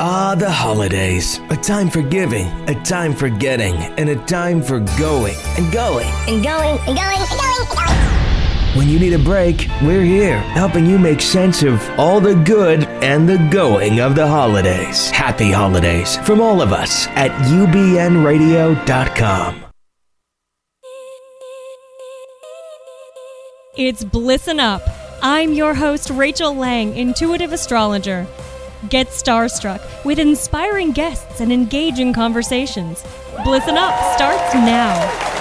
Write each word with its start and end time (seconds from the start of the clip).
Ah, 0.00 0.36
the 0.38 0.48
holidays. 0.48 1.40
A 1.50 1.56
time 1.56 1.90
for 1.90 2.02
giving, 2.02 2.46
a 2.68 2.84
time 2.84 3.12
for 3.12 3.28
getting, 3.28 3.74
and 3.98 4.08
a 4.08 4.14
time 4.26 4.62
for 4.62 4.78
going 4.96 5.34
and 5.56 5.72
going. 5.72 6.06
and 6.28 6.40
going 6.40 6.78
and 6.86 6.96
going 6.96 7.18
and 7.18 7.28
going 7.28 7.58
and 7.58 7.68
going. 7.68 7.98
When 8.76 8.88
you 8.88 9.00
need 9.00 9.12
a 9.14 9.18
break, 9.18 9.66
we're 9.82 10.04
here, 10.04 10.38
helping 10.38 10.86
you 10.86 11.00
make 11.00 11.20
sense 11.20 11.64
of 11.64 11.82
all 11.98 12.20
the 12.20 12.36
good 12.36 12.84
and 13.02 13.28
the 13.28 13.38
going 13.50 13.98
of 13.98 14.14
the 14.14 14.24
holidays. 14.28 15.10
Happy 15.10 15.50
holidays 15.50 16.16
from 16.18 16.40
all 16.40 16.62
of 16.62 16.72
us 16.72 17.08
at 17.08 17.32
ubnradio.com. 17.48 18.84
It's 23.76 24.04
Blissin' 24.04 24.60
Up. 24.60 24.82
I'm 25.22 25.52
your 25.52 25.74
host, 25.74 26.10
Rachel 26.10 26.54
Lang, 26.54 26.96
intuitive 26.96 27.52
astrologer. 27.52 28.28
Get 28.88 29.08
starstruck 29.08 30.04
with 30.04 30.20
inspiring 30.20 30.92
guests 30.92 31.40
and 31.40 31.52
engaging 31.52 32.12
conversations. 32.12 33.02
Blissin' 33.44 33.76
Up 33.76 34.14
starts 34.14 34.54
now. 34.54 35.37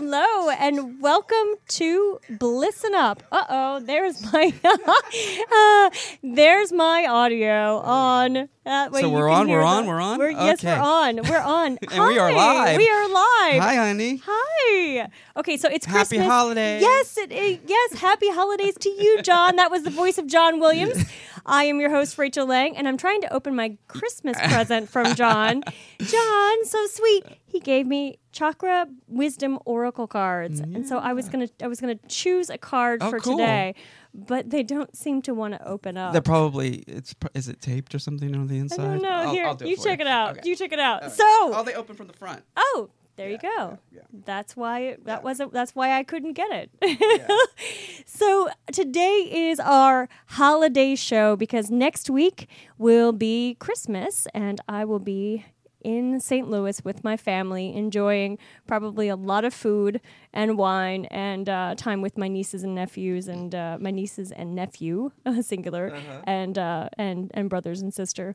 Hello, 0.00 0.48
and 0.50 1.02
welcome 1.02 1.56
to 1.70 2.20
Blissin' 2.30 2.94
Up. 2.94 3.20
Uh 3.32 3.44
oh, 3.48 3.80
there's 3.80 4.22
my 4.32 4.52
uh, 4.64 5.90
there's 6.22 6.72
my 6.72 7.04
audio 7.10 7.78
on. 7.78 8.48
That 8.64 8.92
way 8.92 9.00
So 9.00 9.08
we're 9.10 9.28
on, 9.28 9.48
we're 9.48 9.62
on, 9.62 9.86
we're 9.86 10.00
on? 10.00 10.18
We're, 10.18 10.30
Yes, 10.30 10.62
we're 10.62 10.76
on. 10.76 11.16
We're 11.28 11.40
on. 11.40 11.78
And 11.90 12.06
we 12.06 12.18
are 12.18 12.30
Hi, 12.30 12.36
live. 12.36 12.76
We 12.76 12.88
are 12.88 13.08
live. 13.08 13.62
Hi, 13.62 13.74
honey. 13.74 14.22
Hi. 14.24 15.08
Okay, 15.36 15.56
so 15.56 15.68
it's 15.68 15.86
Happy 15.86 15.98
Christmas. 16.16 16.26
holidays. 16.28 16.80
Yes, 16.82 17.16
it, 17.18 17.32
it- 17.32 17.62
yes. 17.66 17.94
Happy 17.94 18.30
holidays 18.30 18.74
to 18.80 18.90
you, 18.90 19.20
John. 19.22 19.56
That 19.56 19.70
was 19.72 19.82
the 19.82 19.90
voice 19.90 20.16
of 20.18 20.28
John 20.28 20.60
Williams. 20.60 21.04
I 21.46 21.64
am 21.64 21.80
your 21.80 21.88
host, 21.90 22.18
Rachel 22.18 22.46
Lang, 22.46 22.76
and 22.76 22.86
I'm 22.86 22.98
trying 22.98 23.22
to 23.22 23.32
open 23.32 23.56
my 23.56 23.78
Christmas 23.88 24.36
present 24.38 24.90
from 24.90 25.14
John. 25.14 25.62
John, 25.98 26.64
so 26.66 26.86
sweet. 26.88 27.24
He 27.46 27.58
gave 27.60 27.86
me 27.86 28.18
chakra 28.38 28.86
wisdom 29.08 29.58
oracle 29.64 30.06
cards, 30.06 30.60
and 30.60 30.86
so 30.86 30.98
I 30.98 31.12
was 31.12 31.28
gonna, 31.28 31.48
I 31.62 31.66
was 31.66 31.80
gonna 31.80 31.98
choose 32.08 32.50
a 32.50 32.58
card 32.58 33.02
Oh, 33.02 33.10
for 33.10 33.18
cool. 33.20 33.36
today, 33.38 33.74
but 34.14 34.50
they 34.50 34.62
don't 34.62 34.94
seem 34.96 35.22
to 35.22 35.34
want 35.34 35.54
to 35.54 35.68
open 35.68 35.96
up. 35.96 36.12
They're 36.12 36.22
probably 36.22 36.84
it's 36.86 37.14
is 37.34 37.48
it 37.48 37.60
taped 37.60 37.94
or 37.94 37.98
something 37.98 38.34
on 38.36 38.46
the 38.46 38.56
I 38.56 38.60
inside? 38.60 38.86
don't 38.86 39.02
know. 39.02 39.08
I'll- 39.10 39.32
Here, 39.32 39.46
I'll 39.46 39.54
do 39.54 39.68
you 39.68 39.76
for 39.76 39.84
check 39.84 40.00
it 40.00 40.06
out. 40.06 40.38
Okay. 40.38 40.48
You 40.48 40.56
check 40.56 40.72
it 40.72 40.78
out. 40.78 41.02
All 41.02 41.08
right. 41.08 41.16
So, 41.16 41.24
oh, 41.26 41.62
they 41.66 41.74
open 41.74 41.96
from 41.96 42.06
the 42.06 42.12
front. 42.12 42.42
Oh, 42.56 42.90
there 43.16 43.28
you 43.30 43.38
go. 43.38 43.78
yeah. 43.90 44.02
That's 44.24 44.56
why 44.56 44.80
it, 44.90 45.04
that 45.06 45.24
wasn't. 45.24 45.52
That's 45.52 45.74
why 45.74 45.98
I 45.98 46.04
couldn't 46.04 46.34
get 46.34 46.50
it. 46.52 46.70
so 48.06 48.48
today 48.72 49.28
is 49.50 49.58
our 49.60 50.08
holiday 50.26 50.94
show 50.94 51.34
because 51.34 51.70
next 51.70 52.08
week 52.08 52.48
will 52.78 53.12
be 53.12 53.56
Christmas, 53.58 54.26
and 54.34 54.60
I 54.68 54.84
will 54.84 55.00
be 55.00 55.44
in 55.82 56.20
St. 56.20 56.48
Louis 56.48 56.82
with 56.84 57.04
my 57.04 57.16
family, 57.16 57.74
enjoying 57.74 58.38
probably 58.66 59.08
a 59.08 59.16
lot 59.16 59.44
of 59.44 59.54
food 59.54 60.00
and 60.32 60.58
wine 60.58 61.04
and 61.06 61.48
uh, 61.48 61.74
time 61.76 62.02
with 62.02 62.18
my 62.18 62.28
nieces 62.28 62.62
and 62.64 62.74
nephews 62.74 63.28
and 63.28 63.54
uh, 63.54 63.78
my 63.80 63.90
nieces 63.90 64.32
and 64.32 64.54
nephew, 64.54 65.12
singular, 65.40 65.92
and 66.24 66.58
uh, 66.58 66.88
and 66.98 67.30
and 67.34 67.48
brothers 67.48 67.80
and 67.80 67.92
sister. 67.94 68.34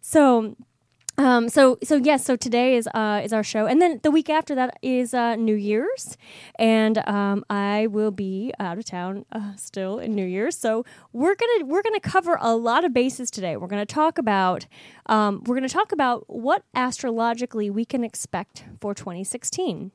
So 0.00 0.56
um, 1.20 1.50
so 1.50 1.76
so 1.82 1.96
yes, 1.96 2.24
so 2.24 2.34
today 2.34 2.76
is 2.76 2.88
uh, 2.94 3.20
is 3.22 3.34
our 3.34 3.42
show, 3.42 3.66
and 3.66 3.80
then 3.82 4.00
the 4.02 4.10
week 4.10 4.30
after 4.30 4.54
that 4.54 4.78
is 4.80 5.12
uh, 5.12 5.36
New 5.36 5.54
Year's, 5.54 6.16
and 6.58 6.96
um, 7.06 7.44
I 7.50 7.88
will 7.88 8.10
be 8.10 8.54
out 8.58 8.78
of 8.78 8.86
town 8.86 9.26
uh, 9.30 9.54
still 9.56 9.98
in 9.98 10.14
New 10.14 10.24
Year's. 10.24 10.56
So 10.56 10.82
we're 11.12 11.34
gonna 11.34 11.66
we're 11.66 11.82
gonna 11.82 12.00
cover 12.00 12.38
a 12.40 12.56
lot 12.56 12.86
of 12.86 12.94
bases 12.94 13.30
today. 13.30 13.58
We're 13.58 13.66
gonna 13.66 13.84
talk 13.84 14.16
about 14.16 14.66
um, 15.06 15.42
we're 15.44 15.56
gonna 15.56 15.68
talk 15.68 15.92
about 15.92 16.24
what 16.26 16.64
astrologically 16.74 17.68
we 17.68 17.84
can 17.84 18.02
expect 18.02 18.64
for 18.80 18.94
2016 18.94 19.92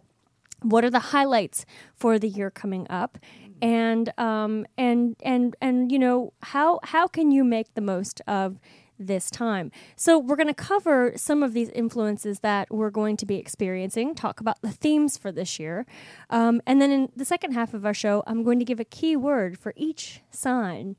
what 0.62 0.86
are 0.86 0.90
the 0.90 1.00
highlights 1.00 1.66
for 1.94 2.18
the 2.18 2.30
year 2.30 2.50
coming 2.50 2.88
up 2.90 3.20
and 3.62 4.12
um 4.18 4.66
and 4.78 5.16
and 5.22 5.56
and 5.62 5.92
you 5.92 6.00
know 6.00 6.34
how 6.42 6.80
how 6.84 7.08
can 7.08 7.30
you 7.30 7.44
make 7.44 7.74
the 7.76 7.82
most 7.82 8.22
of 8.26 8.58
this 9.00 9.30
time 9.30 9.72
so 9.96 10.18
we're 10.18 10.36
going 10.36 10.48
to 10.48 10.54
cover 10.54 11.14
some 11.16 11.44
of 11.44 11.54
these 11.54 11.70
influences 11.70 12.40
that 12.40 12.72
we're 12.74 12.90
going 12.90 13.18
to 13.18 13.26
be 13.26 13.36
experiencing 13.36 14.16
talk 14.16 14.40
about 14.40 14.62
the 14.62 14.72
themes 14.72 15.18
for 15.18 15.32
this 15.32 15.60
year 15.60 15.86
um, 16.30 16.62
and 16.66 16.82
then 16.82 16.92
in 16.92 17.10
the 17.16 17.26
second 17.26 17.54
half 17.54 17.74
of 17.74 17.86
our 17.86 17.94
show 17.94 18.24
i'm 18.28 18.44
going 18.44 18.60
to 18.60 18.66
give 18.66 18.80
a 18.80 18.86
key 18.86 19.16
word 19.16 19.58
for 19.58 19.74
each 19.76 20.22
sign 20.32 20.96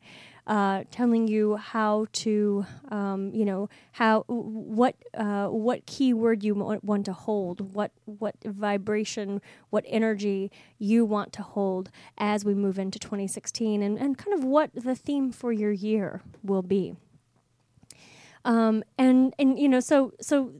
uh, 0.47 0.85
telling 0.91 1.27
you 1.27 1.57
how 1.57 2.07
to, 2.13 2.65
um, 2.91 3.33
you 3.35 3.45
know, 3.45 3.69
how 3.93 4.23
what 4.29 4.95
uh, 5.15 5.49
what 5.49 5.85
keyword 5.87 6.45
you 6.45 6.55
wa- 6.55 6.79
want 6.83 7.05
to 7.05 7.13
hold, 7.13 7.75
what 7.75 7.91
what 8.05 8.37
vibration, 8.45 9.41
what 9.71 9.85
energy 9.89 10.53
you 10.79 11.05
want 11.05 11.33
to 11.33 11.43
hold 11.43 11.91
as 12.17 12.45
we 12.45 12.55
move 12.55 12.79
into 12.79 12.99
2016, 12.99 13.83
and 13.83 13.99
and 13.99 14.17
kind 14.19 14.39
of 14.39 14.45
what 14.45 14.71
the 14.75 14.95
theme 14.95 15.33
for 15.33 15.53
your 15.53 15.73
year 15.73 16.23
will 16.45 16.63
be. 16.63 16.95
Um, 18.47 18.85
and 18.97 19.35
and 19.39 19.59
you 19.59 19.69
know, 19.69 19.81
so 19.81 20.13
so 20.21 20.53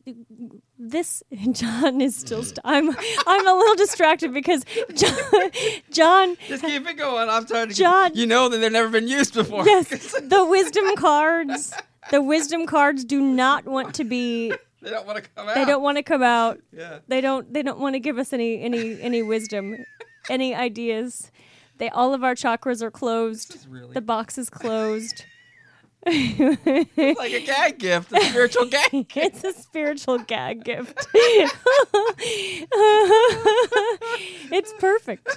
this 0.79 1.23
John 1.53 2.01
is 2.01 2.17
still. 2.17 2.43
St- 2.43 2.59
I'm 2.65 2.91
I'm 3.27 3.47
a 3.47 3.53
little 3.55 3.77
distracted 3.77 4.35
because 4.35 4.65
John 4.95 5.51
John 5.91 6.37
Just 6.49 6.65
keep 6.65 6.87
it 6.87 6.95
going. 6.95 7.29
I'm 7.29 7.47
trying 7.47 7.69
to. 7.69 7.75
John- 7.75 8.09
Get, 8.09 8.17
you 8.17 8.27
know 8.27 8.49
that 8.49 8.59
they've 8.59 8.73
never 8.73 8.89
been 8.89 9.09
used 9.09 9.35
before. 9.35 9.65
yes, 9.65 9.89
the 10.21 10.45
wisdom 10.47 10.97
cards. 10.97 11.73
The 12.11 12.21
wisdom 12.23 12.67
cards 12.67 13.05
do 13.05 13.21
not 13.21 13.67
want 13.67 13.95
to 13.95 14.05
be. 14.05 14.51
they 14.83 14.91
don't 14.91 15.07
want 15.07 15.23
to 15.23 15.31
come 15.31 15.49
out. 15.49 15.55
They 15.55 15.65
don't 15.65 15.83
want 15.83 15.97
to 15.99 16.03
come 16.03 16.23
out. 16.23 16.61
Yeah. 16.73 16.99
They 17.09 17.21
don't. 17.21 17.53
They 17.53 17.63
don't 17.63 17.79
want 17.79 17.95
to 17.95 18.01
give 18.01 18.19
us 18.19 18.33
any 18.33 18.61
any 18.61 19.01
any 19.01 19.23
wisdom, 19.23 19.77
any 20.29 20.55
ideas. 20.55 21.31
They 21.79 21.89
all 21.91 22.15
of 22.15 22.25
our 22.25 22.35
chakras 22.35 22.83
are 22.83 22.91
closed. 22.91 23.67
really- 23.69 23.93
The 23.95 24.01
box 24.01 24.39
is 24.39 24.51
closed. 24.51 25.25
It's 26.09 27.19
like 27.19 27.33
a 27.33 27.41
gag 27.45 27.79
gift, 27.79 28.13
a 28.13 28.21
spiritual 28.21 28.67
gag. 28.67 28.91
Gift. 29.09 29.17
it's 29.17 29.45
a 29.45 29.53
spiritual 29.53 30.19
gag 30.19 30.65
gift. 30.65 31.07
it's 34.53 34.73
perfect. 34.79 35.37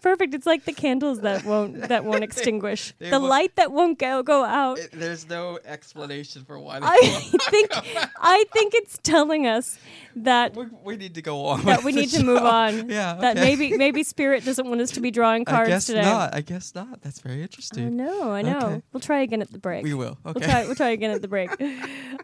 Perfect. 0.00 0.34
It's 0.34 0.46
like 0.46 0.64
the 0.64 0.72
candles 0.72 1.20
that 1.20 1.44
won't 1.44 1.88
that 1.88 2.04
won't 2.04 2.24
extinguish. 2.30 2.94
they 2.98 3.10
the 3.10 3.18
won't- 3.20 3.30
light 3.30 3.56
that 3.56 3.70
won't 3.72 3.98
go 3.98 4.22
go 4.22 4.44
out. 4.44 4.78
It- 4.78 4.90
there's 4.92 5.28
no 5.28 5.58
explanation 5.64 6.44
for 6.44 6.58
why. 6.58 6.78
I 6.82 6.98
think 7.50 7.70
I 8.18 8.44
think 8.52 8.74
it's 8.74 8.98
telling 9.02 9.46
us 9.46 9.78
that 10.16 10.56
we, 10.56 10.66
we 10.84 10.96
need 10.96 11.14
to 11.14 11.22
go 11.22 11.46
on. 11.46 11.64
that 11.64 11.84
we 11.84 11.92
need 11.92 12.10
to 12.10 12.24
move 12.24 12.42
on. 12.42 12.88
Yeah. 12.90 13.14
That 13.20 13.36
maybe 13.36 13.76
maybe 13.76 14.02
spirit 14.02 14.44
doesn't 14.44 14.66
want 14.68 14.80
us 14.80 14.90
to 14.92 15.00
be 15.00 15.10
drawing 15.10 15.44
cards 15.44 15.68
today. 15.68 15.70
I 15.70 15.76
guess 15.76 15.86
today. 15.86 16.02
not. 16.02 16.34
I 16.34 16.40
guess 16.40 16.74
not. 16.74 17.00
That's 17.02 17.20
very 17.20 17.42
interesting. 17.42 17.86
I 17.86 17.88
know, 17.90 18.32
I 18.32 18.42
know. 18.42 18.58
Okay. 18.58 18.82
We'll 18.92 19.00
try 19.00 19.20
again 19.20 19.42
at 19.42 19.52
the 19.52 19.58
break. 19.58 19.84
We 19.84 19.94
will. 19.94 20.18
Okay. 20.24 20.32
We'll 20.40 20.48
try 20.48 20.64
we'll 20.66 20.74
try 20.74 20.88
again 20.90 21.10
at 21.10 21.22
the 21.22 21.28
break. 21.28 21.50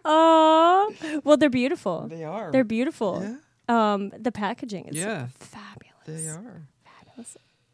Aw. 0.04 0.88
Well 1.24 1.36
they're 1.36 1.50
beautiful. 1.50 2.06
They 2.08 2.24
are. 2.24 2.50
They're 2.52 2.64
beautiful. 2.64 3.22
Yeah. 3.68 3.92
Um 3.92 4.12
the 4.18 4.32
packaging 4.32 4.86
is 4.88 4.96
Yeah. 4.96 5.28
fabulous. 5.38 6.04
They 6.06 6.28
are. 6.28 6.62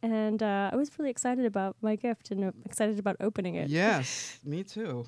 And 0.03 0.43
uh, 0.43 0.71
I 0.73 0.77
was 0.77 0.91
really 0.99 1.11
excited 1.11 1.45
about 1.45 1.77
my 1.81 1.95
gift 1.95 2.33
and 2.33 2.45
uh, 2.45 2.51
excited 2.65 2.99
about 2.99 3.17
opening 3.21 3.55
it. 3.55 3.71
Yes. 3.71 4.39
Me 4.45 4.65
too. 4.65 5.07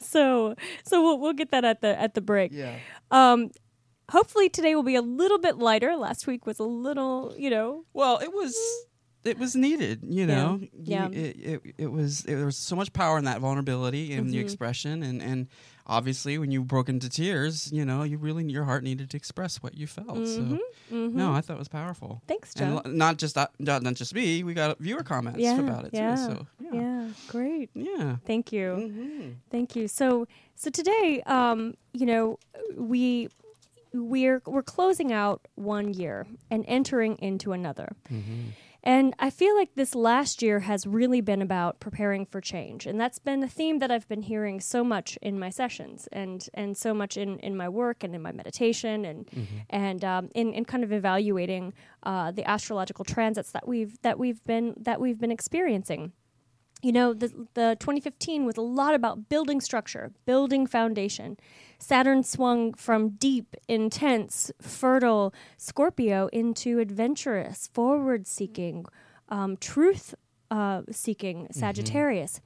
So 0.00 0.54
so 0.84 1.02
we'll 1.02 1.18
we'll 1.18 1.32
get 1.32 1.50
that 1.50 1.64
at 1.64 1.80
the 1.80 1.98
at 2.00 2.14
the 2.14 2.20
break. 2.20 2.52
Yeah. 2.52 2.76
Um 3.10 3.50
hopefully 4.10 4.48
today 4.48 4.74
will 4.74 4.82
be 4.82 4.94
a 4.96 5.02
little 5.02 5.38
bit 5.38 5.56
lighter. 5.58 5.96
Last 5.96 6.26
week 6.26 6.46
was 6.46 6.58
a 6.58 6.64
little, 6.64 7.34
you 7.36 7.50
know, 7.50 7.84
Well, 7.92 8.18
it 8.18 8.32
was 8.32 8.54
it 9.26 9.38
was 9.38 9.54
needed, 9.56 10.00
you 10.08 10.26
know. 10.26 10.58
You- 10.60 10.68
Yeah. 10.82 11.08
It, 11.08 11.36
it, 11.36 11.62
it 11.78 11.86
was 11.92 12.24
it, 12.24 12.34
there 12.36 12.46
was 12.46 12.56
so 12.56 12.76
much 12.76 12.92
power 12.92 13.18
in 13.18 13.24
that 13.24 13.40
vulnerability 13.40 14.12
and 14.14 14.26
Mm-hmm. 14.26 14.32
the 14.32 14.38
expression 14.38 15.02
and 15.02 15.20
and 15.22 15.48
obviously 15.88 16.36
when 16.36 16.50
you 16.50 16.64
broke 16.64 16.88
into 16.88 17.08
tears, 17.08 17.70
you 17.72 17.84
know, 17.84 18.02
you 18.02 18.18
really 18.18 18.44
your 18.50 18.64
heart 18.64 18.82
needed 18.82 19.08
to 19.10 19.16
express 19.16 19.62
what 19.62 19.76
you 19.76 19.86
felt. 19.86 20.26
So 20.26 20.58
no, 20.90 21.32
I 21.32 21.40
thought 21.40 21.54
it 21.54 21.58
was 21.58 21.68
powerful. 21.68 22.08
Mm-hmm. 22.08 22.26
Thanks, 22.26 22.54
And 22.56 22.82
John. 22.82 22.96
not 22.98 23.18
just 23.18 23.34
that, 23.36 23.50
not, 23.58 23.82
not 23.82 23.94
just 23.94 24.12
me. 24.14 24.42
We 24.42 24.52
got 24.54 24.78
viewer 24.78 25.02
comments 25.04 25.38
yeah, 25.40 25.58
about 25.60 25.84
it 25.84 25.90
yeah, 25.92 26.16
too. 26.16 26.22
So 26.22 26.46
yeah. 26.60 26.70
yeah, 26.80 27.08
great. 27.28 27.70
Yeah. 27.74 28.16
Thank 28.26 28.52
you. 28.52 28.66
Mhm. 28.92 29.34
Thank 29.50 29.76
you. 29.76 29.86
So, 29.88 30.26
so 30.56 30.70
today, 30.70 31.22
um, 31.26 31.74
you 31.92 32.06
know, 32.06 32.38
we 32.76 33.28
we're 33.92 34.42
we're 34.44 34.62
closing 34.64 35.12
out 35.12 35.46
one 35.54 35.94
year 35.94 36.26
and 36.50 36.64
entering 36.66 37.16
into 37.18 37.52
another. 37.52 37.94
And 38.86 39.16
I 39.18 39.30
feel 39.30 39.56
like 39.56 39.74
this 39.74 39.96
last 39.96 40.42
year 40.42 40.60
has 40.60 40.86
really 40.86 41.20
been 41.20 41.42
about 41.42 41.80
preparing 41.80 42.24
for 42.24 42.40
change. 42.40 42.86
And 42.86 43.00
that's 43.00 43.18
been 43.18 43.42
a 43.42 43.48
theme 43.48 43.80
that 43.80 43.90
I've 43.90 44.06
been 44.06 44.22
hearing 44.22 44.60
so 44.60 44.84
much 44.84 45.18
in 45.20 45.40
my 45.40 45.50
sessions 45.50 46.08
and, 46.12 46.48
and 46.54 46.76
so 46.76 46.94
much 46.94 47.16
in, 47.16 47.40
in 47.40 47.56
my 47.56 47.68
work 47.68 48.04
and 48.04 48.14
in 48.14 48.22
my 48.22 48.30
meditation 48.30 49.04
and, 49.04 49.28
and 49.70 50.04
um, 50.04 50.28
in, 50.36 50.52
in 50.52 50.64
kind 50.64 50.84
of 50.84 50.92
evaluating 50.92 51.74
uh, 52.04 52.30
the 52.30 52.48
astrological 52.48 53.04
transits 53.04 53.50
that 53.50 53.66
we've, 53.66 54.00
that, 54.02 54.20
we've 54.20 54.44
been, 54.44 54.74
that 54.76 55.00
we've 55.00 55.18
been 55.18 55.32
experiencing. 55.32 56.12
You 56.82 56.92
know 56.92 57.14
the, 57.14 57.28
the 57.54 57.76
2015 57.80 58.44
was 58.44 58.56
a 58.56 58.60
lot 58.60 58.94
about 58.94 59.30
building 59.30 59.62
structure 59.62 60.12
building 60.26 60.66
foundation 60.66 61.38
saturn 61.78 62.22
swung 62.22 62.72
from 62.74 63.10
deep 63.10 63.54
intense 63.68 64.50
fertile 64.60 65.32
scorpio 65.56 66.28
into 66.32 66.78
adventurous 66.78 67.68
forward 67.72 68.26
seeking 68.26 68.84
um, 69.28 69.56
truth 69.56 70.14
uh, 70.50 70.82
seeking 70.90 71.48
Sagittarius, 71.50 72.40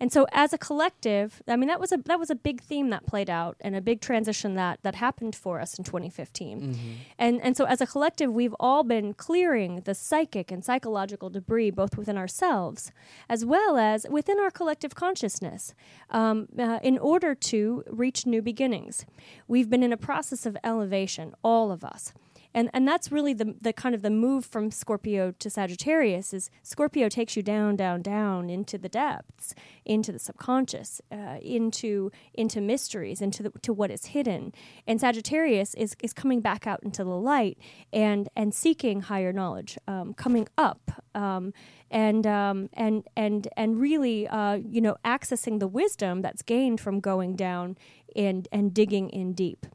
and 0.00 0.12
so 0.12 0.26
as 0.32 0.52
a 0.52 0.58
collective, 0.58 1.42
I 1.48 1.56
mean 1.56 1.68
that 1.68 1.80
was 1.80 1.92
a 1.92 1.98
that 2.06 2.18
was 2.18 2.30
a 2.30 2.34
big 2.34 2.60
theme 2.60 2.90
that 2.90 3.06
played 3.06 3.30
out 3.30 3.56
and 3.60 3.74
a 3.76 3.80
big 3.80 4.00
transition 4.00 4.54
that 4.54 4.80
that 4.82 4.94
happened 4.96 5.34
for 5.34 5.60
us 5.60 5.78
in 5.78 5.84
2015, 5.84 6.76
and 7.18 7.40
and 7.42 7.56
so 7.56 7.64
as 7.64 7.80
a 7.80 7.86
collective, 7.86 8.32
we've 8.32 8.54
all 8.60 8.82
been 8.84 9.14
clearing 9.14 9.82
the 9.84 9.94
psychic 9.94 10.50
and 10.50 10.64
psychological 10.64 11.30
debris 11.30 11.70
both 11.70 11.96
within 11.96 12.16
ourselves 12.16 12.92
as 13.28 13.44
well 13.44 13.76
as 13.76 14.06
within 14.10 14.38
our 14.38 14.50
collective 14.50 14.94
consciousness, 14.94 15.74
um, 16.10 16.48
uh, 16.58 16.78
in 16.82 16.98
order 16.98 17.34
to 17.34 17.82
reach 17.88 18.26
new 18.26 18.42
beginnings. 18.42 19.04
We've 19.48 19.68
been 19.70 19.82
in 19.82 19.92
a 19.92 19.96
process 19.96 20.46
of 20.46 20.56
elevation, 20.64 21.34
all 21.42 21.70
of 21.70 21.84
us 21.84 22.12
and 22.56 22.70
and 22.72 22.88
that's 22.88 23.12
really 23.12 23.34
the 23.34 23.54
the 23.60 23.72
kind 23.72 23.94
of 23.94 24.02
the 24.02 24.10
move 24.10 24.44
from 24.44 24.70
Scorpio 24.70 25.32
to 25.38 25.50
Sagittarius 25.50 26.32
is 26.32 26.50
Scorpio 26.62 27.08
takes 27.08 27.36
you 27.36 27.42
down 27.42 27.76
down 27.76 28.00
down 28.00 28.48
into 28.48 28.78
the 28.78 28.88
depths 28.88 29.54
into 29.84 30.10
the 30.10 30.18
subconscious 30.18 31.02
uh, 31.12 31.36
into 31.42 32.10
into 32.32 32.60
mysteries 32.62 33.20
into 33.20 33.42
the, 33.42 33.50
to 33.60 33.72
what 33.72 33.90
is 33.90 34.06
hidden. 34.06 34.52
And 34.86 34.98
Sagittarius 34.98 35.74
is 35.74 35.94
is 36.02 36.14
coming 36.14 36.40
back 36.40 36.66
out 36.66 36.82
into 36.82 37.04
the 37.04 37.10
light 37.10 37.58
and 37.92 38.28
and 38.34 38.54
seeking 38.54 39.02
higher 39.02 39.34
knowledge 39.34 39.76
um, 39.86 40.14
coming 40.14 40.48
up 40.56 41.02
um, 41.14 41.52
and 41.90 42.26
um, 42.26 42.70
and 42.72 43.06
and 43.16 43.48
and 43.56 43.78
really 43.78 44.26
uh, 44.28 44.54
you 44.54 44.80
know 44.80 44.96
accessing 45.04 45.60
the 45.60 45.68
wisdom 45.68 46.22
that's 46.22 46.40
gained 46.40 46.80
from 46.80 47.00
going 47.00 47.36
down 47.36 47.76
and 48.16 48.48
and 48.50 48.72
digging 48.72 49.10
in 49.10 49.34
deep 49.34 49.66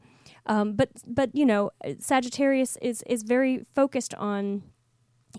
um, 0.46 0.74
but 0.74 0.90
but 1.06 1.34
you 1.34 1.46
know, 1.46 1.70
Sagittarius 1.98 2.76
is 2.82 3.02
is 3.06 3.22
very 3.22 3.64
focused 3.74 4.14
on 4.14 4.62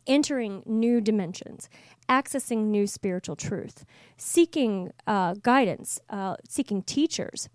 entering 0.08 0.64
new 0.66 1.02
dimensions, 1.02 1.70
accessing 2.10 2.66
new 2.66 2.88
spiritual 2.88 3.36
truth, 3.36 3.86
seeking 4.18 4.92
uh, 5.06 5.36
guidance, 5.42 6.00
uh, 6.10 6.36
seeking 6.48 6.82
teachers. 6.82 7.50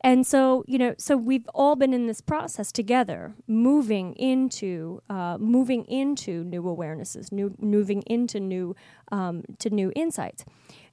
And 0.00 0.24
so, 0.24 0.64
you 0.68 0.78
know, 0.78 0.94
so 0.96 1.16
we've 1.16 1.48
all 1.54 1.74
been 1.74 1.92
in 1.92 2.06
this 2.06 2.20
process 2.20 2.70
together, 2.70 3.34
moving 3.48 4.14
into, 4.14 5.02
uh, 5.10 5.38
moving 5.40 5.84
into 5.86 6.44
new 6.44 6.62
awarenesses, 6.62 7.32
new, 7.32 7.52
moving 7.58 8.02
into 8.02 8.38
new, 8.38 8.76
um, 9.10 9.42
to 9.58 9.70
new 9.70 9.92
insights 9.96 10.44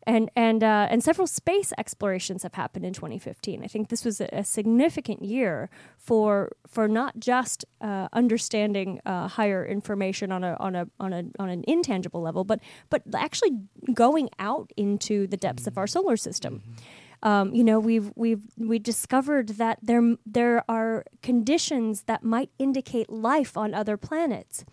and 0.08 0.30
and 0.36 0.64
uh, 0.64 0.88
and 0.90 1.04
several 1.04 1.28
space 1.28 1.74
explorations 1.78 2.44
have 2.44 2.54
happened 2.54 2.86
in 2.86 2.94
2015. 2.94 3.64
I 3.64 3.68
think 3.68 3.90
this 3.90 4.06
was 4.06 4.22
a, 4.22 4.30
a 4.32 4.44
significant 4.44 5.24
year 5.24 5.70
for 5.98 6.52
for 6.68 6.88
not 6.88 7.20
just 7.20 7.66
uh, 7.82 8.08
understanding 8.14 9.00
uh, 9.06 9.28
higher 9.28 9.66
information 9.66 10.32
on 10.32 10.44
a 10.44 10.56
on 10.60 10.76
a 10.76 10.88
on 11.00 11.14
a 11.14 11.24
on 11.40 11.50
an 11.50 11.64
intangible 11.68 12.22
level, 12.22 12.44
but 12.44 12.60
but 12.90 13.02
actually 13.16 13.52
going 13.94 14.30
out 14.40 14.72
into 14.78 15.28
the 15.28 15.38
depths 15.38 15.68
of 15.68 15.78
our 15.78 15.88
solar 15.88 16.18
system. 16.18 16.62
Um, 17.24 17.56
you 17.56 17.64
know, 17.64 17.80
we've 17.80 18.12
we've 18.16 18.42
we 18.58 18.78
discovered 18.78 19.50
that 19.50 19.80
there 19.82 20.16
there 20.26 20.64
are 20.70 21.06
conditions 21.24 22.04
that 22.04 22.24
might 22.24 22.52
indicate 22.60 23.10
life 23.10 23.58
on 23.58 23.74
other 23.74 23.98
planets 23.98 24.66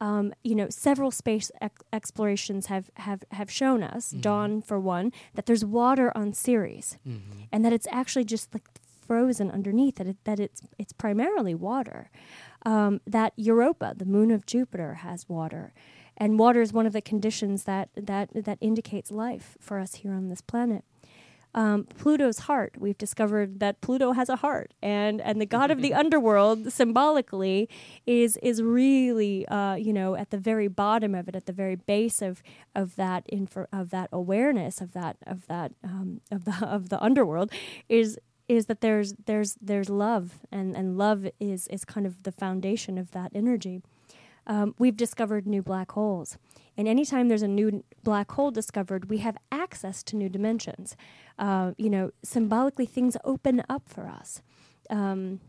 um, 0.00 0.32
you 0.44 0.54
know, 0.54 0.68
several 0.70 1.10
space 1.10 1.50
ex- 1.60 1.82
explorations 1.92 2.66
have, 2.66 2.90
have, 2.96 3.24
have 3.32 3.50
shown 3.50 3.82
us, 3.82 4.10
Dawn 4.10 4.62
for 4.62 4.78
one, 4.78 5.12
that 5.34 5.46
there's 5.46 5.64
water 5.64 6.12
on 6.16 6.32
Ceres, 6.32 6.96
and 7.52 7.64
that 7.64 7.72
it's 7.72 7.88
actually 7.90 8.24
just 8.24 8.54
like 8.54 8.62
frozen 9.06 9.50
underneath. 9.50 9.96
That 9.96 10.06
it, 10.06 10.16
that 10.24 10.38
it's 10.38 10.62
it's 10.78 10.92
primarily 10.92 11.54
water. 11.54 12.10
Um, 12.64 13.00
that 13.06 13.32
Europa, 13.36 13.94
the 13.96 14.04
moon 14.04 14.30
of 14.30 14.46
Jupiter, 14.46 14.94
has 14.94 15.28
water, 15.28 15.72
and 16.16 16.38
water 16.38 16.60
is 16.60 16.72
one 16.72 16.86
of 16.86 16.92
the 16.92 17.00
conditions 17.02 17.64
that 17.64 17.88
that 17.96 18.28
that 18.44 18.58
indicates 18.60 19.10
life 19.10 19.56
for 19.60 19.78
us 19.78 19.96
here 19.96 20.12
on 20.12 20.28
this 20.28 20.40
planet 20.40 20.84
um, 21.58 21.84
Pluto's 21.98 22.38
heart. 22.40 22.76
We've 22.78 22.96
discovered 22.96 23.58
that 23.58 23.80
Pluto 23.80 24.12
has 24.12 24.28
a 24.28 24.36
heart, 24.36 24.72
and 24.80 25.20
and 25.20 25.40
the 25.40 25.46
god 25.46 25.72
of 25.72 25.82
the 25.82 25.92
underworld 26.02 26.72
symbolically 26.72 27.68
is 28.06 28.36
is 28.44 28.62
really 28.62 29.46
uh, 29.48 29.74
you 29.74 29.92
know 29.92 30.14
at 30.14 30.30
the 30.30 30.38
very 30.38 30.68
bottom 30.68 31.16
of 31.16 31.28
it, 31.28 31.34
at 31.34 31.46
the 31.46 31.52
very 31.52 31.74
base 31.74 32.22
of 32.22 32.44
of 32.76 32.94
that 32.94 33.26
infor- 33.28 33.66
of 33.72 33.90
that 33.90 34.08
awareness 34.12 34.80
of 34.80 34.92
that 34.92 35.16
of 35.26 35.48
that 35.48 35.72
um, 35.82 36.20
of 36.30 36.44
the 36.44 36.56
of 36.62 36.90
the 36.90 37.02
underworld 37.02 37.50
is 37.88 38.16
is 38.46 38.66
that 38.66 38.80
there's 38.80 39.14
there's 39.26 39.56
there's 39.60 39.90
love 39.90 40.38
and 40.52 40.76
and 40.76 40.96
love 40.96 41.26
is 41.40 41.66
is 41.68 41.84
kind 41.84 42.06
of 42.06 42.22
the 42.22 42.32
foundation 42.32 42.96
of 42.98 43.10
that 43.10 43.32
energy. 43.34 43.82
Um, 44.48 44.74
we've 44.78 44.96
discovered 44.96 45.46
new 45.46 45.62
black 45.62 45.92
holes. 45.92 46.38
And 46.76 46.88
anytime 46.88 47.28
there's 47.28 47.42
a 47.42 47.48
new 47.48 47.84
black 48.02 48.30
hole 48.32 48.50
discovered, 48.50 49.10
we 49.10 49.18
have 49.18 49.36
access 49.52 50.02
to 50.04 50.16
new 50.16 50.28
dimensions. 50.28 50.96
Uh, 51.38 51.72
you 51.76 51.90
know, 51.90 52.12
symbolically, 52.22 52.86
things 52.86 53.16
open 53.24 53.62
up 53.68 53.88
for 53.88 54.08
us. 54.08 54.42
Um, 54.88 55.40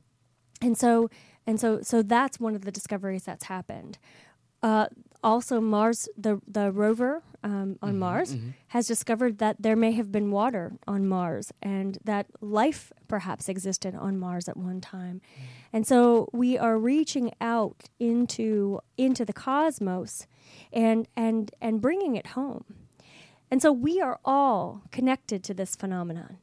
and 0.61 0.77
so, 0.77 1.09
and 1.47 1.59
so, 1.59 1.81
so 1.81 2.01
that's 2.01 2.39
one 2.39 2.55
of 2.55 2.65
the 2.65 2.71
discoveries 2.71 3.23
that's 3.23 3.45
happened. 3.45 3.97
Uh, 4.61 4.87
also, 5.23 5.59
Mars, 5.59 6.07
the 6.17 6.41
the 6.47 6.71
rover 6.71 7.23
um, 7.43 7.77
on 7.81 7.91
mm-hmm, 7.91 7.99
Mars, 7.99 8.35
mm-hmm. 8.35 8.49
has 8.69 8.87
discovered 8.87 9.37
that 9.39 9.57
there 9.59 9.75
may 9.75 9.91
have 9.93 10.11
been 10.11 10.31
water 10.31 10.73
on 10.87 11.07
Mars, 11.07 11.51
and 11.61 11.97
that 12.03 12.27
life 12.41 12.91
perhaps 13.07 13.49
existed 13.49 13.95
on 13.95 14.17
Mars 14.17 14.47
at 14.47 14.55
one 14.55 14.79
time. 14.79 15.21
Mm. 15.21 15.43
And 15.73 15.87
so, 15.87 16.29
we 16.31 16.57
are 16.57 16.77
reaching 16.77 17.33
out 17.41 17.89
into 17.99 18.79
into 18.97 19.25
the 19.25 19.33
cosmos, 19.33 20.25
and 20.71 21.07
and 21.15 21.51
and 21.59 21.81
bringing 21.81 22.15
it 22.15 22.27
home. 22.27 22.65
And 23.51 23.61
so, 23.61 23.71
we 23.71 23.99
are 23.99 24.19
all 24.23 24.83
connected 24.91 25.43
to 25.45 25.53
this 25.53 25.75
phenomenon 25.75 26.37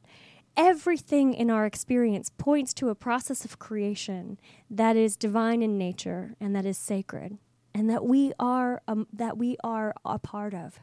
everything 0.55 1.35
in 1.35 1.51
our 1.51 1.67
experience 1.67 2.31
points 2.35 2.73
to 2.73 2.89
a 2.89 2.95
process 2.95 3.45
of 3.45 3.59
creation 3.59 4.39
that 4.71 4.95
is 4.95 5.15
divine 5.15 5.61
in 5.61 5.77
nature 5.77 6.33
and 6.41 6.55
that 6.55 6.65
is 6.65 6.79
sacred 6.79 7.37
and 7.73 7.89
that 7.89 8.05
we 8.05 8.33
are 8.39 8.81
um, 8.87 9.07
that 9.13 9.37
we 9.37 9.57
are 9.63 9.93
a 10.05 10.19
part 10.19 10.53
of 10.53 10.79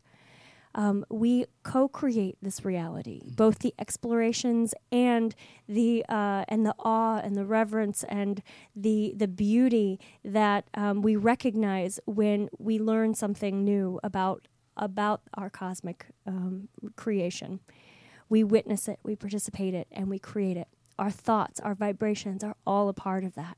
um, 0.76 1.04
we 1.08 1.46
co-create 1.62 2.36
this 2.42 2.64
reality 2.64 3.22
both 3.36 3.60
the 3.60 3.74
explorations 3.78 4.74
and 4.90 5.34
the 5.68 6.04
uh, 6.08 6.44
and 6.48 6.66
the 6.66 6.74
awe 6.78 7.18
and 7.18 7.36
the 7.36 7.44
reverence 7.44 8.04
and 8.08 8.42
the 8.74 9.12
the 9.16 9.28
beauty 9.28 10.00
that 10.24 10.66
um, 10.74 11.02
we 11.02 11.16
recognize 11.16 12.00
when 12.06 12.48
we 12.58 12.78
learn 12.78 13.14
something 13.14 13.64
new 13.64 14.00
about 14.02 14.48
about 14.76 15.22
our 15.34 15.48
cosmic 15.50 16.06
um, 16.26 16.68
creation 16.96 17.60
we 18.28 18.42
witness 18.42 18.88
it, 18.88 18.98
we 19.02 19.16
participate 19.16 19.74
it, 19.74 19.86
and 19.92 20.08
we 20.08 20.18
create 20.18 20.56
it. 20.56 20.68
Our 20.98 21.10
thoughts, 21.10 21.60
our 21.60 21.74
vibrations 21.74 22.42
are 22.44 22.56
all 22.66 22.88
a 22.88 22.92
part 22.92 23.24
of 23.24 23.34
that. 23.34 23.56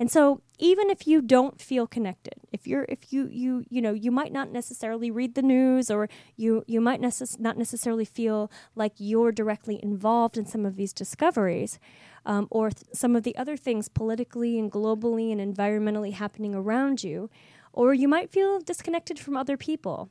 And 0.00 0.10
so 0.10 0.40
even 0.58 0.90
if 0.90 1.06
you 1.06 1.20
don't 1.20 1.60
feel 1.60 1.86
connected, 1.86 2.34
if 2.52 2.66
you're 2.66 2.86
if 2.88 3.12
you 3.12 3.28
you 3.30 3.64
you 3.68 3.82
know, 3.82 3.92
you 3.92 4.10
might 4.10 4.32
not 4.32 4.52
necessarily 4.52 5.10
read 5.10 5.34
the 5.34 5.42
news 5.42 5.90
or 5.90 6.08
you 6.36 6.64
you 6.66 6.80
might 6.80 7.00
necess- 7.00 7.38
not 7.40 7.56
necessarily 7.56 8.04
feel 8.04 8.50
like 8.76 8.92
you're 8.98 9.32
directly 9.32 9.80
involved 9.82 10.38
in 10.38 10.46
some 10.46 10.64
of 10.64 10.76
these 10.76 10.92
discoveries 10.92 11.78
um, 12.24 12.46
or 12.50 12.70
th- 12.70 12.84
some 12.92 13.16
of 13.16 13.24
the 13.24 13.36
other 13.36 13.56
things 13.56 13.88
politically 13.88 14.58
and 14.58 14.70
globally 14.70 15.32
and 15.32 15.40
environmentally 15.40 16.12
happening 16.12 16.54
around 16.54 17.02
you, 17.02 17.28
or 17.72 17.92
you 17.92 18.06
might 18.06 18.30
feel 18.30 18.60
disconnected 18.60 19.18
from 19.18 19.36
other 19.36 19.56
people. 19.56 20.10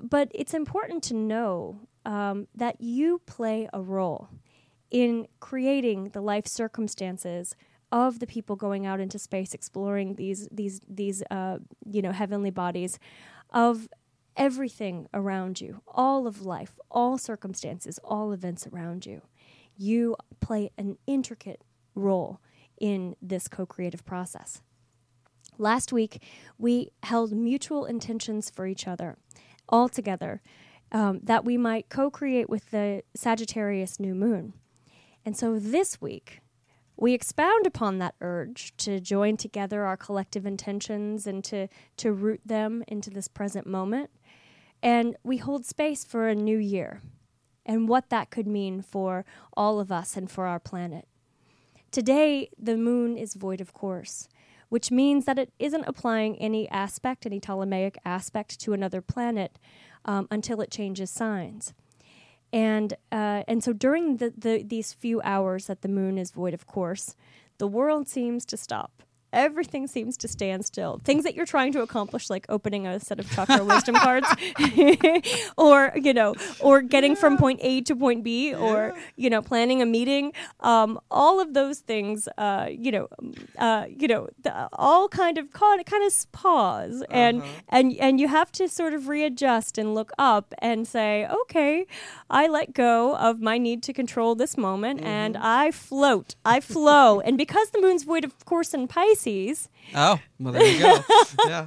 But 0.00 0.32
it's 0.34 0.54
important 0.54 1.02
to 1.04 1.14
know 1.14 1.80
um, 2.04 2.48
that 2.54 2.80
you 2.80 3.20
play 3.26 3.68
a 3.72 3.80
role 3.82 4.28
in 4.90 5.26
creating 5.40 6.10
the 6.10 6.20
life 6.20 6.46
circumstances 6.46 7.54
of 7.92 8.18
the 8.18 8.26
people 8.26 8.56
going 8.56 8.84
out 8.86 8.98
into 8.98 9.18
space 9.18 9.54
exploring 9.54 10.16
these 10.16 10.48
these 10.50 10.80
these 10.88 11.22
uh, 11.30 11.58
you 11.86 12.02
know 12.02 12.12
heavenly 12.12 12.50
bodies 12.50 12.98
of 13.50 13.88
everything 14.36 15.06
around 15.14 15.60
you 15.60 15.82
all 15.86 16.26
of 16.26 16.42
life 16.42 16.80
all 16.90 17.18
circumstances 17.18 18.00
all 18.02 18.32
events 18.32 18.66
around 18.66 19.06
you 19.06 19.22
you 19.76 20.16
play 20.40 20.70
an 20.76 20.96
intricate 21.06 21.62
role 21.94 22.40
in 22.80 23.16
this 23.22 23.48
co 23.48 23.66
creative 23.66 24.04
process. 24.04 24.62
Last 25.58 25.92
week, 25.92 26.22
we 26.58 26.90
held 27.02 27.32
mutual 27.32 27.84
intentions 27.84 28.50
for 28.50 28.66
each 28.66 28.88
other, 28.88 29.16
all 29.68 29.88
together, 29.88 30.42
um, 30.90 31.20
that 31.22 31.44
we 31.44 31.56
might 31.56 31.88
co 31.88 32.10
create 32.10 32.48
with 32.48 32.70
the 32.70 33.02
Sagittarius 33.14 34.00
new 34.00 34.14
moon. 34.14 34.54
And 35.24 35.36
so 35.36 35.58
this 35.58 36.00
week, 36.00 36.40
we 36.96 37.14
expound 37.14 37.66
upon 37.66 37.98
that 37.98 38.14
urge 38.20 38.76
to 38.78 39.00
join 39.00 39.36
together 39.36 39.84
our 39.84 39.96
collective 39.96 40.46
intentions 40.46 41.26
and 41.26 41.42
to, 41.44 41.68
to 41.96 42.12
root 42.12 42.40
them 42.44 42.84
into 42.86 43.10
this 43.10 43.28
present 43.28 43.66
moment. 43.66 44.10
And 44.82 45.16
we 45.22 45.38
hold 45.38 45.64
space 45.64 46.04
for 46.04 46.28
a 46.28 46.34
new 46.34 46.58
year 46.58 47.02
and 47.64 47.88
what 47.88 48.10
that 48.10 48.30
could 48.30 48.46
mean 48.46 48.82
for 48.82 49.24
all 49.56 49.80
of 49.80 49.92
us 49.92 50.16
and 50.16 50.30
for 50.30 50.46
our 50.46 50.58
planet. 50.58 51.06
Today, 51.90 52.48
the 52.58 52.76
moon 52.76 53.16
is 53.16 53.34
void 53.34 53.60
of 53.60 53.72
course, 53.72 54.28
which 54.68 54.90
means 54.90 55.24
that 55.26 55.38
it 55.38 55.52
isn't 55.58 55.84
applying 55.86 56.36
any 56.38 56.68
aspect, 56.70 57.26
any 57.26 57.38
Ptolemaic 57.38 57.98
aspect 58.04 58.58
to 58.60 58.72
another 58.72 59.00
planet 59.00 59.58
um, 60.04 60.26
until 60.30 60.60
it 60.60 60.70
changes 60.70 61.10
signs. 61.10 61.74
And, 62.52 62.94
uh, 63.10 63.44
and 63.48 63.64
so 63.64 63.72
during 63.72 64.18
the, 64.18 64.32
the, 64.36 64.62
these 64.62 64.92
few 64.92 65.20
hours 65.22 65.66
that 65.66 65.82
the 65.82 65.88
moon 65.88 66.18
is 66.18 66.30
void 66.30 66.54
of 66.54 66.66
course, 66.66 67.16
the 67.58 67.66
world 67.66 68.08
seems 68.08 68.44
to 68.46 68.56
stop 68.56 69.02
everything 69.32 69.86
seems 69.86 70.16
to 70.18 70.28
stand 70.28 70.64
still. 70.64 71.00
Things 71.04 71.24
that 71.24 71.34
you're 71.34 71.46
trying 71.46 71.72
to 71.72 71.82
accomplish, 71.82 72.28
like 72.28 72.46
opening 72.48 72.86
a 72.86 73.00
set 73.00 73.18
of 73.18 73.30
chakra 73.30 73.64
wisdom 73.64 73.94
cards, 73.94 74.26
or 75.56 75.92
you 75.96 76.12
know, 76.12 76.34
or 76.60 76.82
getting 76.82 77.12
yeah. 77.12 77.18
from 77.18 77.38
point 77.38 77.60
A 77.62 77.80
to 77.82 77.96
point 77.96 78.22
B, 78.22 78.50
yeah. 78.50 78.56
or 78.56 78.94
you 79.16 79.30
know, 79.30 79.42
planning 79.42 79.80
a 79.80 79.86
meeting. 79.86 80.32
Um, 80.60 81.00
all 81.10 81.40
of 81.40 81.54
those 81.54 81.78
things, 81.80 82.28
uh, 82.38 82.68
you 82.70 82.92
know, 82.92 83.08
uh, 83.58 83.86
you 83.88 84.08
know, 84.08 84.28
the, 84.42 84.68
all 84.74 85.08
kind 85.08 85.38
of 85.38 85.50
kind 85.52 85.82
of 85.82 86.32
pause, 86.32 87.02
uh-huh. 87.02 87.06
and 87.10 87.42
and 87.68 87.96
and 87.96 88.20
you 88.20 88.28
have 88.28 88.52
to 88.52 88.68
sort 88.68 88.94
of 88.94 89.08
readjust 89.08 89.78
and 89.78 89.94
look 89.94 90.12
up 90.18 90.52
and 90.58 90.86
say, 90.86 91.26
okay, 91.26 91.86
I 92.28 92.46
let 92.48 92.74
go 92.74 93.16
of 93.16 93.40
my 93.40 93.58
need 93.58 93.82
to 93.84 93.92
control 93.92 94.34
this 94.34 94.56
moment, 94.56 95.00
mm-hmm. 95.00 95.08
and 95.08 95.36
I 95.36 95.70
float, 95.70 96.34
I 96.44 96.60
flow, 96.60 97.20
and 97.20 97.38
because 97.38 97.70
the 97.70 97.80
moon's 97.80 98.04
void, 98.04 98.24
of 98.24 98.44
course, 98.44 98.74
in 98.74 98.88
Pisces 98.88 99.21
Pisces. 99.22 99.68
Oh, 99.94 100.18
well, 100.38 100.52
there 100.52 100.66
you 100.66 100.78
go. 100.80 100.98
yeah. 101.46 101.64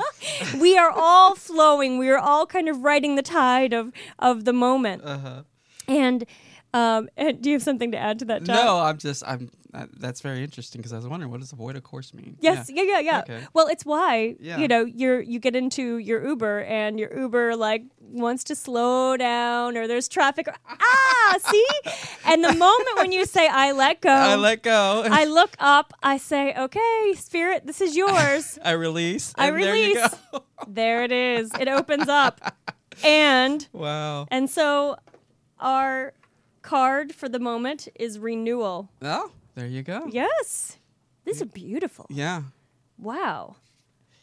we 0.59 0.77
are 0.77 0.91
all 0.91 1.35
flowing. 1.35 1.97
We 1.97 2.09
are 2.09 2.17
all 2.17 2.45
kind 2.45 2.69
of 2.69 2.83
riding 2.83 3.15
the 3.15 3.21
tide 3.21 3.73
of 3.73 3.91
of 4.19 4.45
the 4.45 4.53
moment. 4.53 5.03
Uh-huh. 5.03 5.43
And 5.87 6.25
um, 6.73 7.09
and 7.15 7.41
do 7.41 7.49
you 7.49 7.55
have 7.55 7.63
something 7.63 7.91
to 7.91 7.97
add 7.97 8.19
to 8.19 8.25
that, 8.25 8.43
John? 8.43 8.55
No, 8.55 8.79
I'm 8.79 8.97
just 8.97 9.23
I'm 9.25 9.49
uh, 9.75 9.87
that's 9.97 10.21
very 10.21 10.41
interesting 10.41 10.79
because 10.79 10.93
I 10.93 10.95
was 10.95 11.07
wondering 11.07 11.31
what 11.31 11.41
does 11.41 11.51
avoid 11.51 11.75
a 11.75 11.81
course 11.81 12.13
mean? 12.13 12.37
Yes, 12.39 12.69
yeah, 12.73 12.83
yeah, 12.83 12.93
yeah. 12.93 12.99
yeah. 12.99 13.19
Okay. 13.19 13.47
Well, 13.53 13.67
it's 13.67 13.85
why 13.85 14.35
yeah. 14.39 14.57
you 14.57 14.67
know 14.69 14.85
you're 14.85 15.19
you 15.21 15.39
get 15.39 15.55
into 15.55 15.97
your 15.97 16.25
Uber 16.25 16.61
and 16.61 16.97
your 16.97 17.13
Uber 17.17 17.57
like 17.57 17.83
wants 17.99 18.45
to 18.45 18.55
slow 18.55 19.17
down 19.17 19.75
or 19.75 19.87
there's 19.87 20.07
traffic. 20.07 20.47
Or, 20.47 20.55
ah, 20.69 21.37
see. 21.51 21.67
And 22.25 22.43
the 22.43 22.53
moment 22.53 22.89
when 22.95 23.11
you 23.11 23.25
say 23.25 23.47
I 23.47 23.73
let 23.73 24.01
go, 24.01 24.09
I 24.09 24.35
let 24.35 24.63
go. 24.63 25.03
I 25.05 25.25
look 25.25 25.55
up. 25.59 25.93
I 26.01 26.17
say, 26.17 26.55
okay, 26.55 27.13
spirit, 27.15 27.67
this 27.67 27.81
is 27.81 27.95
yours. 27.95 28.57
I 28.63 28.71
release. 28.71 29.33
I 29.37 29.47
release. 29.47 29.95
There, 29.95 30.41
there 30.67 31.03
it 31.03 31.11
is. 31.11 31.51
It 31.59 31.67
opens 31.67 32.07
up. 32.07 32.55
And 33.03 33.67
wow. 33.73 34.27
And 34.31 34.49
so 34.49 34.95
our 35.59 36.13
card 36.61 37.13
for 37.13 37.27
the 37.27 37.39
moment 37.39 37.89
is 37.95 38.19
renewal. 38.19 38.89
Oh, 39.01 39.31
there 39.55 39.67
you 39.67 39.83
go. 39.83 40.07
Yes. 40.11 40.77
This 41.23 41.41
is 41.41 41.47
beautiful. 41.47 42.05
Yeah. 42.09 42.43
Wow. 42.99 43.55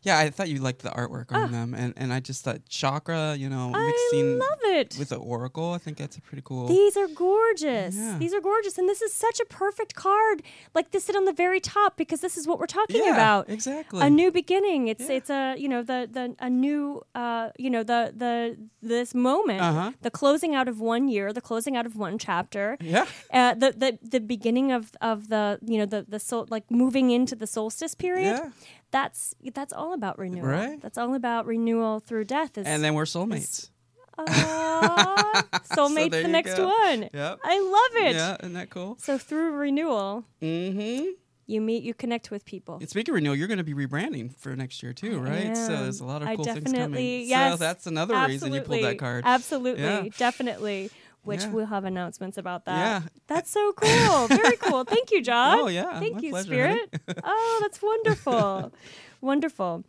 Yeah, 0.03 0.19
I 0.19 0.31
thought 0.31 0.49
you 0.49 0.59
liked 0.59 0.83
the 0.83 0.91
artwork 0.91 1.31
on 1.31 1.45
ah. 1.45 1.47
them, 1.47 1.75
and, 1.75 1.95
and 1.97 2.13
I 2.13 2.19
just 2.19 2.43
thought 2.45 2.69
chakra, 2.69 3.37
you 3.37 3.49
know, 3.49 3.71
mixing 3.71 4.35
I 4.35 4.45
love 4.45 4.59
it. 4.63 4.97
with 4.99 5.11
the 5.11 5.17
oracle. 5.17 5.73
I 5.73 5.79
think 5.79 5.97
that's 5.97 6.17
a 6.17 6.21
pretty 6.21 6.43
cool. 6.45 6.67
These 6.67 6.97
are 6.97 7.07
gorgeous. 7.07 7.95
Yeah. 7.95 8.19
These 8.19 8.35
are 8.35 8.41
gorgeous, 8.41 8.79
and 8.79 8.89
this 8.89 9.01
is 9.01 9.13
such 9.13 9.39
a 9.39 9.45
perfect 9.45 9.95
card, 9.95 10.43
like 10.75 10.91
to 10.91 11.01
sit 11.01 11.15
on 11.15 11.25
the 11.25 11.33
very 11.33 11.61
top 11.61 11.97
because 11.97 12.21
this 12.21 12.37
is 12.37 12.49
what 12.49 12.59
we're 12.59 12.67
talking 12.67 13.05
yeah, 13.05 13.13
about. 13.13 13.49
Exactly. 13.49 14.05
A 14.05 14.11
new 14.11 14.33
beginning. 14.33 14.89
It's 14.89 15.09
yeah. 15.09 15.17
it's 15.17 15.31
a 15.31 15.55
you 15.57 15.69
know 15.69 15.83
the 15.83 16.09
the 16.11 16.35
a 16.41 16.51
new 16.51 17.03
uh 17.15 17.51
you 17.57 17.71
know 17.71 17.85
the 17.85 18.13
the 18.17 18.57
this 18.83 19.15
moment, 19.15 19.61
uh-huh. 19.61 19.93
the 20.03 20.11
closing 20.11 20.55
out 20.55 20.67
of 20.67 20.81
one 20.81 21.09
year, 21.09 21.33
the 21.33 21.41
closing 21.41 21.77
out 21.77 21.87
of 21.87 21.95
one 21.95 22.19
chapter. 22.19 22.77
Yeah. 22.81 23.07
Uh, 23.33 23.55
the 23.55 23.71
the 23.71 23.99
the 24.03 24.21
beginning 24.21 24.73
of 24.73 24.91
of 25.01 25.29
the 25.29 25.61
you 25.65 25.79
know 25.79 25.87
the 25.87 26.05
the 26.09 26.47
like 26.51 26.69
moving 26.71 27.11
into 27.11 27.37
the 27.37 27.47
solstice 27.47 27.95
period. 27.95 28.41
Yeah 28.43 28.51
that's 28.93 29.35
that's 29.55 29.73
all 29.73 29.95
about 29.95 30.19
renewal. 30.19 30.47
Right. 30.47 30.81
That's 30.81 30.97
all 30.97 31.15
about 31.15 31.47
renewal 31.47 31.99
through 31.99 32.25
death. 32.25 32.57
Is, 32.57 32.67
and 32.67 32.85
then 32.85 32.95
we're 32.95 33.05
soulmates. 33.05 33.71
Uh, 34.17 34.25
soulmates 35.73 36.13
so 36.13 36.23
the 36.23 36.29
next 36.29 36.57
go. 36.57 36.67
one. 36.67 37.09
Yep. 37.13 37.41
I 37.43 37.61
love 37.61 38.07
it. 38.07 38.15
Yeah, 38.15 38.37
isn't 38.41 38.53
that 38.53 38.71
cool? 38.71 38.97
So 39.01 39.17
through 39.17 39.53
renewal, 39.53 40.25
mm-hmm. 40.43 41.07
you 41.47 41.61
meet, 41.63 41.83
you 41.83 41.95
connect 41.95 42.31
with 42.31 42.45
people. 42.45 42.77
And 42.77 42.89
speaking 42.89 43.13
of 43.13 43.17
renewal, 43.17 43.35
you're 43.35 43.49
going 43.49 43.59
to 43.59 43.65
be 43.65 43.75
rebranding 43.75 44.37
for 44.37 44.55
next 44.55 44.83
year 44.83 44.93
too, 44.93 45.19
right? 45.19 45.57
So 45.57 45.69
there's 45.69 46.01
a 46.01 46.05
lot 46.05 46.23
of 46.23 46.29
cool 46.37 46.45
things 46.45 46.73
coming. 46.73 47.27
Yes, 47.27 47.53
so 47.53 47.57
that's 47.57 47.87
another 47.87 48.15
reason 48.27 48.53
you 48.53 48.61
pulled 48.61 48.85
that 48.85 48.99
card. 48.99 49.25
Absolutely, 49.27 49.83
yeah. 49.83 50.05
definitely 50.19 50.91
which 51.25 51.43
yeah. 51.43 51.51
we'll 51.51 51.67
have 51.67 51.85
announcements 51.85 52.37
about 52.37 52.65
that. 52.65 53.03
Yeah. 53.03 53.09
That's 53.29 53.51
so 53.51 53.73
cool. 53.73 54.27
Very 54.27 54.57
cool. 54.57 54.85
Thank 54.89 55.11
you, 55.11 55.23
John. 55.23 55.59
Oh, 55.61 55.69
yeah. 55.69 55.99
Thank 56.01 56.17
My 56.17 56.21
you, 56.21 56.31
pleasure, 56.31 56.47
Spirit. 56.47 57.01
oh, 57.25 57.59
that's 57.63 57.81
wonderful. 57.81 58.73
wonderful. 59.21 59.85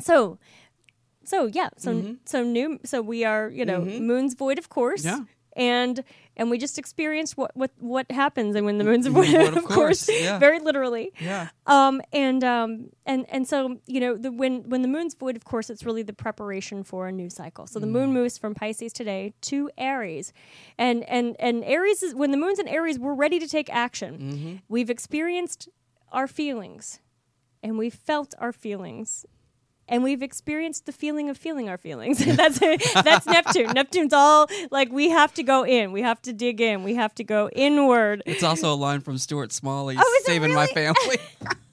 So, 0.00 0.38
so 1.24 1.46
yeah, 1.46 1.70
so 1.76 1.94
mm-hmm. 1.94 2.12
so 2.24 2.42
new. 2.42 2.80
So 2.84 3.02
we 3.02 3.24
are, 3.24 3.48
you 3.48 3.64
know, 3.64 3.80
mm-hmm. 3.80 4.04
moon's 4.04 4.34
void, 4.34 4.58
of 4.58 4.68
course. 4.68 5.04
Yeah. 5.04 5.20
And 5.56 6.04
and 6.36 6.50
we 6.50 6.58
just 6.58 6.78
experienced 6.78 7.36
what 7.36 7.54
what 7.56 7.70
what 7.78 8.10
happens 8.10 8.56
and 8.56 8.64
when 8.64 8.78
the 8.78 8.84
moon's 8.84 9.06
void, 9.06 9.34
of, 9.34 9.56
of 9.56 9.64
course, 9.64 10.08
yeah. 10.08 10.38
very 10.38 10.60
literally. 10.60 11.12
Yeah. 11.20 11.48
Um. 11.66 12.00
And 12.12 12.44
um. 12.44 12.90
And 13.04 13.26
and 13.28 13.46
so 13.46 13.78
you 13.86 14.00
know 14.00 14.16
the 14.16 14.30
when 14.30 14.68
when 14.68 14.82
the 14.82 14.88
moon's 14.88 15.14
void, 15.14 15.36
of 15.36 15.44
course, 15.44 15.70
it's 15.70 15.84
really 15.84 16.02
the 16.02 16.12
preparation 16.12 16.84
for 16.84 17.08
a 17.08 17.12
new 17.12 17.30
cycle. 17.30 17.66
So 17.66 17.78
the 17.78 17.86
mm. 17.86 17.92
moon 17.92 18.12
moves 18.12 18.38
from 18.38 18.54
Pisces 18.54 18.92
today 18.92 19.34
to 19.42 19.70
Aries, 19.76 20.32
and 20.78 21.02
and 21.04 21.36
and 21.38 21.64
Aries 21.64 22.02
is 22.02 22.14
when 22.14 22.30
the 22.30 22.36
moon's 22.36 22.58
in 22.58 22.68
Aries, 22.68 22.98
we're 22.98 23.14
ready 23.14 23.38
to 23.38 23.48
take 23.48 23.68
action. 23.70 24.18
Mm-hmm. 24.18 24.56
We've 24.68 24.90
experienced 24.90 25.68
our 26.12 26.26
feelings 26.26 27.00
and 27.62 27.78
we've 27.78 27.94
felt 27.94 28.34
our 28.38 28.52
feelings 28.52 29.26
and 29.90 30.04
we've 30.04 30.22
experienced 30.22 30.86
the 30.86 30.92
feeling 30.92 31.28
of 31.28 31.36
feeling 31.36 31.68
our 31.68 31.76
feelings. 31.76 32.24
that's 32.24 32.58
that's 32.58 33.26
Neptune. 33.26 33.70
Neptune's 33.74 34.14
all 34.14 34.48
like 34.70 34.90
we 34.90 35.10
have 35.10 35.34
to 35.34 35.42
go 35.42 35.64
in, 35.64 35.92
we 35.92 36.00
have 36.00 36.22
to 36.22 36.32
dig 36.32 36.60
in, 36.60 36.82
we 36.84 36.94
have 36.94 37.14
to 37.16 37.24
go 37.24 37.50
inward. 37.50 38.22
It's 38.24 38.42
also 38.42 38.72
a 38.72 38.76
line 38.76 39.00
from 39.00 39.18
Stuart 39.18 39.52
Smalley, 39.52 39.96
oh, 39.98 40.22
"Saving 40.24 40.52
really? 40.52 40.54
My 40.54 40.66
Family." 40.68 41.18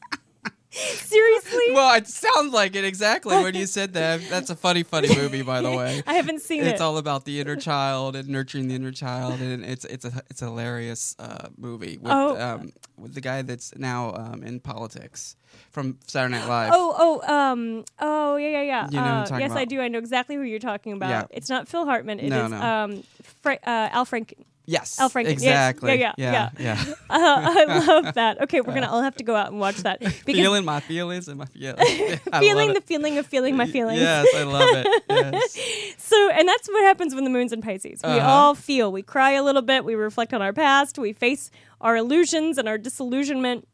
Seriously? 0.78 1.74
Well, 1.74 1.96
it 1.96 2.08
sounds 2.08 2.54
like 2.54 2.76
it 2.76 2.86
exactly 2.86 3.36
when 3.36 3.56
you 3.56 3.66
said 3.66 3.94
that. 3.94 4.22
That's 4.30 4.50
a 4.50 4.56
funny, 4.56 4.84
funny 4.84 5.14
movie, 5.16 5.42
by 5.42 5.62
the 5.62 5.72
way. 5.72 6.04
I 6.06 6.14
haven't 6.14 6.42
seen 6.42 6.62
it's 6.62 6.68
it. 6.68 6.72
It's 6.74 6.82
all 6.82 6.98
about 6.98 7.26
the 7.26 7.40
inner 7.40 7.56
child 7.56 8.16
and 8.16 8.30
nurturing 8.30 8.68
the 8.68 8.76
inner 8.76 8.92
child, 8.92 9.40
and 9.40 9.66
it's 9.66 9.86
it's 9.86 10.06
a 10.06 10.22
it's 10.30 10.42
a 10.42 10.46
hilarious 10.46 11.16
uh, 11.20 11.50
movie 11.58 11.98
with 11.98 12.12
oh. 12.12 12.40
um, 12.40 12.74
with 12.98 13.14
the 13.14 13.22
guy 13.22 13.42
that's 13.42 13.76
now 13.76 14.14
um, 14.14 14.44
in 14.44 14.60
politics 14.60 15.36
from 15.72 15.98
Saturday 16.08 16.36
Night 16.36 16.48
Live. 16.48 16.72
Oh, 16.74 17.22
oh, 17.28 17.34
um, 17.34 17.86
oh, 18.00 18.36
yeah, 18.36 18.50
yeah, 18.50 18.62
yeah. 18.62 18.86
You 18.90 18.98
know 18.98 19.36
uh, 19.36 19.40
yes, 19.40 19.52
about. 19.52 19.58
I 19.58 19.66
do. 19.66 19.82
I 19.82 19.88
know 19.88 20.00
exactly 20.00 20.36
who 20.36 20.42
you're 20.42 20.60
talking 20.60 20.94
about. 20.94 21.10
Yeah. 21.10 21.26
It's 21.32 21.50
not 21.50 21.68
Phil 21.68 21.86
Hartman. 21.86 22.20
It 22.20 22.30
no, 22.30 22.46
is 22.46 22.52
no. 22.52 22.62
um, 22.62 23.04
Fra- 23.42 23.60
uh, 23.66 23.90
Al 23.92 24.06
Frank. 24.06 24.36
Yes. 24.70 25.00
Al 25.00 25.10
Franken. 25.10 25.28
Exactly. 25.30 25.98
Yes. 25.98 26.16
Yeah, 26.18 26.32
yeah, 26.32 26.50
yeah. 26.60 26.84
yeah. 26.86 26.94
uh, 27.10 27.42
I 27.50 27.64
love 27.88 28.14
that. 28.16 28.42
Okay, 28.44 28.60
we're 28.60 28.74
gonna. 28.74 28.88
I'll 28.88 29.02
have 29.02 29.16
to 29.16 29.24
go 29.24 29.34
out 29.34 29.48
and 29.50 29.60
watch 29.62 29.78
that. 29.78 30.06
feeling 30.26 30.66
my 30.66 30.82
feelings 30.82 31.30
and 31.30 31.38
my 31.38 31.46
feelings. 31.46 32.20
feeling 32.38 32.74
the 32.74 32.82
feeling 32.82 33.18
of 33.18 33.26
feeling 33.26 33.56
my 33.56 33.66
feelings. 33.66 34.02
Yes, 34.02 34.28
I 34.36 34.44
love 34.44 34.70
it. 34.74 35.04
Yes. 35.10 35.58
so, 35.98 36.30
and 36.32 36.48
that's 36.48 36.68
what 36.68 36.84
happens 36.84 37.16
when 37.16 37.24
the 37.24 37.30
moon's 37.30 37.54
in 37.54 37.62
Pisces. 37.62 38.02
We 38.04 38.10
Uh-huh. 38.10 38.28
all 38.30 38.56
feel. 38.56 38.92
We 38.92 39.02
cry 39.04 39.32
a 39.32 39.44
little 39.44 39.62
bit. 39.62 39.86
We 39.86 39.96
reflect 39.96 40.34
on 40.34 40.42
our 40.42 40.52
past. 40.54 41.00
We 41.00 41.14
face 41.14 41.50
our 41.80 41.96
illusions 41.96 42.58
and 42.58 42.68
our 42.68 42.78
disillusionment. 42.78 43.68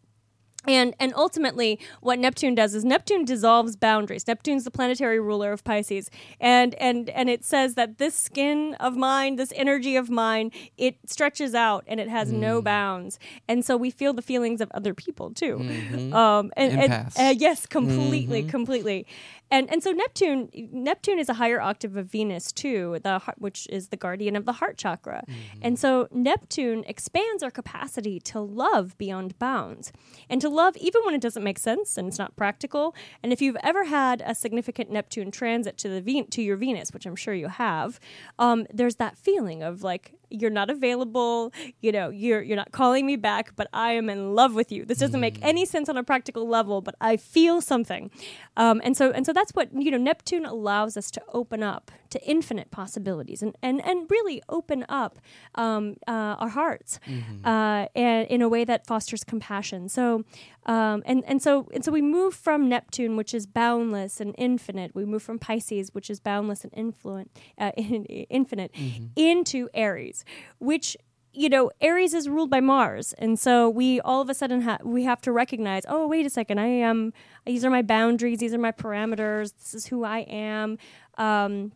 And 0.68 0.96
and 1.00 1.14
ultimately, 1.16 1.80
what 2.02 2.20
Neptune 2.20 2.56
does 2.56 2.74
is 2.74 2.86
Neptune 2.86 3.26
dissolves 3.26 3.76
boundaries. 3.76 4.26
Neptune's 4.28 4.64
the 4.64 4.72
planetary 4.72 5.20
ruler 5.20 5.52
of 5.52 5.64
Pisces, 5.64 6.10
and 6.40 6.74
and 6.76 7.10
and 7.10 7.30
it 7.30 7.44
says 7.44 7.76
that 7.76 7.98
this 7.98 8.16
skin 8.16 8.76
of 8.80 8.96
mine, 8.96 9.36
this 9.36 9.52
energy 9.56 9.96
of 9.96 10.10
mine, 10.10 10.52
it 10.78 10.96
stretches 11.06 11.54
out 11.54 11.84
and 11.88 12.00
it 12.00 12.08
has 12.10 12.32
no 12.32 12.62
bounds. 12.62 13.20
And 13.48 13.66
so 13.66 13.76
we 13.78 13.90
feel 13.92 14.14
the 14.14 14.22
feelings 14.22 14.62
of 14.62 14.72
other 14.74 14.94
people 14.94 15.32
too. 15.32 15.58
Mhm. 15.58 16.14
Um, 16.14 16.52
and, 16.56 16.72
and 16.80 16.92
uh, 17.18 17.34
yes, 17.38 17.66
completely, 17.66 18.44
completely. 18.44 19.06
And 19.54 19.72
and 19.72 19.84
so 19.84 19.92
Neptune 19.92 20.50
Neptune 20.72 21.20
is 21.20 21.30
a 21.30 21.36
higher 21.36 21.62
octave 21.62 21.96
of 21.96 22.08
Venus 22.08 22.52
too, 22.52 22.98
the 23.04 23.20
heart, 23.20 23.38
which 23.40 23.68
is 23.70 23.90
the 23.90 23.98
guardian 23.98 24.36
of 24.36 24.46
the 24.46 24.54
heart 24.54 24.78
chakra, 24.78 25.24
and 25.62 25.78
so 25.78 26.08
Neptune 26.12 26.84
expands 26.88 27.44
our 27.44 27.52
capacity 27.52 28.20
to 28.22 28.40
love 28.40 28.98
beyond 28.98 29.38
bounds, 29.38 29.94
and 30.28 30.42
to 30.42 30.50
love 30.50 30.76
even 30.78 31.04
when 31.06 31.14
it 31.14 31.22
doesn't 31.22 31.44
make 31.44 31.60
sense 31.60 31.98
and 31.98 32.08
it's 32.08 32.18
not 32.18 32.36
practical. 32.36 32.96
And 33.22 33.32
if 33.32 33.42
you've 33.42 33.58
ever 33.64 33.86
had 33.86 34.24
a 34.26 34.34
significant 34.34 34.90
Neptune 34.90 35.30
transit 35.30 35.78
to 35.78 35.88
the 35.88 36.02
Ven- 36.02 36.28
to 36.32 36.42
your 36.42 36.58
Venus, 36.58 36.92
which 36.92 37.06
I'm 37.06 37.16
sure 37.16 37.36
you 37.36 37.48
have, 37.48 38.00
um, 38.40 38.66
there's 38.74 38.96
that 38.96 39.18
feeling 39.18 39.62
of 39.62 39.84
like 39.84 40.16
you're 40.34 40.50
not 40.50 40.70
available 40.70 41.54
you 41.82 41.92
know 41.92 42.10
you're 42.10 42.42
you're 42.42 42.58
not 42.58 42.72
calling 42.72 43.06
me 43.06 43.16
back 43.16 43.56
but 43.56 43.68
i 43.74 43.92
am 43.92 44.10
in 44.10 44.34
love 44.36 44.54
with 44.56 44.72
you. 44.72 44.86
This 44.86 44.98
doesn't 44.98 45.20
make 45.20 45.38
any 45.42 45.66
sense 45.66 45.90
on 45.90 45.98
a 45.98 46.04
practical 46.04 46.48
level 46.48 46.82
but 46.82 46.96
i 47.00 47.18
feel 47.18 47.62
something. 47.62 48.10
Um, 48.58 48.82
and 48.84 48.98
so 48.98 49.12
and 49.12 49.26
so 49.26 49.34
that's 49.34 49.52
what 49.52 49.70
you 49.74 49.92
know 49.92 49.98
neptune 49.98 50.46
allows 50.46 50.98
us 50.98 51.12
to 51.12 51.22
open 51.34 51.64
up 51.64 51.92
to 52.14 52.20
infinite 52.24 52.72
possibilities 52.72 53.42
and 53.44 53.56
and, 53.62 53.86
and 53.86 54.10
really 54.10 54.42
open 54.50 54.86
up 54.90 55.20
um, 55.56 55.98
uh, 56.08 56.36
our 56.44 56.50
hearts 56.50 57.00
uh, 57.44 57.88
and 57.96 58.28
in 58.28 58.42
a 58.42 58.50
way 58.50 58.64
that 58.64 58.88
fosters 58.88 59.24
compassion 59.24 59.90
so 59.90 60.24
um, 60.66 61.04
and 61.06 61.24
and 61.26 61.42
so 61.42 61.68
and 61.74 61.84
so 61.84 61.92
we 61.92 62.02
move 62.02 62.34
from 62.34 62.70
Neptune, 62.70 63.18
which 63.18 63.34
is 63.34 63.46
boundless 63.46 64.22
and 64.22 64.34
infinite. 64.38 64.96
We 64.96 65.06
move 65.06 65.22
from 65.22 65.38
Pisces, 65.40 65.94
which 65.94 66.10
is 66.10 66.20
boundless 66.20 66.64
and 66.64 66.74
influent, 66.74 67.32
uh, 67.58 67.72
in, 67.78 68.06
infinite, 68.06 68.72
into 69.16 69.70
Aries, 69.74 70.24
which 70.60 70.96
you 71.34 71.50
know 71.50 71.72
Aries 71.82 72.14
is 72.14 72.30
ruled 72.30 72.50
by 72.50 72.62
Mars, 72.62 73.14
and 73.18 73.38
so 73.38 73.70
we 73.70 74.00
all 74.02 74.22
of 74.22 74.30
a 74.30 74.34
sudden 74.34 74.62
ha- 74.62 74.78
we 74.84 75.04
have 75.04 75.20
to 75.22 75.32
recognize. 75.32 75.84
Oh, 75.88 76.08
wait 76.08 76.26
a 76.26 76.30
second! 76.30 76.60
I 76.60 76.68
am. 76.68 77.12
These 77.46 77.66
are 77.66 77.70
my 77.70 77.82
boundaries. 77.82 78.40
These 78.40 78.54
are 78.54 78.60
my 78.60 78.72
parameters. 78.72 79.54
This 79.58 79.74
is 79.74 79.88
who 79.88 80.06
I 80.06 80.20
am. 80.20 80.78
Um, 81.18 81.74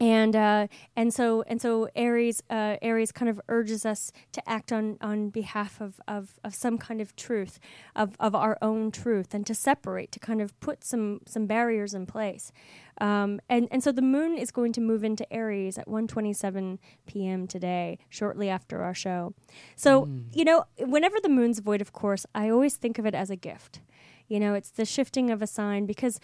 and 0.00 0.34
uh, 0.34 0.66
and 0.96 1.12
so 1.12 1.44
and 1.46 1.60
so 1.60 1.88
Aries 1.94 2.42
uh, 2.48 2.76
Aries 2.80 3.12
kind 3.12 3.28
of 3.28 3.38
urges 3.48 3.84
us 3.84 4.10
to 4.32 4.48
act 4.48 4.72
on 4.72 4.96
on 5.02 5.28
behalf 5.28 5.80
of, 5.80 6.00
of, 6.08 6.40
of 6.42 6.54
some 6.54 6.78
kind 6.78 7.02
of 7.02 7.14
truth 7.16 7.60
of, 7.94 8.16
of 8.18 8.34
our 8.34 8.56
own 8.62 8.90
truth 8.90 9.34
and 9.34 9.46
to 9.46 9.54
separate 9.54 10.10
to 10.12 10.18
kind 10.18 10.40
of 10.40 10.58
put 10.60 10.82
some 10.82 11.20
some 11.26 11.46
barriers 11.46 11.92
in 11.92 12.06
place. 12.06 12.50
Um, 12.98 13.40
and 13.48 13.68
and 13.70 13.82
so 13.84 13.92
the 13.92 14.02
moon 14.02 14.38
is 14.38 14.50
going 14.50 14.72
to 14.72 14.80
move 14.80 15.04
into 15.04 15.30
Aries 15.30 15.76
at 15.76 15.86
1:27 15.86 16.78
p.m. 17.06 17.46
today 17.46 17.98
shortly 18.08 18.48
after 18.48 18.82
our 18.82 18.94
show. 18.94 19.34
So 19.76 20.08
you 20.32 20.44
know 20.44 20.64
whenever 20.78 21.16
the 21.22 21.28
moon's 21.28 21.58
void 21.58 21.82
of 21.82 21.92
course 21.92 22.24
I 22.34 22.48
always 22.48 22.76
think 22.76 22.98
of 22.98 23.04
it 23.04 23.14
as 23.14 23.28
a 23.28 23.36
gift. 23.36 23.80
You 24.28 24.40
know 24.40 24.54
it's 24.54 24.70
the 24.70 24.86
shifting 24.86 25.30
of 25.30 25.42
a 25.42 25.46
sign 25.46 25.84
because 25.84 26.18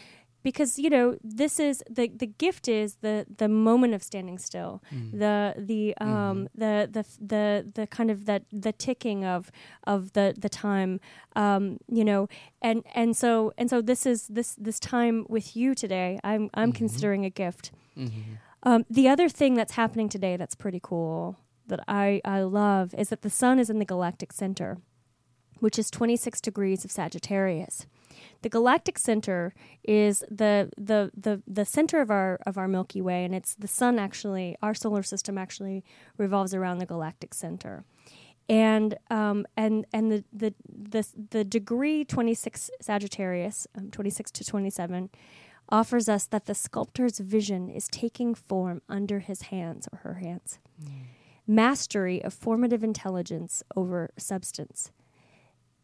because 0.47 0.79
you 0.79 0.91
know 0.97 1.07
this 1.41 1.55
is 1.69 1.83
the 1.99 2.07
the 2.23 2.31
gift 2.45 2.69
is 2.69 2.89
the 3.07 3.27
the 3.43 3.49
moment 3.49 3.93
of 3.95 4.03
standing 4.11 4.39
still. 4.39 4.73
The 5.23 5.55
the 5.71 5.83
um 6.01 6.49
the, 6.63 6.73
the 6.97 7.05
the 7.33 7.45
the 7.79 7.87
kind 7.97 8.11
of 8.15 8.19
that 8.29 8.43
the 8.67 8.73
ticking 8.87 9.25
of 9.25 9.51
of 9.93 10.13
the 10.13 10.27
the 10.45 10.49
time 10.49 11.01
um 11.43 11.63
you 11.99 12.05
know 12.11 12.29
and 12.63 12.79
and 12.95 13.17
so 13.23 13.53
and 13.59 13.69
so 13.73 13.83
this 13.83 14.07
is 14.07 14.29
this 14.39 14.55
this 14.67 14.79
time 14.79 15.17
with 15.29 15.47
you 15.57 15.75
today 15.75 16.11
i'm 16.31 16.45
i'm 16.61 16.73
considering 16.83 17.25
a 17.25 17.31
gift. 17.45 17.65
Um, 18.69 18.85
the 18.99 19.09
other 19.13 19.29
thing 19.29 19.53
that's 19.55 19.73
happening 19.83 20.09
today 20.09 20.37
that's 20.37 20.55
pretty 20.65 20.81
cool 20.91 21.37
that 21.71 21.81
I, 21.89 22.21
I 22.25 22.41
love 22.43 22.95
is 23.03 23.09
that 23.11 23.23
the 23.23 23.31
sun 23.31 23.59
is 23.59 23.71
in 23.71 23.79
the 23.79 23.85
galactic 23.95 24.33
center, 24.33 24.79
which 25.65 25.79
is 25.79 25.91
26 25.91 26.41
degrees 26.41 26.85
of 26.85 26.91
Sagittarius. 26.91 27.87
The 28.43 28.49
galactic 28.49 28.99
center 28.99 29.55
is 29.83 30.25
the, 30.31 30.71
the, 30.77 31.11
the, 31.17 31.43
the 31.47 31.65
center 31.65 32.01
of 32.01 32.11
our, 32.11 32.39
of 32.47 32.59
our 32.59 32.69
Milky 32.69 33.01
Way, 33.01 33.25
and 33.25 33.35
it's 33.35 33.55
the 33.55 33.69
sun 33.69 33.99
actually, 33.99 34.57
our 34.63 34.75
solar 34.75 35.03
system 35.03 35.39
actually 35.39 35.85
revolves 36.17 36.55
around 36.55 36.79
the 36.79 36.87
galactic 36.87 37.35
center. 37.35 37.85
And 38.49 38.97
um, 39.11 39.45
and 39.57 39.87
and 39.93 40.13
the, 40.13 40.25
the 40.33 40.55
the 40.69 41.05
the 41.31 41.43
degree 41.43 42.05
26 42.05 42.71
Sagittarius, 42.81 43.67
um, 43.77 43.91
26 43.91 44.31
to 44.31 44.45
27, 44.45 45.11
offers 45.69 46.09
us 46.09 46.27
that 46.27 46.47
the 46.47 46.55
sculptor's 46.55 47.19
vision 47.19 47.69
is 47.69 47.89
taking 47.89 48.35
form 48.37 48.83
under 48.89 49.19
his 49.19 49.43
hands 49.43 49.89
or 49.93 49.99
her 49.99 50.15
hands. 50.15 50.61
Mastery 51.45 52.23
of 52.23 52.33
formative 52.35 52.85
intelligence 52.85 53.65
over 53.75 54.11
substance. 54.17 54.93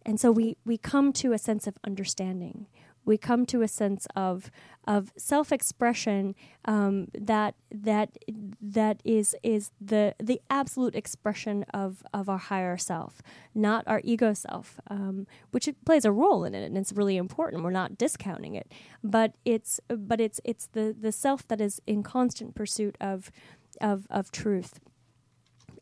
And 0.05 0.19
so 0.19 0.31
we, 0.31 0.57
we 0.65 0.79
come 0.79 1.13
to 1.15 1.33
a 1.33 1.39
sense 1.39 1.67
of 1.67 1.79
understanding. 1.85 2.67
We 3.05 3.19
come 3.19 3.47
to 3.47 3.63
a 3.63 3.69
sense 3.69 4.07
of 4.15 4.51
of 4.87 5.13
self 5.17 5.51
expression 5.51 6.37
um, 6.67 7.09
that 7.19 7.57
that 7.73 8.17
that 8.61 9.01
is 9.05 9.35
is 9.43 9.73
the 9.81 10.15
the 10.21 10.41
absolute 10.49 10.95
expression 10.95 11.65
of 11.75 12.05
of 12.15 12.29
our 12.29 12.39
higher 12.39 12.77
self, 12.77 13.21
not 13.57 13.83
our 13.89 14.01
ego 14.05 14.35
self, 14.35 14.79
um, 14.89 15.27
which 15.51 15.69
plays 15.85 16.05
a 16.05 16.13
role 16.13 16.45
in 16.45 16.55
it, 16.55 16.65
and 16.65 16.79
it's 16.79 16.93
really 16.93 17.17
important. 17.17 17.65
We're 17.65 17.71
not 17.71 17.99
discounting 17.99 18.55
it, 18.55 18.71
but 19.03 19.35
it's 19.45 19.81
but 19.89 20.21
it's 20.21 20.41
it's 20.45 20.69
the 20.69 20.95
the 20.97 21.11
self 21.11 21.49
that 21.49 21.61
is 21.61 21.83
in 21.89 22.05
constant 22.05 22.55
pursuit 22.55 22.97
of 23.01 23.33
of 23.81 24.07
of 24.11 24.31
truth 24.31 24.79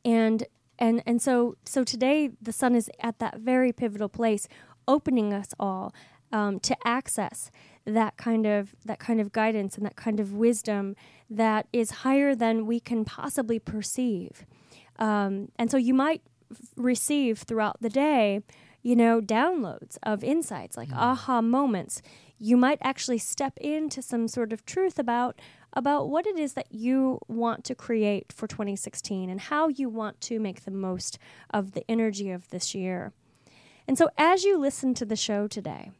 and 0.04 0.44
and 0.80 1.02
and 1.06 1.22
so 1.22 1.56
so 1.64 1.84
today 1.84 2.30
the 2.40 2.52
sun 2.52 2.74
is 2.74 2.90
at 3.00 3.18
that 3.18 3.38
very 3.38 3.72
pivotal 3.72 4.08
place 4.08 4.48
opening 4.88 5.32
us 5.32 5.54
all 5.60 5.94
um, 6.32 6.60
to 6.60 6.76
access 6.84 7.50
that 7.84 8.16
kind 8.16 8.46
of 8.46 8.74
that 8.84 8.98
kind 8.98 9.20
of 9.20 9.32
guidance 9.32 9.76
and 9.76 9.84
that 9.84 9.96
kind 9.96 10.20
of 10.20 10.32
wisdom 10.32 10.96
that 11.28 11.66
is 11.72 11.90
higher 11.90 12.34
than 12.34 12.66
we 12.66 12.80
can 12.80 13.04
possibly 13.04 13.58
perceive. 13.58 14.44
Um, 14.98 15.50
and 15.56 15.70
so 15.70 15.76
you 15.76 15.94
might 15.94 16.22
f- 16.50 16.58
receive 16.76 17.38
throughout 17.38 17.80
the 17.80 17.88
day 17.88 18.42
you 18.82 18.96
know 18.96 19.20
downloads 19.20 19.98
of 20.02 20.24
insights 20.24 20.76
like 20.76 20.92
aha 20.92 21.40
moments. 21.40 22.02
You 22.38 22.56
might 22.56 22.78
actually 22.80 23.18
step 23.18 23.58
into 23.58 24.00
some 24.00 24.26
sort 24.26 24.52
of 24.52 24.64
truth 24.64 24.98
about 24.98 25.38
about 25.72 26.08
what 26.08 26.26
it 26.26 26.38
is 26.38 26.54
that 26.54 26.66
you 26.70 27.20
want 27.28 27.64
to 27.64 27.74
create 27.74 28.32
for 28.32 28.46
2016 28.46 29.30
and 29.30 29.40
how 29.40 29.68
you 29.68 29.88
want 29.88 30.20
to 30.20 30.40
make 30.40 30.64
the 30.64 30.70
most 30.70 31.18
of 31.50 31.72
the 31.72 31.84
energy 31.88 32.30
of 32.30 32.48
this 32.50 32.74
year. 32.74 33.12
And 33.86 33.96
so, 33.96 34.08
as 34.16 34.44
you 34.44 34.58
listen 34.58 34.94
to 34.94 35.04
the 35.04 35.16
show 35.16 35.46
today, 35.46 35.90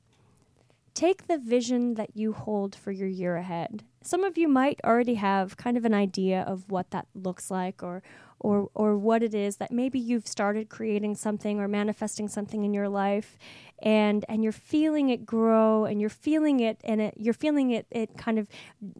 take 0.95 1.27
the 1.27 1.39
vision 1.39 1.95
that 1.95 2.17
you 2.17 2.33
hold 2.33 2.75
for 2.75 2.93
your 2.93 3.09
year 3.09 3.37
ahead. 3.37 3.85
Some 4.03 4.25
of 4.25 4.39
you 4.39 4.49
might 4.49 4.81
already 4.83 5.15
have 5.15 5.57
kind 5.57 5.77
of 5.77 5.85
an 5.85 5.93
idea 5.93 6.43
of 6.43 6.71
what 6.71 6.91
that 6.91 7.07
looks 7.15 7.51
like 7.51 7.83
or 7.83 8.03
or 8.39 8.71
or 8.75 8.97
what 8.97 9.23
it 9.23 9.35
is 9.35 9.57
that 9.59 9.71
maybe 9.71 9.99
you've 9.99 10.27
started 10.27 10.71
creating 10.71 11.15
something 11.15 11.61
or 11.61 11.69
manifesting 11.69 12.27
something 12.27 12.65
in 12.65 12.73
your 12.73 12.89
life 12.89 13.37
and 13.81 14.25
and 14.29 14.43
you're 14.43 14.53
feeling 14.53 15.11
it 15.11 15.27
grow 15.27 15.85
and 15.85 16.01
you're 16.01 16.09
feeling 16.09 16.61
it 16.61 16.81
and 16.83 17.01
it, 17.01 17.15
you're 17.19 17.35
feeling 17.35 17.71
it 17.71 17.87
it 17.91 18.17
kind 18.17 18.39
of 18.39 18.49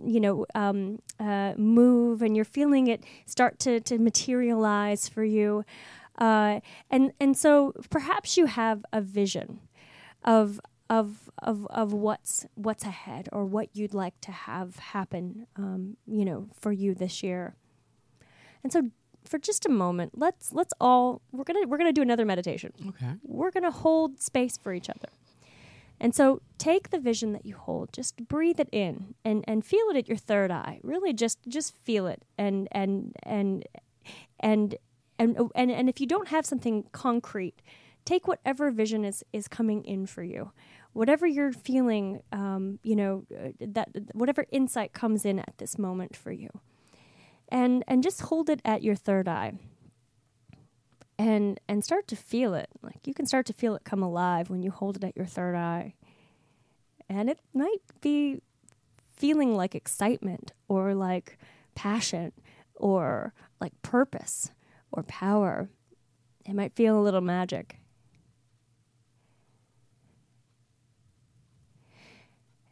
you 0.05 0.21
know 0.21 0.45
um, 0.55 0.99
uh, 1.19 1.55
move 1.57 2.21
and 2.21 2.37
you're 2.37 2.45
feeling 2.45 2.87
it 2.87 3.03
start 3.27 3.59
to 3.59 3.81
to 3.81 3.99
materialize 3.99 5.09
for 5.09 5.25
you. 5.25 5.65
Uh, 6.19 6.61
and 6.91 7.13
and 7.19 7.37
so 7.37 7.73
perhaps 7.89 8.37
you 8.37 8.45
have 8.45 8.85
a 8.93 9.01
vision 9.01 9.61
of 10.25 10.61
of 10.91 11.31
of 11.39 11.67
of 11.71 11.93
what's 11.93 12.45
what's 12.57 12.85
ahead 12.85 13.29
or 13.33 13.45
what 13.45 13.69
you'd 13.75 13.95
like 13.95 14.21
to 14.21 14.33
have 14.33 14.77
happen 14.77 15.47
um, 15.57 15.97
you 16.07 16.25
know 16.25 16.49
for 16.53 16.73
you 16.73 16.95
this 16.95 17.23
year. 17.23 17.55
And 18.63 18.73
so 18.73 18.91
for 19.25 19.39
just 19.39 19.65
a 19.65 19.69
moment 19.69 20.19
let's 20.19 20.53
let's 20.53 20.73
all 20.81 21.23
we're 21.31 21.45
gonna 21.45 21.67
we're 21.67 21.79
gonna 21.79 21.93
do 21.93 22.03
another 22.03 22.25
meditation. 22.27 22.73
Okay. 22.89 23.13
we're 23.23 23.53
gonna 23.53 23.71
hold 23.71 24.21
space 24.21 24.59
for 24.59 24.75
each 24.75 24.91
other. 24.91 25.09
And 26.03 26.15
so 26.15 26.41
take 26.59 26.91
the 26.91 26.99
vision 26.99 27.33
that 27.35 27.45
you 27.47 27.55
hold. 27.55 27.93
Just 27.93 28.27
breathe 28.27 28.59
it 28.59 28.69
in 28.73 29.15
and 29.25 29.45
and 29.47 29.65
feel 29.65 29.87
it 29.91 29.97
at 29.97 30.09
your 30.09 30.17
third 30.19 30.51
eye. 30.51 30.81
Really 30.83 31.13
just 31.13 31.39
just 31.47 31.77
feel 31.77 32.09
it 32.09 32.25
and 32.37 32.67
and 32.73 33.15
and 33.23 33.65
and 34.41 34.75
and 35.21 35.51
and, 35.55 35.71
and 35.71 35.89
if 35.89 36.01
you 36.01 36.07
don't 36.09 36.29
have 36.29 36.45
something 36.45 36.87
concrete 36.91 37.63
take 38.05 38.27
whatever 38.27 38.71
vision 38.71 39.05
is 39.05 39.23
is 39.33 39.49
coming 39.49 39.85
in 39.85 40.07
for 40.07 40.23
you 40.23 40.53
whatever 40.93 41.27
you're 41.27 41.53
feeling 41.53 42.23
um, 42.33 42.79
you 42.83 42.97
know 42.97 43.25
uh, 43.37 43.51
that 43.61 43.89
whatever 44.13 44.47
insight 44.51 44.93
comes 44.93 45.25
in 45.25 45.39
at 45.39 45.55
this 45.59 45.79
moment 45.79 46.17
for 46.17 46.33
you. 46.33 46.51
And 47.49 47.85
and 47.89 48.03
just 48.03 48.23
hold 48.23 48.49
it 48.49 48.61
at 48.65 48.83
your 48.83 48.95
third 48.95 49.29
eye. 49.29 49.55
And 51.19 51.61
and 51.69 51.85
start 51.85 52.07
to 52.09 52.17
feel 52.17 52.55
it. 52.55 52.69
Like 52.83 53.07
you 53.07 53.15
can 53.15 53.27
start 53.27 53.47
to 53.47 53.53
feel 53.53 53.75
it 53.75 53.85
come 53.85 54.03
alive 54.03 54.51
when 54.51 54.63
you 54.63 54.71
hold 54.71 54.97
it 54.97 55.05
at 55.05 55.17
your 55.17 55.27
third 55.27 55.55
eye. 55.55 55.95
And 57.09 57.29
it 57.29 57.41
might 57.53 57.83
be 58.01 58.41
feeling 59.17 59.57
like 59.57 59.75
excitement 59.75 60.53
or 60.69 60.95
like 60.95 61.39
passion 61.75 62.33
or 62.77 63.35
like 63.61 63.73
purpose 63.83 64.53
or 64.93 65.03
power. 65.03 65.69
It 66.47 66.55
might 66.55 66.75
feel 66.75 66.99
a 66.99 67.03
little 67.03 67.21
magic 67.21 67.80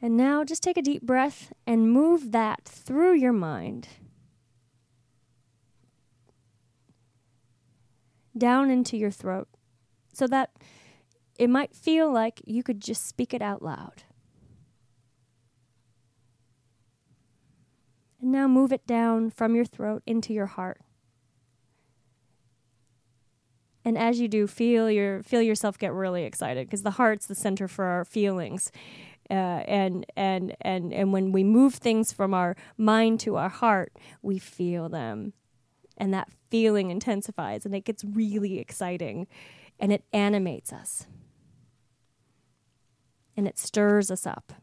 And 0.00 0.16
now 0.16 0.44
just 0.44 0.62
take 0.62 0.76
a 0.76 0.82
deep 0.82 1.02
breath 1.02 1.52
and 1.66 1.90
move 1.90 2.30
that 2.32 2.64
through 2.64 3.14
your 3.14 3.32
mind 3.32 3.88
down 8.36 8.70
into 8.70 8.96
your 8.96 9.10
throat 9.10 9.48
so 10.12 10.26
that 10.28 10.50
it 11.38 11.50
might 11.50 11.74
feel 11.74 12.12
like 12.12 12.40
you 12.44 12.62
could 12.62 12.80
just 12.80 13.06
speak 13.06 13.34
it 13.34 13.42
out 13.42 13.62
loud. 13.62 14.04
And 18.20 18.32
now 18.32 18.48
move 18.48 18.72
it 18.72 18.86
down 18.86 19.30
from 19.30 19.54
your 19.54 19.64
throat 19.64 20.02
into 20.06 20.32
your 20.32 20.46
heart. 20.46 20.80
And 23.84 23.96
as 23.96 24.20
you 24.20 24.28
do, 24.28 24.46
feel 24.46 24.90
your 24.90 25.22
feel 25.22 25.40
yourself 25.40 25.78
get 25.78 25.92
really 25.92 26.24
excited 26.24 26.66
because 26.66 26.82
the 26.82 26.92
heart's 26.92 27.26
the 27.26 27.34
center 27.34 27.68
for 27.68 27.84
our 27.84 28.04
feelings. 28.04 28.70
Uh, 29.30 29.62
and 29.68 30.06
and 30.16 30.56
and 30.62 30.90
and 30.92 31.12
when 31.12 31.32
we 31.32 31.44
move 31.44 31.74
things 31.74 32.12
from 32.12 32.32
our 32.32 32.56
mind 32.78 33.20
to 33.20 33.36
our 33.36 33.50
heart, 33.50 33.92
we 34.22 34.38
feel 34.38 34.88
them, 34.88 35.34
and 35.98 36.14
that 36.14 36.30
feeling 36.50 36.90
intensifies, 36.90 37.66
and 37.66 37.74
it 37.74 37.84
gets 37.84 38.02
really 38.04 38.58
exciting, 38.58 39.26
and 39.78 39.92
it 39.92 40.02
animates 40.14 40.72
us, 40.72 41.06
and 43.36 43.46
it 43.46 43.58
stirs 43.58 44.10
us 44.10 44.26
up. 44.26 44.54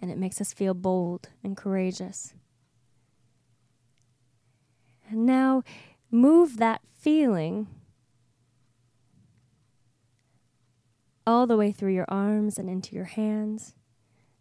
And 0.00 0.10
it 0.12 0.18
makes 0.18 0.38
us 0.38 0.52
feel 0.52 0.74
bold 0.74 1.30
and 1.42 1.56
courageous. 1.56 2.34
And 5.08 5.24
now 5.24 5.62
move 6.10 6.58
that 6.58 6.82
feeling 6.92 7.68
all 11.26 11.46
the 11.46 11.56
way 11.56 11.72
through 11.72 11.94
your 11.94 12.06
arms 12.08 12.58
and 12.58 12.68
into 12.68 12.94
your 12.94 13.04
hands. 13.04 13.74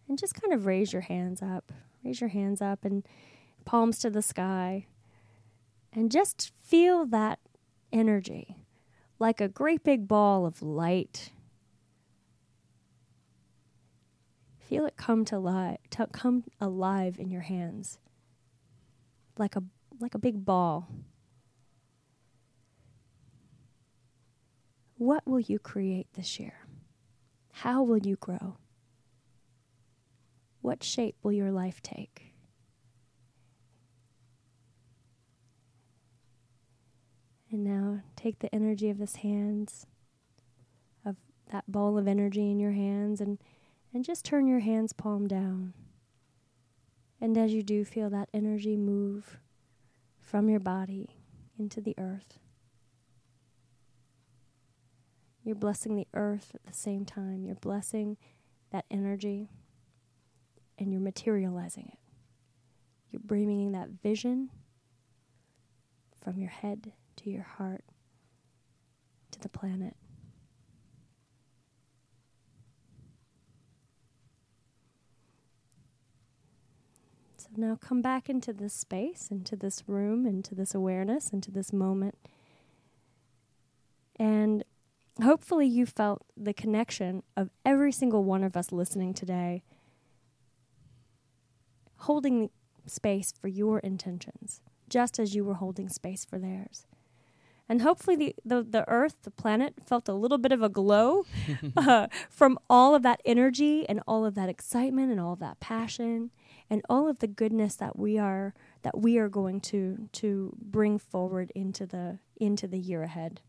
And 0.07 0.17
just 0.17 0.39
kind 0.39 0.53
of 0.53 0.65
raise 0.65 0.91
your 0.91 1.03
hands 1.03 1.41
up. 1.41 1.71
Raise 2.03 2.19
your 2.19 2.29
hands 2.29 2.61
up 2.61 2.83
and 2.83 3.05
palms 3.65 3.99
to 3.99 4.09
the 4.09 4.21
sky. 4.21 4.87
And 5.93 6.11
just 6.11 6.51
feel 6.61 7.05
that 7.05 7.39
energy 7.91 8.57
like 9.23 9.39
a 9.39 9.47
great 9.47 9.85
big 9.85 10.05
ball 10.05 10.45
of 10.45 10.61
light. 10.61 11.31
Feel 14.59 14.85
it 14.85 14.97
come 14.97 15.23
to 15.25 15.39
life, 15.39 15.77
to 15.91 16.07
come 16.07 16.43
alive 16.59 17.17
in 17.19 17.29
your 17.29 17.43
hands, 17.43 17.99
like 19.37 19.55
a 19.55 19.63
like 19.99 20.13
a 20.13 20.19
big 20.19 20.43
ball. 20.43 20.89
What 24.97 25.25
will 25.25 25.39
you 25.39 25.57
create 25.57 26.07
this 26.15 26.37
year? 26.37 26.62
How 27.57 27.83
will 27.83 27.99
you 27.99 28.15
grow? 28.17 28.57
What 30.61 30.83
shape 30.83 31.15
will 31.23 31.31
your 31.31 31.51
life 31.51 31.81
take? 31.81 32.33
And 37.51 37.63
now 37.63 38.01
take 38.15 38.39
the 38.39 38.53
energy 38.53 38.89
of 38.89 38.97
this 38.97 39.17
hands, 39.17 39.85
of 41.05 41.17
that 41.51 41.71
ball 41.71 41.97
of 41.99 42.07
energy 42.07 42.49
in 42.49 42.59
your 42.59 42.71
hands, 42.71 43.21
and, 43.21 43.37
and 43.93 44.03
just 44.03 44.25
turn 44.25 44.47
your 44.47 44.61
hands 44.61 44.91
palm 44.91 45.27
down. 45.27 45.73
And 47.21 47.37
as 47.37 47.53
you 47.53 47.61
do, 47.61 47.85
feel 47.85 48.09
that 48.09 48.29
energy 48.33 48.75
move 48.75 49.37
from 50.19 50.49
your 50.49 50.59
body 50.59 51.19
into 51.59 51.79
the 51.79 51.93
earth. 51.99 52.39
You're 55.43 55.55
blessing 55.55 55.95
the 55.95 56.07
earth 56.13 56.51
at 56.55 56.65
the 56.65 56.73
same 56.73 57.05
time. 57.05 57.43
You're 57.45 57.55
blessing 57.55 58.17
that 58.71 58.85
energy 58.89 59.49
and 60.79 60.91
you're 60.91 61.01
materializing 61.01 61.89
it. 61.91 61.99
You're 63.11 63.21
bringing 63.23 63.73
that 63.73 63.89
vision 64.01 64.49
from 66.23 66.39
your 66.39 66.49
head 66.49 66.93
to 67.17 67.29
your 67.29 67.43
heart 67.43 67.83
to 69.31 69.39
the 69.39 69.49
planet. 69.49 69.95
So 77.37 77.49
now 77.57 77.77
come 77.79 78.01
back 78.01 78.29
into 78.29 78.53
this 78.53 78.73
space, 78.73 79.27
into 79.29 79.55
this 79.57 79.83
room, 79.87 80.25
into 80.25 80.55
this 80.55 80.73
awareness, 80.73 81.31
into 81.31 81.51
this 81.51 81.73
moment. 81.73 82.15
And 84.15 84.63
hopefully 85.21 85.67
you 85.67 85.85
felt 85.85 86.25
the 86.35 86.53
connection 86.53 87.23
of 87.37 87.49
every 87.65 87.91
single 87.91 88.23
one 88.23 88.43
of 88.43 88.57
us 88.57 88.71
listening 88.71 89.13
today 89.13 89.63
holding 91.97 92.49
space 92.85 93.31
for 93.39 93.47
your 93.47 93.79
intentions 93.79 94.61
just 94.89 95.19
as 95.19 95.33
you 95.33 95.43
were 95.43 95.55
holding 95.55 95.89
space 95.89 96.25
for 96.25 96.37
theirs. 96.37 96.85
And 97.69 97.81
hopefully 97.81 98.15
the, 98.15 98.35
the, 98.43 98.61
the 98.61 98.89
earth 98.89 99.15
the 99.23 99.31
planet 99.31 99.75
felt 99.83 100.09
a 100.09 100.13
little 100.13 100.37
bit 100.37 100.51
of 100.51 100.61
a 100.61 100.69
glow 100.69 101.25
uh, 101.77 102.07
from 102.29 102.59
all 102.69 102.93
of 102.93 103.03
that 103.03 103.21
energy 103.25 103.87
and 103.87 104.01
all 104.05 104.25
of 104.25 104.35
that 104.35 104.49
excitement 104.49 105.11
and 105.11 105.19
all 105.19 105.33
of 105.33 105.39
that 105.39 105.59
passion 105.59 106.31
and 106.69 106.81
all 106.89 107.07
of 107.07 107.19
the 107.19 107.27
goodness 107.27 107.75
that 107.75 107.97
we 107.97 108.17
are 108.17 108.53
that 108.81 108.99
we 108.99 109.17
are 109.17 109.29
going 109.29 109.61
to 109.61 110.09
to 110.11 110.53
bring 110.59 110.97
forward 110.97 111.51
into 111.55 111.85
the 111.85 112.19
into 112.37 112.67
the 112.67 112.79
year 112.79 113.03
ahead 113.03 113.41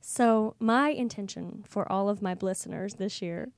so, 0.00 0.54
my 0.58 0.90
intention 0.90 1.64
for 1.66 1.90
all 1.90 2.08
of 2.08 2.22
my 2.22 2.36
listeners 2.40 2.94
this 2.94 3.20
year, 3.20 3.50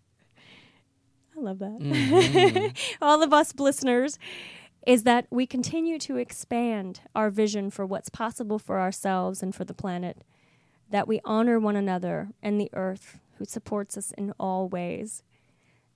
I 1.36 1.40
love 1.40 1.58
that, 1.58 1.78
mm-hmm. 1.78 2.94
all 3.02 3.22
of 3.22 3.32
us 3.32 3.54
listeners, 3.58 4.18
is 4.86 5.04
that 5.04 5.26
we 5.30 5.46
continue 5.46 5.98
to 5.98 6.16
expand 6.16 7.00
our 7.14 7.30
vision 7.30 7.70
for 7.70 7.84
what's 7.84 8.08
possible 8.08 8.58
for 8.58 8.80
ourselves 8.80 9.42
and 9.42 9.54
for 9.54 9.64
the 9.64 9.74
planet, 9.74 10.24
that 10.88 11.06
we 11.06 11.20
honor 11.24 11.58
one 11.58 11.76
another 11.76 12.30
and 12.42 12.60
the 12.60 12.70
earth 12.72 13.20
who 13.38 13.44
supports 13.44 13.96
us 13.96 14.12
in 14.12 14.32
all 14.40 14.68
ways, 14.68 15.22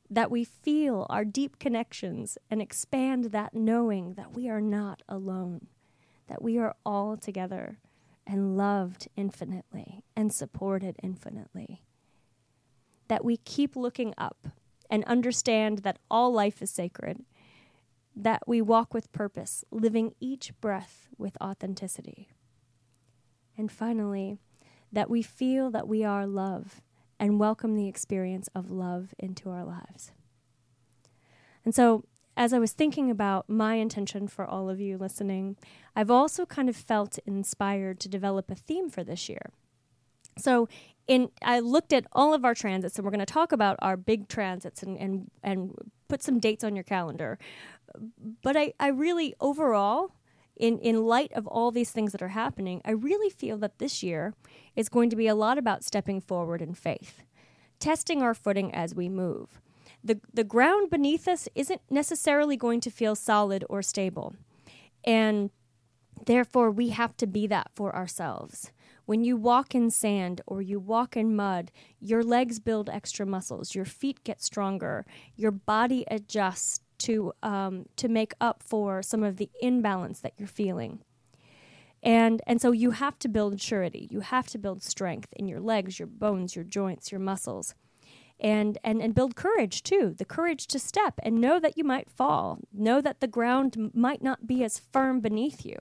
that 0.09 0.31
we 0.31 0.45
feel 0.45 1.07
our 1.11 1.25
deep 1.25 1.59
connections 1.59 2.39
and 2.51 2.63
expand 2.63 3.25
that 3.27 3.55
knowing 3.55 4.15
that 4.15 4.35
we 4.35 4.49
are 4.49 4.61
not 4.61 5.03
alone, 5.09 5.67
that 6.29 6.43
we 6.43 6.59
are 6.59 6.77
all 6.85 7.17
together 7.17 7.79
and 8.27 8.57
loved 8.57 9.09
infinitely 9.17 10.03
and 10.17 10.33
supported 10.33 10.97
infinitely. 11.03 11.83
That 13.09 13.25
we 13.25 13.37
keep 13.37 13.77
looking 13.77 14.15
up 14.17 14.49
and 14.91 15.05
understand 15.05 15.79
that 15.79 15.99
all 16.11 16.33
life 16.33 16.63
is 16.63 16.71
sacred. 16.71 17.25
That 18.17 18.43
we 18.47 18.63
walk 18.63 18.95
with 18.95 19.13
purpose, 19.13 19.65
living 19.71 20.15
each 20.21 20.53
breath 20.61 21.09
with 21.19 21.37
authenticity. 21.43 22.29
And 23.57 23.71
finally, 23.71 24.39
that 24.93 25.11
we 25.11 25.23
feel 25.23 25.71
that 25.71 25.89
we 25.89 26.05
are 26.05 26.27
love 26.27 26.81
and 27.19 27.39
welcome 27.39 27.75
the 27.75 27.89
experience 27.89 28.49
of 28.55 28.71
love 28.71 29.15
into 29.19 29.51
our 29.51 29.65
lives. 29.65 30.13
And 31.65 31.75
so 31.75 32.05
as 32.37 32.53
I 32.53 32.59
was 32.59 32.73
thinking 32.73 33.11
about 33.11 33.49
my 33.49 33.75
intention 33.75 34.29
for 34.29 34.45
all 34.45 34.69
of 34.69 34.81
you 34.81 34.99
listening, 34.99 35.57
I've 35.95 36.11
also 36.11 36.45
kind 36.47 36.69
of 36.69 36.77
felt 36.77 37.19
inspired 37.27 38.01
to 38.01 38.09
develop 38.09 38.51
a 38.51 38.55
theme 38.55 38.91
for 38.91 39.05
this 39.05 39.29
year. 39.29 39.51
So, 40.37 40.69
in 41.07 41.29
I 41.43 41.61
looked 41.61 41.93
at 41.93 42.07
all 42.13 42.35
of 42.35 42.45
our 42.45 42.55
transits, 42.55 42.97
and 42.97 43.05
we're 43.05 43.13
going 43.13 43.21
to 43.21 43.27
talk 43.27 43.53
about 43.53 43.77
our 43.81 43.97
big 43.97 44.27
transits 44.27 44.83
and, 44.83 44.99
and 44.99 45.31
and 45.43 45.75
put 46.09 46.23
some 46.23 46.41
dates 46.41 46.65
on 46.65 46.75
your 46.75 46.83
calendar. 46.83 47.39
But 48.43 48.57
I, 48.57 48.73
I 48.81 48.89
really 48.89 49.35
overall, 49.39 50.13
in 50.57 50.79
in 50.79 51.05
light 51.05 51.33
of 51.35 51.47
all 51.47 51.71
these 51.71 51.91
things 51.91 52.13
that 52.13 52.23
are 52.23 52.29
happening, 52.29 52.81
I 52.85 52.93
really 52.93 53.31
feel 53.31 53.59
that 53.59 53.79
this 53.79 54.03
year 54.03 54.35
is 54.75 54.89
going 54.89 55.11
to 55.11 55.17
be 55.17 55.29
a 55.29 55.35
lot 55.37 55.59
about 55.59 55.85
stepping 55.85 56.21
forward 56.21 56.63
in 56.63 56.75
faith, 56.75 57.23
testing 57.79 58.23
our 58.23 58.35
footing 58.35 58.75
as 58.75 58.95
we 58.95 59.09
move 59.09 59.61
the, 60.05 60.21
the 60.33 60.45
ground 60.45 60.91
beneath 60.91 61.27
us 61.27 61.49
isn't 61.55 61.81
necessarily 61.91 62.57
going 62.57 62.81
to 62.81 62.91
feel 62.91 63.15
solid 63.15 63.65
or 63.71 63.81
stable. 63.81 64.35
And 65.03 65.51
therefore, 66.27 66.71
we 66.71 66.91
have 66.91 67.17
to 67.17 67.27
be 67.27 67.47
that 67.47 67.71
for 67.75 67.97
ourselves. 67.97 68.71
When 69.07 69.25
you 69.25 69.37
walk 69.37 69.75
in 69.75 69.91
sand 69.91 70.43
or 70.47 70.63
you 70.63 70.79
walk 70.79 71.17
in 71.17 71.35
mud, 71.35 71.71
your 72.01 72.23
legs 72.23 72.59
build 72.59 72.89
extra 72.91 73.27
muscles, 73.27 73.75
your 73.75 73.85
feet 73.85 74.23
get 74.25 74.43
stronger, 74.43 75.05
your 75.37 75.51
body 75.51 76.05
adjusts 76.11 76.81
to, 76.99 77.33
um, 77.43 77.87
to 77.97 78.09
make 78.09 78.35
up 78.41 78.63
for 78.63 79.03
some 79.03 79.23
of 79.23 79.37
the 79.37 79.51
imbalance 79.61 80.21
that 80.21 80.35
you're 80.37 80.49
feeling. 80.49 81.01
And, 82.03 82.43
and 82.47 82.61
so 82.61 82.73
you 82.73 82.93
have 82.93 83.19
to 83.21 83.29
build 83.29 83.61
surety. 83.61 84.09
You 84.11 84.21
have 84.21 84.49
to 84.49 84.59
build 84.59 84.83
strength 84.83 85.33
in 85.33 85.49
your 85.49 85.61
legs, 85.61 85.99
your 85.99 86.07
bones, 86.07 86.55
your 86.55 86.65
joints, 86.65 87.11
your 87.11 87.21
muscles 87.21 87.75
and, 88.41 88.79
and, 88.85 89.01
and 89.01 89.15
build 89.15 89.37
courage 89.37 89.83
too 89.83 90.15
the 90.17 90.25
courage 90.25 90.67
to 90.67 90.79
step 90.79 91.15
and 91.23 91.41
know 91.41 91.59
that 91.61 91.79
you 91.79 91.85
might 91.85 92.11
fall, 92.11 92.59
know 92.73 93.01
that 93.01 93.21
the 93.21 93.27
ground 93.27 93.91
might 93.95 94.23
not 94.23 94.47
be 94.47 94.65
as 94.65 94.79
firm 94.79 95.21
beneath 95.21 95.65
you. 95.65 95.77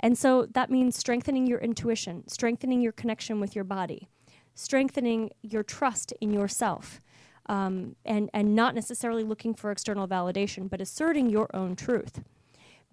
And 0.00 0.16
so 0.16 0.46
that 0.46 0.70
means 0.70 0.96
strengthening 0.96 1.46
your 1.46 1.58
intuition, 1.58 2.26
strengthening 2.28 2.80
your 2.80 2.92
connection 2.92 3.40
with 3.40 3.54
your 3.54 3.64
body, 3.64 4.08
strengthening 4.54 5.30
your 5.42 5.62
trust 5.62 6.12
in 6.20 6.32
yourself, 6.32 7.00
um, 7.46 7.96
and, 8.04 8.30
and 8.32 8.54
not 8.54 8.74
necessarily 8.74 9.24
looking 9.24 9.54
for 9.54 9.70
external 9.70 10.06
validation, 10.06 10.68
but 10.68 10.80
asserting 10.80 11.30
your 11.30 11.48
own 11.54 11.74
truth. 11.74 12.22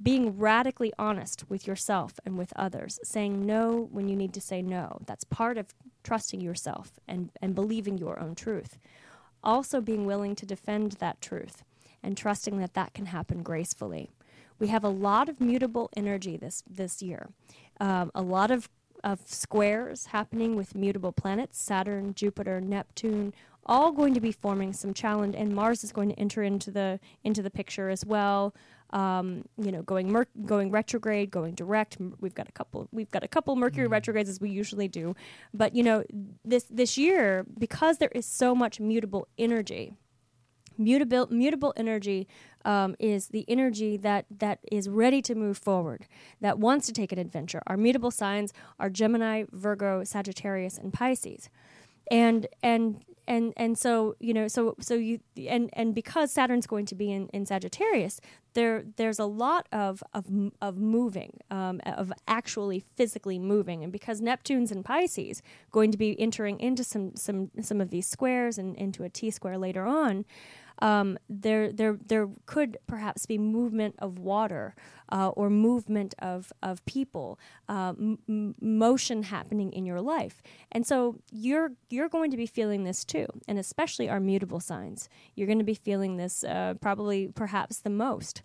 Being 0.02 0.38
radically 0.38 0.92
honest 1.00 1.50
with 1.50 1.68
yourself 1.68 2.20
and 2.26 2.38
with 2.38 2.52
others, 2.56 3.00
saying 3.04 3.46
no 3.46 3.88
when 3.92 4.10
you 4.10 4.16
need 4.16 4.34
to 4.34 4.42
say 4.42 4.62
no. 4.62 5.00
That's 5.06 5.24
part 5.24 5.58
of 5.58 5.74
trusting 6.06 6.40
yourself 6.40 7.00
and, 7.08 7.32
and 7.42 7.54
believing 7.56 7.98
your 7.98 8.20
own 8.20 8.36
truth. 8.36 8.78
Also, 9.44 9.82
being 9.82 10.06
willing 10.06 10.36
to 10.36 10.46
defend 10.46 10.94
that 10.94 11.20
truth 11.20 11.64
and 12.02 12.16
trusting 12.16 12.60
that 12.60 12.76
that 12.76 12.94
can 12.94 13.08
happen 13.08 13.44
gracefully. 13.44 14.12
We 14.60 14.68
have 14.68 14.84
a 14.84 14.90
lot 14.90 15.28
of 15.28 15.42
mutable 15.42 15.90
energy 15.98 16.38
this, 16.38 16.64
this 16.70 17.02
year, 17.02 17.30
um, 17.82 18.12
a 18.16 18.22
lot 18.22 18.52
of, 18.52 18.70
of 19.04 19.20
squares 19.26 20.08
happening 20.08 20.56
with 20.56 20.76
mutable 20.76 21.12
planets 21.12 21.60
Saturn, 21.60 22.14
Jupiter, 22.14 22.62
Neptune, 22.62 23.34
all 23.66 23.92
going 23.92 24.14
to 24.14 24.22
be 24.22 24.32
forming 24.32 24.74
some 24.74 24.94
challenge, 24.94 25.36
and 25.36 25.54
Mars 25.54 25.84
is 25.84 25.92
going 25.92 26.10
to 26.10 26.20
enter 26.20 26.44
into 26.44 26.70
the 26.70 27.00
into 27.24 27.42
the 27.42 27.50
picture 27.50 27.90
as 27.90 28.06
well. 28.06 28.54
Um, 28.96 29.44
you 29.58 29.74
know, 29.74 29.82
going 29.82 30.10
mer- 30.10 30.28
going 30.46 30.72
retrograde, 30.72 31.30
going 31.30 31.54
direct. 31.54 31.98
We've 32.22 32.34
got 32.34 32.48
a 32.48 32.52
couple. 32.54 32.88
We've 32.94 33.12
got 33.12 33.26
a 33.26 33.28
couple 33.28 33.54
Mercury 33.58 33.88
retrogrades 33.88 34.30
as 34.30 34.40
we 34.40 34.50
usually 34.50 34.88
do, 34.88 35.16
but 35.54 35.76
you 35.76 35.84
know, 35.84 36.06
this 36.46 36.64
this 36.70 36.98
year 36.98 37.46
because 37.60 37.98
there 37.98 38.12
is 38.16 38.26
so 38.26 38.56
much 38.56 38.80
mutable 38.80 39.28
energy. 39.38 39.94
Mutable 40.78 41.28
mutable 41.30 41.74
energy 41.76 42.28
um, 42.64 42.96
is 42.98 43.28
the 43.28 43.44
energy 43.50 43.98
that 43.98 44.28
that 44.40 44.60
is 44.72 44.88
ready 44.88 45.22
to 45.24 45.36
move 45.36 45.58
forward, 45.58 46.08
that 46.40 46.58
wants 46.60 46.88
to 46.88 46.94
take 46.94 47.12
an 47.12 47.20
adventure. 47.20 47.62
Our 47.68 47.78
mutable 47.78 48.12
signs 48.12 48.54
are 48.80 48.90
Gemini, 48.90 49.44
Virgo, 49.52 50.06
Sagittarius, 50.06 50.78
and 50.78 50.94
Pisces 50.94 51.50
and 52.12 52.48
and 52.64 53.04
and 53.28 53.54
and 53.58 53.78
so 53.78 54.16
you 54.20 54.34
know 54.34 54.48
so 54.48 54.76
so 54.80 54.94
you 54.96 55.20
and 55.48 55.70
and 55.74 55.96
because 55.96 56.32
Saturn's 56.32 56.68
going 56.68 56.86
to 56.88 56.96
be 56.96 57.12
in, 57.12 57.28
in 57.30 57.46
Sagittarius 57.46 58.20
there 58.56 58.84
there's 58.96 59.20
a 59.20 59.26
lot 59.26 59.68
of 59.72 60.02
of, 60.14 60.26
of 60.62 60.78
moving 60.78 61.40
um, 61.52 61.80
of 61.86 62.12
actually 62.28 62.84
physically 62.96 63.38
moving. 63.38 63.84
And 63.84 63.92
because 63.92 64.22
Neptune's 64.22 64.72
in 64.72 64.82
Pisces 64.82 65.44
going 65.72 65.92
to 65.92 65.98
be 65.98 66.20
entering 66.20 66.60
into 66.60 66.84
some 66.84 67.16
some 67.16 67.52
some 67.62 67.80
of 67.80 67.92
these 67.92 68.08
squares 68.08 68.58
and 68.58 68.76
into 68.76 69.04
a 69.04 69.10
T 69.10 69.30
square 69.30 69.58
later 69.58 69.86
on 69.86 70.26
um, 70.80 71.18
there 71.30 71.72
there 71.72 71.98
there 72.06 72.30
could 72.46 72.78
perhaps 72.88 73.26
be 73.26 73.38
movement 73.38 73.96
of 74.00 74.20
water 74.20 74.76
uh, 75.12 75.30
or 75.30 75.50
movement 75.50 76.16
of 76.20 76.52
of 76.62 76.86
people, 76.86 77.40
uh, 77.70 77.94
m- 77.98 78.56
motion 78.60 79.24
happening 79.24 79.72
in 79.72 79.86
your 79.86 80.02
life, 80.02 80.42
and 80.72 80.86
so 80.86 81.18
you're 81.32 81.72
you're 81.90 82.10
going 82.10 82.32
to 82.32 82.38
be 82.38 82.46
feeling 82.46 82.84
this 82.84 83.06
too, 83.06 83.28
and 83.48 83.58
especially 83.58 84.10
our 84.10 84.20
mutable 84.20 84.60
signs. 84.60 85.10
You're 85.36 85.48
going 85.48 85.60
to 85.60 85.66
be 85.66 85.76
feeling 85.76 86.18
this 86.18 86.44
uh, 86.44 86.76
probably 86.82 87.30
perhaps 87.30 87.80
the 87.80 87.90
most, 87.90 88.42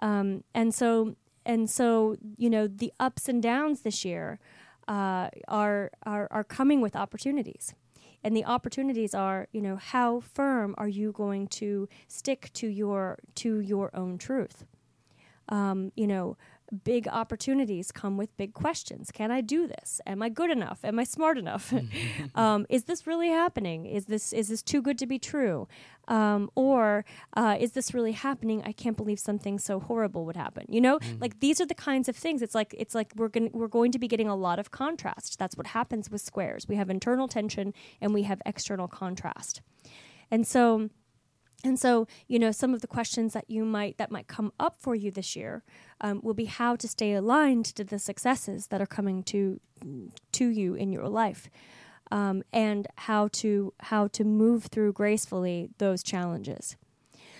um, 0.00 0.42
and 0.54 0.74
so 0.74 1.14
and 1.46 1.70
so 1.70 2.16
you 2.36 2.50
know 2.50 2.66
the 2.66 2.92
ups 2.98 3.28
and 3.28 3.42
downs 3.42 3.82
this 3.82 4.04
year 4.04 4.40
uh, 4.88 5.28
are 5.46 5.90
are 6.04 6.28
are 6.30 6.44
coming 6.44 6.80
with 6.80 6.96
opportunities 6.96 7.74
and 8.22 8.36
the 8.36 8.44
opportunities 8.44 9.14
are 9.14 9.48
you 9.52 9.60
know 9.60 9.76
how 9.76 10.20
firm 10.20 10.74
are 10.78 10.88
you 10.88 11.12
going 11.12 11.46
to 11.48 11.88
stick 12.06 12.50
to 12.54 12.66
your 12.66 13.18
to 13.36 13.60
your 13.60 13.94
own 13.94 14.18
truth? 14.18 14.64
Um, 15.48 15.92
you 15.94 16.06
know 16.06 16.36
big 16.84 17.08
opportunities 17.08 17.90
come 17.92 18.16
with 18.16 18.36
big 18.36 18.54
questions. 18.54 19.10
Can 19.10 19.30
i 19.30 19.40
do 19.40 19.66
this? 19.66 20.00
Am 20.06 20.22
i 20.22 20.28
good 20.28 20.50
enough? 20.50 20.80
Am 20.84 20.98
i 20.98 21.04
smart 21.04 21.38
enough? 21.38 21.72
Um, 22.34 22.66
is 22.68 22.84
this 22.84 23.06
really 23.06 23.28
happening? 23.28 23.86
Is 23.86 24.06
this 24.06 24.32
is 24.32 24.48
this 24.48 24.62
too 24.62 24.82
good 24.82 24.98
to 24.98 25.06
be 25.06 25.18
true? 25.18 25.66
Um, 26.06 26.50
or 26.54 27.04
uh, 27.36 27.56
is 27.58 27.72
this 27.72 27.92
really 27.94 28.12
happening? 28.12 28.62
I 28.64 28.72
can't 28.72 28.96
believe 28.96 29.18
something 29.18 29.58
so 29.58 29.80
horrible 29.80 30.24
would 30.26 30.36
happen 30.36 30.66
you 30.68 30.80
know? 30.80 30.98
Like 31.20 31.40
these 31.40 31.60
are 31.60 31.66
the 31.66 31.74
kinds 31.74 32.08
of 32.08 32.16
things. 32.16 32.42
It's 32.42 32.54
like 32.54 32.74
it's 32.78 32.94
like 32.94 33.12
we're 33.16 33.28
going 33.28 33.50
we're 33.52 33.68
going 33.68 33.92
to 33.92 33.98
be 33.98 34.08
getting 34.08 34.28
a 34.28 34.36
lot 34.36 34.58
of 34.58 34.70
contrast. 34.70 35.38
That's 35.38 35.56
what 35.56 35.68
happens 35.68 36.10
with 36.10 36.20
squares. 36.20 36.68
We 36.68 36.76
have 36.76 36.90
internal 36.90 37.28
tension 37.28 37.72
and 38.00 38.14
we 38.14 38.22
have 38.24 38.40
external 38.46 38.88
contrast. 38.88 39.62
And 40.30 40.46
so 40.46 40.90
and 41.64 41.78
so, 41.78 42.06
you 42.28 42.38
know, 42.38 42.52
some 42.52 42.72
of 42.72 42.82
the 42.82 42.86
questions 42.86 43.32
that 43.32 43.50
you 43.50 43.64
might 43.64 43.98
that 43.98 44.12
might 44.12 44.28
come 44.28 44.52
up 44.60 44.76
for 44.78 44.94
you 44.94 45.10
this 45.10 45.34
year 45.34 45.64
um, 46.00 46.20
will 46.22 46.34
be 46.34 46.44
how 46.44 46.76
to 46.76 46.86
stay 46.86 47.14
aligned 47.14 47.64
to 47.64 47.82
the 47.82 47.98
successes 47.98 48.68
that 48.68 48.80
are 48.80 48.86
coming 48.86 49.22
to 49.24 49.60
to 50.32 50.46
you 50.46 50.74
in 50.74 50.92
your 50.92 51.08
life, 51.08 51.50
um, 52.12 52.44
and 52.52 52.86
how 52.96 53.28
to 53.32 53.72
how 53.80 54.06
to 54.08 54.24
move 54.24 54.66
through 54.66 54.92
gracefully 54.92 55.70
those 55.78 56.02
challenges. 56.02 56.76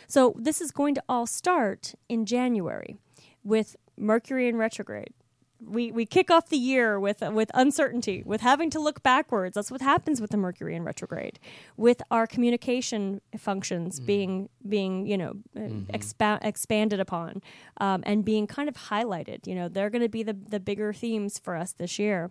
So 0.08 0.34
this 0.36 0.60
is 0.60 0.72
going 0.72 0.94
to 0.96 1.02
all 1.08 1.26
start 1.26 1.94
in 2.08 2.26
January 2.26 2.96
with 3.44 3.76
Mercury 3.96 4.48
in 4.48 4.56
retrograde. 4.56 5.12
We, 5.60 5.90
we 5.90 6.06
kick 6.06 6.30
off 6.30 6.48
the 6.48 6.56
year 6.56 7.00
with 7.00 7.20
with 7.20 7.50
uncertainty, 7.52 8.22
with 8.24 8.40
having 8.40 8.70
to 8.70 8.78
look 8.78 9.02
backwards. 9.02 9.54
That's 9.54 9.70
what 9.70 9.80
happens 9.80 10.20
with 10.20 10.30
the 10.30 10.36
Mercury 10.36 10.76
in 10.76 10.84
retrograde, 10.84 11.40
with 11.76 12.00
our 12.10 12.26
communication 12.26 13.20
functions 13.36 13.98
being 13.98 14.48
being 14.68 15.06
you 15.06 15.18
know 15.18 15.32
uh, 15.56 15.60
expa- 15.92 16.38
expanded 16.42 17.00
upon 17.00 17.42
um, 17.78 18.02
and 18.06 18.24
being 18.24 18.46
kind 18.46 18.68
of 18.68 18.76
highlighted. 18.76 19.46
You 19.46 19.56
know 19.56 19.68
they're 19.68 19.90
going 19.90 20.02
to 20.02 20.08
be 20.08 20.22
the 20.22 20.34
the 20.34 20.60
bigger 20.60 20.92
themes 20.92 21.38
for 21.38 21.56
us 21.56 21.72
this 21.72 21.98
year. 21.98 22.30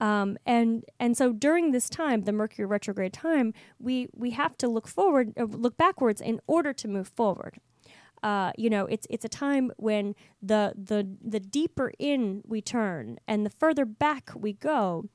Um, 0.00 0.38
and 0.46 0.84
and 0.98 1.16
so 1.16 1.32
during 1.32 1.72
this 1.72 1.88
time, 1.90 2.22
the 2.22 2.32
Mercury 2.32 2.66
retrograde 2.66 3.12
time, 3.12 3.52
we 3.78 4.08
we 4.14 4.30
have 4.30 4.56
to 4.58 4.68
look 4.68 4.88
forward, 4.88 5.34
uh, 5.38 5.44
look 5.44 5.76
backwards 5.76 6.20
in 6.20 6.40
order 6.46 6.72
to 6.72 6.88
move 6.88 7.08
forward. 7.08 7.60
Uh, 8.22 8.52
you 8.58 8.68
know, 8.68 8.86
it's 8.86 9.06
it's 9.10 9.24
a 9.24 9.28
time 9.28 9.72
when 9.76 10.14
the 10.42 10.74
the 10.76 11.08
the 11.22 11.40
deeper 11.40 11.92
in 11.98 12.42
we 12.46 12.60
turn 12.60 13.18
and 13.26 13.46
the 13.46 13.50
further 13.50 13.84
back 13.84 14.30
we 14.34 14.52
go, 14.52 15.06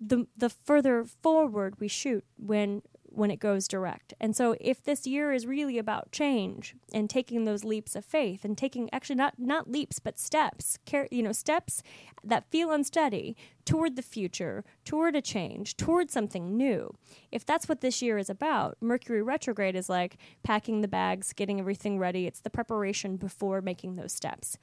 the 0.00 0.26
the 0.36 0.50
further 0.50 1.04
forward 1.04 1.80
we 1.80 1.88
shoot 1.88 2.24
when 2.36 2.82
when 3.14 3.30
it 3.30 3.40
goes 3.40 3.68
direct. 3.68 4.14
And 4.20 4.34
so 4.34 4.56
if 4.60 4.82
this 4.82 5.06
year 5.06 5.32
is 5.32 5.46
really 5.46 5.78
about 5.78 6.12
change 6.12 6.74
and 6.92 7.08
taking 7.08 7.44
those 7.44 7.64
leaps 7.64 7.94
of 7.94 8.04
faith 8.04 8.44
and 8.44 8.56
taking 8.56 8.88
actually 8.92 9.16
not 9.16 9.34
not 9.38 9.70
leaps 9.70 9.98
but 9.98 10.18
steps, 10.18 10.78
care, 10.84 11.08
you 11.10 11.22
know, 11.22 11.32
steps 11.32 11.82
that 12.24 12.50
feel 12.50 12.70
unsteady 12.70 13.36
toward 13.64 13.96
the 13.96 14.02
future, 14.02 14.64
toward 14.84 15.16
a 15.16 15.22
change, 15.22 15.76
toward 15.76 16.10
something 16.10 16.56
new. 16.56 16.94
If 17.30 17.44
that's 17.44 17.68
what 17.68 17.80
this 17.80 18.02
year 18.02 18.18
is 18.18 18.30
about, 18.30 18.76
Mercury 18.80 19.22
retrograde 19.22 19.76
is 19.76 19.88
like 19.88 20.16
packing 20.42 20.80
the 20.80 20.88
bags, 20.88 21.32
getting 21.32 21.60
everything 21.60 21.98
ready. 21.98 22.26
It's 22.26 22.40
the 22.40 22.50
preparation 22.50 23.16
before 23.16 23.60
making 23.60 23.96
those 23.96 24.12
steps. 24.12 24.58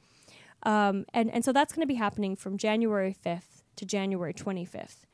Um, 0.64 1.06
and, 1.14 1.32
and 1.32 1.46
so 1.46 1.54
that's 1.54 1.74
going 1.74 1.84
to 1.84 1.88
be 1.88 1.96
happening 1.96 2.36
from 2.36 2.58
January 2.58 3.16
5th 3.26 3.64
to 3.78 3.86
January 3.86 4.34
25th. 4.34 5.06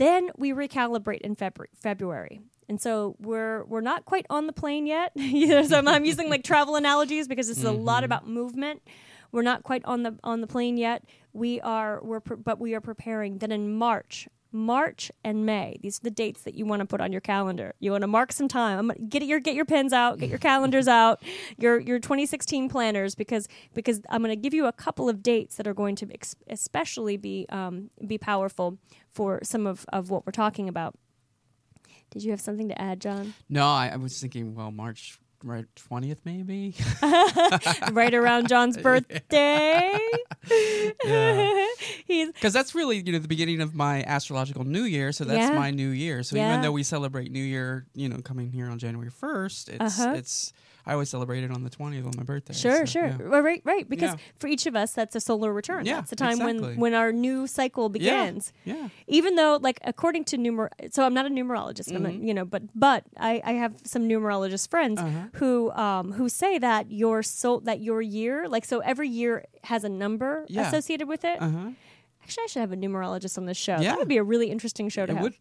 Then 0.00 0.30
we 0.38 0.52
recalibrate 0.52 1.20
in 1.20 1.36
February. 1.36 1.68
February. 1.78 2.40
And 2.70 2.80
so 2.80 3.16
we're 3.20 3.64
we're 3.64 3.82
not 3.82 4.06
quite 4.06 4.24
on 4.30 4.46
the 4.46 4.52
plane 4.52 4.86
yet. 4.86 5.12
So 5.68 5.76
I'm, 5.76 5.86
I'm 5.86 6.06
using 6.06 6.30
like 6.30 6.42
travel 6.42 6.76
analogies 6.76 7.28
because 7.28 7.48
this 7.48 7.58
is 7.58 7.64
a 7.64 7.70
lot 7.70 7.98
mm-hmm. 7.98 8.04
about 8.06 8.26
movement. 8.26 8.80
We're 9.30 9.42
not 9.42 9.62
quite 9.62 9.84
on 9.84 10.02
the 10.02 10.18
on 10.24 10.40
the 10.40 10.46
plane 10.46 10.78
yet. 10.78 11.04
We 11.34 11.60
are 11.60 12.00
we're 12.02 12.20
pre- 12.20 12.36
but 12.36 12.58
we 12.58 12.74
are 12.74 12.80
preparing. 12.80 13.38
Then 13.38 13.52
in 13.52 13.74
March, 13.74 14.26
March 14.52 15.10
and 15.24 15.46
May. 15.46 15.78
These 15.82 15.98
are 15.98 16.02
the 16.04 16.10
dates 16.10 16.42
that 16.42 16.54
you 16.54 16.66
want 16.66 16.80
to 16.80 16.86
put 16.86 17.00
on 17.00 17.12
your 17.12 17.20
calendar. 17.20 17.74
You 17.78 17.92
want 17.92 18.02
to 18.02 18.08
mark 18.08 18.32
some 18.32 18.48
time. 18.48 18.78
I'm 18.78 18.88
gonna- 18.88 19.00
Get 19.08 19.22
your 19.24 19.40
get 19.40 19.54
your 19.54 19.64
pens 19.64 19.92
out, 19.92 20.18
get 20.18 20.28
your 20.28 20.38
calendars 20.50 20.88
out, 20.88 21.22
your 21.58 21.78
your 21.78 21.98
2016 21.98 22.68
planners 22.68 23.14
because 23.14 23.48
because 23.74 24.00
I'm 24.10 24.22
going 24.22 24.30
to 24.34 24.36
give 24.40 24.52
you 24.54 24.66
a 24.66 24.72
couple 24.72 25.08
of 25.08 25.22
dates 25.22 25.56
that 25.56 25.66
are 25.66 25.74
going 25.74 25.96
to 25.96 26.08
ex- 26.12 26.34
especially 26.48 27.16
be 27.16 27.46
um, 27.50 27.90
be 28.06 28.18
powerful 28.18 28.78
for 29.12 29.40
some 29.42 29.66
of, 29.66 29.84
of 29.92 30.10
what 30.10 30.26
we're 30.26 30.32
talking 30.32 30.68
about. 30.68 30.94
Did 32.10 32.24
you 32.24 32.30
have 32.32 32.40
something 32.40 32.68
to 32.68 32.80
add, 32.80 33.00
John? 33.00 33.34
No, 33.48 33.66
I, 33.68 33.90
I 33.92 33.96
was 33.96 34.20
thinking, 34.20 34.54
well, 34.54 34.70
March 34.72 35.20
right 35.42 35.64
twentieth 35.76 36.20
maybe. 36.24 36.74
right 37.92 38.12
around 38.14 38.48
John's 38.48 38.76
birthday. 38.82 39.98
He's 42.06 42.32
Because 42.32 42.52
that's 42.52 42.74
really, 42.74 42.98
you 43.04 43.12
know, 43.12 43.18
the 43.18 43.28
beginning 43.28 43.60
of 43.60 43.74
my 43.74 44.02
astrological 44.02 44.64
new 44.64 44.82
year. 44.82 45.12
So 45.12 45.24
that's 45.24 45.50
Yeah. 45.50 45.56
my 45.58 45.70
new 45.70 45.88
year. 45.90 46.22
So 46.22 46.36
Yeah. 46.36 46.48
even 46.48 46.62
though 46.62 46.72
we 46.72 46.82
celebrate 46.82 47.30
New 47.30 47.42
Year, 47.42 47.86
you 47.94 48.08
know, 48.08 48.18
coming 48.18 48.50
here 48.50 48.68
on 48.68 48.78
January 48.78 49.10
first, 49.10 49.68
it's 49.68 49.98
Uh-huh. 50.00 50.14
it's 50.16 50.52
I 50.86 50.92
always 50.94 51.08
celebrate 51.10 51.44
it 51.44 51.50
on 51.50 51.62
the 51.64 51.70
twentieth 51.70 52.06
on 52.06 52.12
my 52.16 52.22
birthday. 52.22 52.54
Sure, 52.54 52.86
so, 52.86 52.92
sure. 53.00 53.06
yeah. 53.06 53.16
Well, 53.28 53.42
Right, 53.42 53.62
right. 53.64 53.88
Because 53.88 54.10
Yeah. 54.12 54.16
for 54.38 54.46
each 54.48 54.66
of 54.66 54.74
us, 54.76 54.92
that's 54.92 55.14
a 55.16 55.20
solar 55.20 55.52
return. 55.52 55.84
Yeah, 55.86 55.96
that's 55.96 56.10
the 56.10 56.16
time 56.16 56.38
when 56.38 56.56
exactly. 56.56 56.76
when 56.78 56.94
our 56.94 57.12
new 57.12 57.46
cycle 57.46 57.88
begins. 57.88 58.52
Yeah. 58.64 58.88
Even 59.06 59.34
though, 59.36 59.58
like, 59.60 59.78
according 59.84 60.24
to 60.26 60.36
numer, 60.38 60.68
so 60.90 61.04
I'm 61.04 61.14
not 61.14 61.26
a 61.26 61.30
numerologist. 61.30 61.88
I'm 61.94 62.02
Mm-hmm. 62.02 62.18
not, 62.18 62.26
you 62.28 62.34
know, 62.34 62.44
but 62.44 62.62
but 62.74 63.04
I, 63.16 63.42
I 63.44 63.52
have 63.52 63.74
some 63.84 64.08
numerologist 64.08 64.68
friends 64.70 65.00
Uh-huh. 65.00 65.26
who 65.34 65.70
um 65.72 66.12
who 66.12 66.28
say 66.28 66.58
that 66.58 66.90
your 66.90 67.22
soul 67.22 67.60
that 67.60 67.80
your 67.80 68.00
year, 68.02 68.48
like, 68.48 68.64
so 68.64 68.80
every 68.80 69.08
year 69.08 69.44
has 69.64 69.84
a 69.84 69.88
number 69.88 70.44
Yeah. 70.48 70.66
associated 70.68 71.08
with 71.08 71.24
it. 71.24 71.40
Uh 71.40 71.48
huh. 71.50 71.70
Actually, 72.22 72.44
I 72.44 72.46
should 72.46 72.60
have 72.60 72.72
a 72.72 72.76
numerologist 72.76 73.36
on 73.38 73.46
this 73.46 73.56
show. 73.56 73.72
Yeah. 73.80 73.90
That 73.90 73.98
would 73.98 74.08
be 74.08 74.18
a 74.18 74.22
really 74.22 74.50
interesting 74.50 74.88
show 74.88 75.04
to 75.06 75.12
It 75.12 75.16
have. 75.16 75.22
would. 75.24 75.34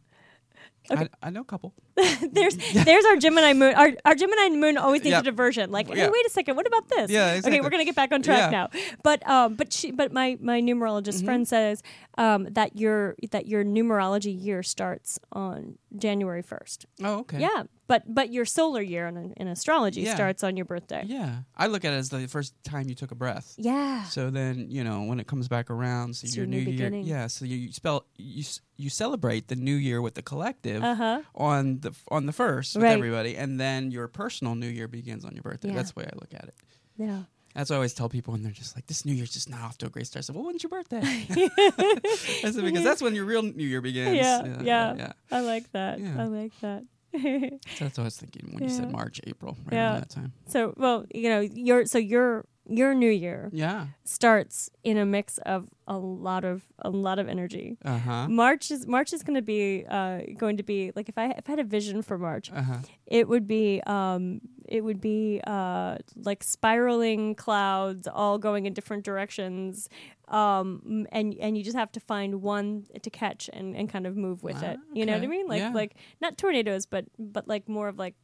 I, 0.91 1.09
I 1.21 1.29
know 1.29 1.41
a 1.41 1.45
couple. 1.45 1.73
there's 2.31 2.55
there's 2.73 3.05
our 3.05 3.17
Gemini 3.17 3.53
moon. 3.53 3.75
Our, 3.75 3.91
our 4.05 4.15
Gemini 4.15 4.49
moon 4.49 4.77
always 4.77 5.03
needs 5.03 5.11
Yeah. 5.11 5.19
a 5.19 5.23
diversion. 5.23 5.71
Like, 5.71 5.87
hey, 5.89 5.97
Yeah. 5.97 6.09
wait 6.09 6.25
a 6.25 6.29
second, 6.29 6.55
what 6.55 6.65
about 6.67 6.87
this? 6.89 7.11
Yeah, 7.11 7.39
Okay, 7.43 7.61
we're 7.61 7.69
gonna 7.69 7.85
get 7.85 7.95
back 7.95 8.11
on 8.11 8.21
track 8.21 8.51
Yeah. 8.51 8.67
now. 8.69 8.69
But 9.03 9.27
um, 9.29 9.55
but 9.55 9.71
she, 9.73 9.91
but 9.91 10.11
my 10.13 10.37
my 10.41 10.61
numerologist 10.61 11.17
Mm-hmm. 11.17 11.25
friend 11.25 11.47
says 11.47 11.83
um 12.17 12.47
that 12.51 12.75
your 12.77 13.15
that 13.31 13.45
your 13.47 13.63
numerology 13.63 14.35
year 14.37 14.63
starts 14.63 15.19
on 15.31 15.77
January 15.97 16.41
first. 16.41 16.85
Oh, 17.03 17.19
okay. 17.19 17.39
Yeah, 17.39 17.63
but 17.87 18.03
but 18.13 18.31
your 18.31 18.45
solar 18.45 18.81
year 18.81 19.07
in, 19.07 19.33
in 19.37 19.47
astrology 19.47 20.01
Yeah. 20.01 20.15
starts 20.15 20.43
on 20.43 20.55
your 20.55 20.65
birthday. 20.65 21.03
Yeah. 21.05 21.39
I 21.57 21.67
look 21.67 21.83
at 21.85 21.93
it 21.93 21.97
as 21.97 22.09
the 22.09 22.27
first 22.27 22.53
time 22.63 22.87
you 22.89 22.95
took 22.95 23.11
a 23.11 23.15
breath. 23.15 23.55
Yeah. 23.57 24.03
So 24.03 24.29
then, 24.29 24.67
you 24.69 24.83
know, 24.83 25.03
when 25.03 25.19
it 25.19 25.27
comes 25.27 25.47
back 25.47 25.69
around, 25.71 26.15
so 26.15 26.27
your 26.27 26.45
new 26.45 26.57
new 26.57 26.63
year, 26.63 26.71
beginning. 26.71 27.05
yeah. 27.05 27.27
So 27.27 27.45
you, 27.45 27.57
you 27.57 27.71
spell 27.71 28.05
you 28.17 28.43
you 28.77 28.89
celebrate 28.89 29.47
the 29.47 29.55
new 29.55 29.75
year 29.75 30.01
with 30.01 30.13
the 30.13 30.21
collective 30.21 30.83
Uh-huh. 30.83 31.21
on 31.35 31.79
the 31.79 31.91
on 32.09 32.25
the 32.27 32.33
first 32.33 32.75
with 32.75 32.83
Right. 32.83 32.93
everybody, 32.93 33.35
and 33.35 33.59
then 33.59 33.91
your 33.91 34.07
personal 34.07 34.55
new 34.55 34.67
year 34.69 34.87
begins 34.87 35.25
on 35.25 35.33
your 35.33 35.43
birthday. 35.43 35.69
Yeah. 35.69 35.75
That's 35.75 35.91
the 35.93 35.99
way 36.01 36.05
I 36.05 36.15
look 36.15 36.33
at 36.33 36.43
it. 36.45 36.55
Yeah. 36.97 37.23
That's 37.55 37.69
what 37.69 37.75
I 37.75 37.77
always 37.77 37.93
tell 37.93 38.09
people 38.09 38.31
when 38.33 38.43
they're 38.43 38.51
just 38.51 38.75
like, 38.75 38.85
"This 38.87 39.05
New 39.05 39.13
Year's 39.13 39.31
just 39.31 39.49
not 39.49 39.61
off 39.61 39.77
to 39.79 39.87
a 39.87 39.89
great 39.89 40.07
start." 40.07 40.23
I 40.23 40.25
said, 40.25 40.35
"Well, 40.35 40.45
when's 40.45 40.61
your 40.63 40.69
birthday?" 40.69 41.01
I 41.03 42.51
said, 42.51 42.63
"Because 42.63 42.83
that's 42.83 43.01
when 43.01 43.15
your 43.15 43.25
real 43.25 43.41
New 43.43 43.65
Year 43.65 43.81
begins." 43.81 44.15
Yeah, 44.15 44.61
yeah. 44.61 44.95
yeah. 44.95 45.11
I 45.31 45.41
like 45.41 45.71
that. 45.71 45.99
Yeah. 45.99 46.21
I 46.21 46.25
like 46.25 46.51
that. 46.61 46.83
So 47.11 47.85
that's 47.85 47.97
what 47.97 47.99
I 47.99 48.03
was 48.03 48.17
thinking 48.17 48.51
when 48.53 48.63
you 48.63 48.69
said 48.69 48.91
March, 48.91 49.19
April, 49.25 49.57
right 49.65 49.73
Yeah. 49.73 49.91
around 49.93 49.99
that 50.01 50.09
time. 50.09 50.33
so 50.47 50.73
well, 50.77 51.05
you 51.13 51.29
know, 51.29 51.39
your 51.39 51.85
so 51.87 51.97
your 51.97 52.45
your 52.69 52.93
new 52.93 53.09
year 53.09 53.49
Yeah. 53.51 53.87
starts 54.05 54.69
in 54.83 54.97
a 54.97 55.05
mix 55.05 55.37
of 55.39 55.67
a 55.87 55.97
lot 55.97 56.43
of 56.45 56.63
a 56.79 56.89
lot 56.89 57.17
of 57.19 57.27
energy. 57.27 57.77
Uh 57.83 57.97
huh. 57.97 58.27
March 58.29 58.69
is 58.71 58.85
March 58.85 59.11
is 59.13 59.23
going 59.23 59.35
to 59.35 59.41
be 59.41 59.85
uh, 59.89 60.19
going 60.37 60.57
to 60.57 60.63
be 60.63 60.91
like 60.95 61.09
if 61.09 61.17
I 61.17 61.31
if 61.31 61.47
I 61.47 61.51
had 61.51 61.59
a 61.59 61.63
vision 61.63 62.01
for 62.03 62.17
March, 62.17 62.51
Uh 62.51 62.61
huh. 62.61 62.77
it 63.07 63.27
would 63.27 63.47
be 63.47 63.81
um, 63.87 64.41
it 64.67 64.83
would 64.83 65.01
be 65.01 65.41
uh, 65.47 65.97
like 66.15 66.43
spiraling 66.43 67.33
clouds 67.35 68.07
all 68.07 68.37
going 68.37 68.67
in 68.67 68.73
different 68.73 69.03
directions, 69.03 69.89
um, 70.29 71.05
and 71.11 71.35
and 71.39 71.57
you 71.57 71.63
just 71.63 71.75
have 71.77 71.91
to 71.93 71.99
find 71.99 72.41
one 72.41 72.85
to 73.01 73.09
catch 73.09 73.49
and, 73.51 73.75
and 73.75 73.89
kind 73.89 74.05
of 74.07 74.15
move 74.15 74.43
with 74.43 74.61
it. 74.63 74.77
You 74.93 75.05
know 75.05 75.13
what 75.13 75.23
I 75.23 75.27
mean? 75.27 75.47
Like 75.47 75.59
Yeah. 75.59 75.71
like 75.73 75.95
not 76.21 76.37
tornadoes, 76.37 76.85
but 76.85 77.05
but 77.17 77.47
like 77.47 77.67
more 77.67 77.87
of 77.87 77.97
like 77.97 78.15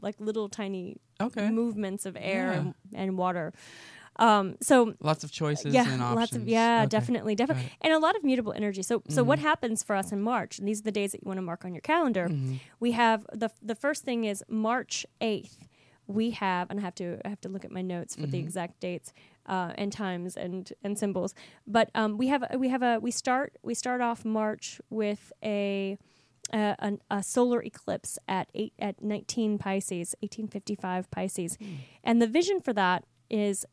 like 0.00 0.16
little 0.20 0.48
tiny 0.48 0.96
Okay. 1.20 1.50
movements 1.50 2.06
of 2.06 2.16
air 2.16 2.50
Yeah. 2.52 2.58
and, 2.58 2.74
and 2.94 3.18
water. 3.18 3.52
Um, 4.16 4.56
so 4.60 4.94
Lots 5.00 5.24
of 5.24 5.32
choices 5.32 5.72
yeah, 5.74 5.82
and 5.88 6.02
options. 6.02 6.16
lots 6.20 6.36
of 6.36 6.48
yeah, 6.48 6.80
Okay. 6.82 6.88
definitely, 6.88 7.34
definitely, 7.34 7.62
Got 7.64 7.76
and 7.80 7.92
a 7.94 7.98
lot 7.98 8.16
of 8.16 8.22
mutable 8.24 8.52
energy. 8.52 8.82
So, 8.82 9.02
so 9.08 9.22
Mm-hmm. 9.22 9.28
what 9.28 9.38
happens 9.38 9.82
for 9.82 9.96
us 9.96 10.12
in 10.12 10.20
March? 10.20 10.58
And 10.58 10.68
these 10.68 10.80
are 10.80 10.84
the 10.84 10.92
days 10.92 11.12
that 11.12 11.22
you 11.22 11.26
want 11.28 11.38
to 11.38 11.42
mark 11.42 11.64
on 11.64 11.72
your 11.74 11.80
calendar. 11.80 12.28
Mm-hmm. 12.28 12.56
We 12.80 12.92
have 12.92 13.26
the 13.32 13.50
the 13.62 13.74
first 13.74 14.04
thing 14.04 14.24
is 14.24 14.44
March 14.48 15.06
eighth. 15.20 15.56
We 16.12 16.30
have, 16.32 16.70
and 16.70 16.80
I 16.80 16.82
have 16.82 16.94
to 16.96 17.18
I 17.24 17.28
have 17.28 17.40
to 17.42 17.48
look 17.48 17.64
at 17.64 17.70
my 17.70 17.82
notes 17.82 18.14
for 18.16 18.22
the 18.22 18.26
Mm-hmm. 18.38 18.46
exact 18.46 18.80
dates 18.80 19.12
uh, 19.46 19.72
and 19.76 19.92
times 19.92 20.36
and 20.36 20.72
and 20.84 20.98
symbols. 20.98 21.34
But 21.66 21.90
um, 21.94 22.18
we 22.18 22.26
have 22.28 22.42
we 22.58 22.68
have 22.68 22.82
a 22.82 22.98
we 23.00 23.10
start 23.10 23.56
we 23.62 23.74
start 23.74 24.00
off 24.00 24.24
March 24.24 24.80
with 24.90 25.32
a. 25.42 25.96
Uh, 26.52 26.74
an, 26.80 26.98
a 27.12 27.22
solar 27.22 27.62
eclipse 27.62 28.18
at 28.26 28.48
eight 28.54 28.72
at 28.80 29.00
19 29.00 29.56
Pisces, 29.58 30.16
1855 30.20 31.08
Pisces, 31.12 31.56
Hmm. 31.60 31.64
and 32.02 32.20
the 32.20 32.26
vision 32.26 32.60
for 32.60 32.72
that 32.72 33.04
is 33.30 33.64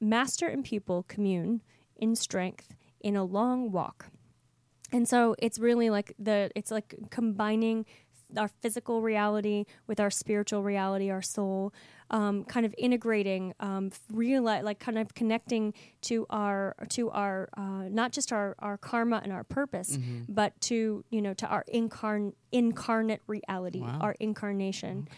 master 0.00 0.46
and 0.48 0.64
pupil 0.64 1.04
commune 1.06 1.62
in 1.96 2.16
strength 2.16 2.74
in 3.00 3.14
a 3.14 3.22
long 3.24 3.70
walk. 3.70 4.06
And 4.92 5.08
so 5.08 5.36
it's 5.38 5.58
really 5.60 5.88
like 5.90 6.12
the 6.18 6.50
it's 6.56 6.72
like 6.72 6.94
combining 7.10 7.86
our 8.36 8.48
physical 8.48 9.02
reality 9.02 9.64
with 9.86 10.00
our 10.00 10.10
spiritual 10.10 10.62
reality, 10.62 11.10
our 11.10 11.22
soul, 11.22 11.72
um, 12.10 12.44
kind 12.44 12.64
of 12.66 12.74
integrating, 12.78 13.52
um, 13.60 13.90
real 14.12 14.42
like 14.42 14.78
kind 14.78 14.98
of 14.98 15.14
connecting 15.14 15.74
to 16.02 16.24
our 16.30 16.74
to 16.90 17.10
our 17.10 17.48
uh, 17.56 17.88
not 17.90 18.12
just 18.12 18.32
our 18.32 18.54
our 18.60 18.76
karma 18.78 19.20
and 19.24 19.32
our 19.32 19.44
purpose, 19.44 19.98
but 20.28 20.58
to 20.62 21.04
you 21.10 21.20
know 21.20 21.34
to 21.34 21.46
our 21.46 21.64
incarn 21.74 22.32
incarnate 22.52 23.20
reality, 23.26 23.80
Wow. 23.80 23.98
our 24.00 24.14
incarnation. 24.20 25.08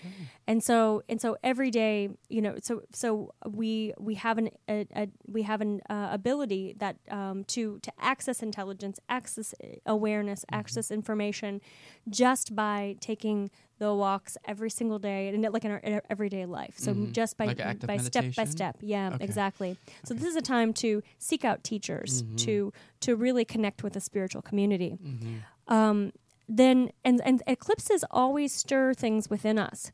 And 0.47 0.63
so 0.65 1.03
and 1.09 1.21
so 1.21 1.37
every 1.43 1.71
day, 1.71 2.09
you 2.29 2.41
know, 2.41 2.57
so 2.63 2.83
so 2.93 3.33
we 3.47 3.93
we 3.99 4.15
have 4.15 4.39
an 4.39 4.49
a, 4.69 4.87
a, 4.97 5.09
we 5.27 5.43
have 5.43 5.61
an 5.61 5.81
uh, 5.91 6.09
ability 6.11 6.75
that 6.79 6.97
um, 7.11 7.45
to 7.45 7.79
to 7.81 7.93
access 8.01 8.43
intelligence, 8.43 8.99
access 9.09 9.55
uh, 9.63 9.67
awareness, 9.87 10.45
Mm-hmm. 10.49 10.59
access 10.61 10.91
information, 10.91 11.61
just 12.09 12.55
by 12.57 12.97
taking 13.01 13.51
the 13.79 13.95
walks 13.95 14.37
every 14.45 14.71
single 14.71 14.99
day 14.99 15.29
and 15.29 15.43
like 15.53 15.65
in 15.65 15.71
our, 15.71 15.79
in 15.79 15.95
our 15.95 16.03
everyday 16.11 16.47
life. 16.47 16.75
So 16.79 16.93
just 17.13 17.37
by 17.37 17.47
Mm-hmm. 17.47 17.69
Like 17.69 17.81
by 17.87 17.97
step 17.99 18.25
by 18.37 18.45
step, 18.45 18.77
yeah, 18.81 19.11
Okay. 19.15 19.25
exactly. 19.25 19.77
So 20.05 20.15
this 20.15 20.25
is 20.25 20.37
a 20.37 20.43
time 20.43 20.73
to 20.75 21.03
seek 21.19 21.45
out 21.45 21.63
teachers 21.65 22.23
Mm-hmm. 22.23 22.37
to 22.37 22.73
to 23.01 23.17
really 23.17 23.45
connect 23.45 23.83
with 23.83 23.95
a 23.97 24.01
spiritual 24.01 24.43
community 24.43 24.99
Mm-hmm. 25.05 25.73
um, 25.75 26.13
then 26.49 26.91
and, 27.05 27.21
and 27.25 27.43
eclipses 27.47 28.05
always 28.11 28.53
stir 28.55 28.95
things 28.95 29.29
within 29.29 29.59
us 29.59 29.93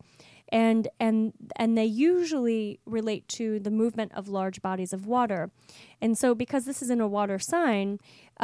and 0.50 0.86
and 1.00 1.32
and 1.56 1.76
they 1.76 1.84
usually 1.84 2.78
relate 2.86 3.26
to 3.28 3.58
the 3.58 3.70
movement 3.70 4.12
of 4.14 4.28
large 4.28 4.62
bodies 4.62 4.92
of 4.92 5.06
water 5.06 5.50
and 6.04 6.12
so 6.22 6.34
because 6.34 6.64
this 6.66 6.80
is 6.84 6.90
in 6.94 7.00
a 7.00 7.08
water 7.18 7.38
sign 7.38 7.88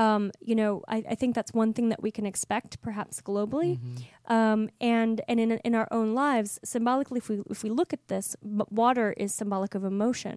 um, 0.05 0.23
you 0.41 0.55
know 0.61 0.73
I, 0.89 0.99
I 1.13 1.15
think 1.21 1.35
that's 1.37 1.53
one 1.53 1.73
thing 1.77 1.89
that 1.93 2.01
we 2.07 2.11
can 2.11 2.27
expect 2.33 2.81
perhaps 2.81 3.21
globally 3.21 3.73
um, 4.37 4.61
and 4.81 5.21
and 5.29 5.39
in, 5.45 5.51
in 5.69 5.75
our 5.81 5.89
own 5.99 6.09
lives 6.15 6.59
symbolically 6.65 7.19
if 7.19 7.29
we 7.29 7.37
if 7.51 7.63
we 7.65 7.71
look 7.71 7.93
at 7.93 8.03
this 8.09 8.27
water 8.83 9.09
is 9.25 9.31
symbolic 9.35 9.73
of 9.75 9.83
emotion 9.85 10.37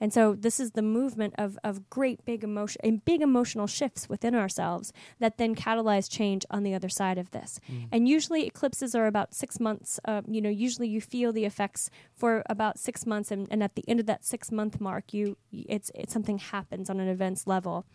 and 0.00 0.10
so 0.12 0.34
this 0.46 0.56
is 0.60 0.72
the 0.72 0.82
movement 0.82 1.34
of, 1.44 1.58
of 1.68 1.74
great 1.90 2.24
big 2.24 2.40
emotion 2.44 2.80
and 2.84 3.04
big 3.04 3.20
emotional 3.22 3.66
shifts 3.66 4.08
within 4.08 4.34
ourselves 4.34 4.92
that 5.18 5.36
then 5.38 5.54
catalyze 5.54 6.08
change 6.10 6.44
on 6.50 6.62
the 6.62 6.74
other 6.74 6.88
side 6.88 7.18
of 7.18 7.30
this. 7.32 7.60
And 7.90 8.08
usually 8.08 8.46
eclipses 8.46 8.94
are 8.94 9.06
about 9.06 9.34
six 9.34 9.60
months. 9.60 10.00
Uh, 10.04 10.22
you 10.26 10.40
know, 10.40 10.48
usually 10.50 10.88
you 10.88 11.00
feel 11.00 11.32
the 11.32 11.44
effects 11.44 11.90
for 12.14 12.42
about 12.46 12.78
six 12.78 13.06
months, 13.06 13.30
and, 13.30 13.48
and 13.50 13.62
at 13.62 13.74
the 13.74 13.84
end 13.88 14.00
of 14.00 14.06
that 14.06 14.24
six 14.24 14.50
month 14.50 14.80
mark, 14.80 15.12
you 15.12 15.36
it's 15.52 15.90
it's 15.94 16.12
something 16.12 16.38
happens 16.38 16.61
on 16.70 17.00
an 17.00 17.08
events 17.08 17.46
level. 17.46 17.86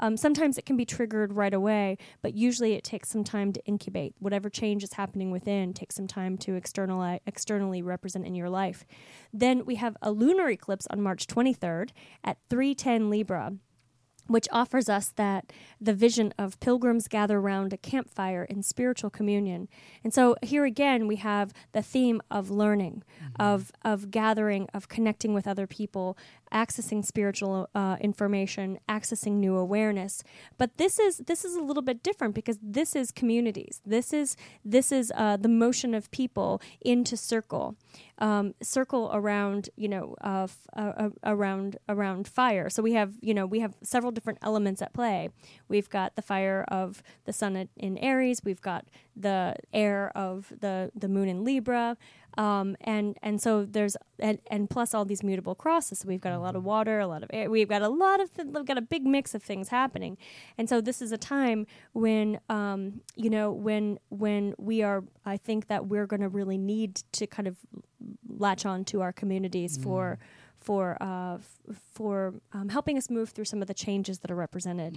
Um, 0.00 0.16
sometimes 0.16 0.58
it 0.58 0.66
can 0.66 0.76
be 0.76 0.84
triggered 0.84 1.32
right 1.32 1.54
away, 1.54 1.98
but 2.22 2.34
usually 2.34 2.72
it 2.72 2.84
takes 2.84 3.08
some 3.08 3.24
time 3.24 3.52
to 3.52 3.64
incubate. 3.64 4.14
Whatever 4.18 4.50
change 4.50 4.82
is 4.82 4.94
happening 4.94 5.30
within 5.30 5.72
takes 5.72 5.94
some 5.94 6.06
time 6.06 6.36
to 6.38 6.52
externali- 6.52 7.20
externally 7.26 7.82
represent 7.82 8.26
in 8.26 8.34
your 8.34 8.50
life. 8.50 8.84
Then 9.32 9.64
we 9.64 9.76
have 9.76 9.96
a 10.02 10.10
lunar 10.10 10.48
eclipse 10.48 10.86
on 10.90 11.00
March 11.00 11.26
23rd 11.26 11.90
at 12.24 12.38
310 12.50 13.10
Libra 13.10 13.52
which 14.26 14.48
offers 14.50 14.88
us 14.88 15.12
that 15.16 15.52
the 15.80 15.92
vision 15.92 16.32
of 16.38 16.58
pilgrims 16.60 17.08
gather 17.08 17.40
round 17.40 17.72
a 17.72 17.76
campfire 17.76 18.44
in 18.44 18.62
spiritual 18.62 19.10
communion. 19.10 19.68
And 20.02 20.14
so 20.14 20.36
here 20.42 20.64
again 20.64 21.06
we 21.06 21.16
have 21.16 21.52
the 21.72 21.82
theme 21.82 22.22
of 22.30 22.50
learning, 22.50 23.02
of 23.38 23.72
of 23.82 24.10
gathering, 24.10 24.68
of 24.72 24.88
connecting 24.88 25.34
with 25.34 25.46
other 25.46 25.66
people, 25.66 26.16
accessing 26.54 27.04
spiritual 27.04 27.68
uh, 27.74 27.96
information, 28.00 28.78
accessing 28.88 29.32
new 29.32 29.56
awareness. 29.56 30.22
But 30.56 30.76
this 30.78 30.98
is 30.98 31.18
this 31.18 31.44
is 31.44 31.56
a 31.56 31.60
little 31.60 31.82
bit 31.82 32.02
different 32.02 32.34
because 32.34 32.58
this 32.62 32.94
is 32.94 33.10
communities. 33.10 33.80
This 33.84 34.12
is 34.12 34.36
this 34.64 34.92
is 34.92 35.12
uh, 35.16 35.36
the 35.36 35.48
motion 35.48 35.94
of 35.94 36.10
people 36.10 36.62
into 36.80 37.16
circle, 37.16 37.76
um, 38.18 38.54
circle 38.62 39.10
around 39.12 39.68
you 39.76 39.88
know 39.88 40.14
uh, 40.22 40.44
f- 40.44 40.66
uh, 40.76 40.92
uh, 40.96 41.10
around 41.24 41.76
around 41.88 42.28
fire. 42.28 42.70
So 42.70 42.82
we 42.82 42.92
have 42.92 43.14
you 43.20 43.34
know 43.34 43.46
we 43.46 43.60
have 43.60 43.74
several 43.82 44.12
different 44.12 44.38
elements 44.42 44.80
at 44.80 44.92
play. 44.94 45.30
We've 45.68 45.90
got 45.90 46.14
the 46.14 46.22
fire 46.22 46.64
of 46.68 47.02
the 47.24 47.32
sun 47.32 47.56
in- 47.56 47.68
in 47.76 47.98
Aries. 47.98 48.42
We've 48.44 48.62
got 48.62 48.86
the 49.16 49.56
air 49.72 50.12
of 50.16 50.52
the 50.60 50.90
the 50.94 51.08
moon 51.08 51.28
in 51.28 51.44
Libra. 51.44 51.96
Um, 52.36 52.76
and 52.80 53.16
and 53.22 53.40
so 53.40 53.64
there's 53.64 53.96
and, 54.18 54.38
and 54.50 54.68
plus 54.68 54.94
all 54.94 55.04
these 55.04 55.22
mutable 55.22 55.54
crosses. 55.54 56.00
So 56.00 56.08
we've 56.08 56.20
got 56.20 56.32
a 56.32 56.38
lot 56.38 56.56
of 56.56 56.64
water, 56.64 56.98
a 57.00 57.06
lot 57.06 57.22
of 57.22 57.30
air. 57.32 57.50
We've 57.50 57.68
got 57.68 57.82
a 57.82 57.88
lot 57.88 58.20
of 58.20 58.32
th- 58.34 58.48
we've 58.52 58.64
got 58.64 58.78
a 58.78 58.82
big 58.82 59.04
mix 59.06 59.34
of 59.34 59.42
things 59.42 59.68
happening, 59.68 60.18
and 60.58 60.68
so 60.68 60.80
this 60.80 61.00
is 61.00 61.12
a 61.12 61.18
time 61.18 61.66
when 61.92 62.40
um, 62.48 63.00
you 63.16 63.30
know 63.30 63.52
when 63.52 63.98
when 64.10 64.54
we 64.58 64.82
are. 64.82 65.04
I 65.24 65.36
think 65.36 65.68
that 65.68 65.86
we're 65.86 66.06
going 66.06 66.20
to 66.20 66.28
really 66.28 66.58
need 66.58 66.96
to 67.12 67.26
kind 67.26 67.48
of 67.48 67.56
latch 68.28 68.66
on 68.66 68.84
to 68.86 69.00
our 69.00 69.12
communities 69.12 69.76
for 69.76 70.18
for 70.60 70.96
uh, 71.00 71.34
f- 71.36 71.76
for 71.92 72.34
um, 72.52 72.68
helping 72.68 72.96
us 72.98 73.08
move 73.10 73.30
through 73.30 73.44
some 73.46 73.62
of 73.62 73.68
the 73.68 73.74
changes 73.74 74.18
that 74.20 74.30
are 74.30 74.36
represented. 74.36 74.96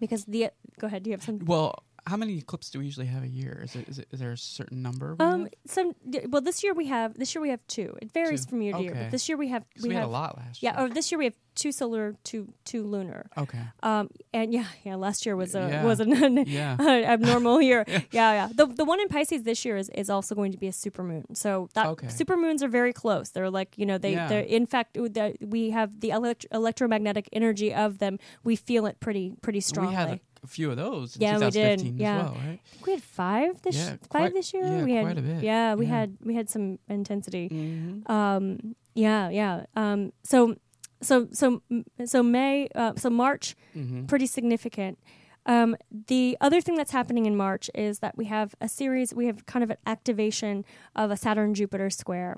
Because 0.00 0.24
the 0.24 0.50
go 0.78 0.86
ahead, 0.88 1.02
do 1.04 1.10
you 1.10 1.14
have 1.16 1.22
some? 1.22 1.38
Well, 1.40 1.82
How 2.06 2.18
many 2.18 2.36
eclipses 2.36 2.70
do 2.70 2.78
we 2.80 2.84
usually 2.84 3.06
have 3.06 3.22
a 3.22 3.28
year? 3.28 3.62
Is 3.64 3.74
it 3.76 3.88
is, 3.88 3.98
it, 3.98 4.08
is 4.12 4.20
there 4.20 4.32
a 4.32 4.36
certain 4.36 4.82
number? 4.82 5.14
we 5.18 5.24
Um, 5.24 5.40
have? 5.44 5.50
some 5.66 5.92
well, 6.28 6.42
this 6.42 6.62
year 6.62 6.74
we 6.74 6.86
have 6.88 7.14
this 7.18 7.34
year 7.34 7.40
we 7.40 7.48
have 7.48 7.66
two. 7.66 7.96
It 8.02 8.12
varies 8.12 8.44
Two. 8.44 8.50
from 8.50 8.62
year 8.62 8.74
to 8.74 8.82
year, 8.82 8.94
but 8.94 9.10
this 9.10 9.26
year 9.28 9.38
we 9.38 9.48
have 9.48 9.64
we, 9.82 9.88
we, 9.88 9.94
had 9.94 10.00
have 10.02 10.10
a 10.10 10.12
lot 10.12 10.36
last 10.36 10.62
yeah. 10.62 10.76
year. 10.78 10.86
Or 10.86 10.88
this 10.90 11.10
year 11.10 11.18
we 11.18 11.24
have 11.24 11.34
two 11.54 11.72
solar, 11.72 12.14
two 12.22 12.52
two 12.66 12.82
lunar. 12.82 13.26
okay. 13.38 13.60
Um, 13.82 14.10
and 14.34 14.52
yeah, 14.52 14.66
yeah. 14.84 14.96
Last 14.96 15.24
year 15.24 15.34
was 15.34 15.54
a 15.54 15.60
Yeah. 15.60 15.84
was 15.84 16.00
an 16.00 16.44
Yeah. 16.46 16.76
abnormal 16.80 17.62
year. 17.62 17.84
yeah. 17.88 18.02
yeah, 18.10 18.48
The 18.54 18.66
the 18.66 18.84
one 18.84 19.00
in 19.00 19.08
Pisces 19.08 19.44
this 19.44 19.64
year 19.64 19.78
is, 19.78 19.88
is 19.94 20.10
also 20.10 20.34
going 20.34 20.52
to 20.52 20.58
be 20.58 20.66
a 20.68 20.72
supermoon. 20.72 21.34
So 21.34 21.68
that 21.72 21.86
Okay. 21.86 22.08
supermoons 22.08 22.60
are 22.62 22.68
very 22.68 22.92
close. 22.92 23.30
They're 23.30 23.50
like 23.50 23.78
you 23.78 23.86
know 23.86 23.96
they 23.96 24.12
Yeah. 24.12 24.28
they're 24.28 24.40
in 24.58 24.66
fact 24.66 24.98
we 25.40 25.70
have 25.70 26.00
the 26.00 26.10
elect- 26.10 26.44
electromagnetic 26.52 27.30
energy 27.32 27.72
of 27.72 27.96
them. 27.98 28.18
We 28.42 28.56
feel 28.56 28.84
it 28.84 29.00
pretty 29.00 29.36
pretty 29.40 29.60
strongly. 29.60 30.20
We 30.44 30.44
had 30.44 30.44
a, 30.44 30.44
a 30.44 30.48
few 30.48 30.70
of 30.70 30.76
those 30.76 31.16
in 31.16 31.22
Yeah, 31.22 31.38
we 31.38 31.50
did. 31.50 31.80
Yeah. 31.82 32.16
as 32.18 32.22
well, 32.24 32.34
right? 32.34 32.60
I 32.64 32.68
think 32.72 32.86
we 32.86 32.92
had 32.92 33.02
five 33.02 33.62
this 33.62 33.76
Yeah, 33.76 33.90
five 33.90 34.08
quite- 34.08 34.34
this 34.34 34.52
year. 34.54 34.64
yeah, 34.64 34.84
we 34.84 34.92
had 34.94 35.04
quite 35.04 35.18
a 35.18 35.22
bit. 35.22 35.42
yeah 35.42 35.74
we 35.74 35.86
Yeah. 35.86 35.90
had 35.98 36.16
we 36.24 36.34
had 36.34 36.48
some 36.50 36.78
intensity. 36.88 37.48
Mm-hmm. 37.48 38.10
Um, 38.12 38.74
yeah, 38.94 39.28
yeah. 39.28 39.64
Um, 39.74 40.12
so, 40.22 40.56
so, 41.02 41.26
so, 41.32 41.60
so 42.04 42.22
May, 42.22 42.68
uh, 42.74 42.92
so 42.96 43.10
March, 43.10 43.56
Mm-hmm. 43.76 44.06
pretty 44.06 44.26
significant. 44.26 44.98
Um, 45.46 45.76
the 46.06 46.36
other 46.40 46.60
thing 46.62 46.76
that's 46.76 46.92
happening 46.92 47.26
in 47.26 47.36
March 47.36 47.68
is 47.74 47.98
that 47.98 48.16
we 48.16 48.24
have 48.26 48.54
a 48.60 48.68
series. 48.68 49.12
We 49.12 49.26
have 49.26 49.44
kind 49.46 49.62
of 49.62 49.70
an 49.70 49.76
activation 49.84 50.64
of 50.96 51.10
a 51.10 51.16
Saturn 51.16 51.52
Jupiter 51.54 51.90
square. 51.90 52.36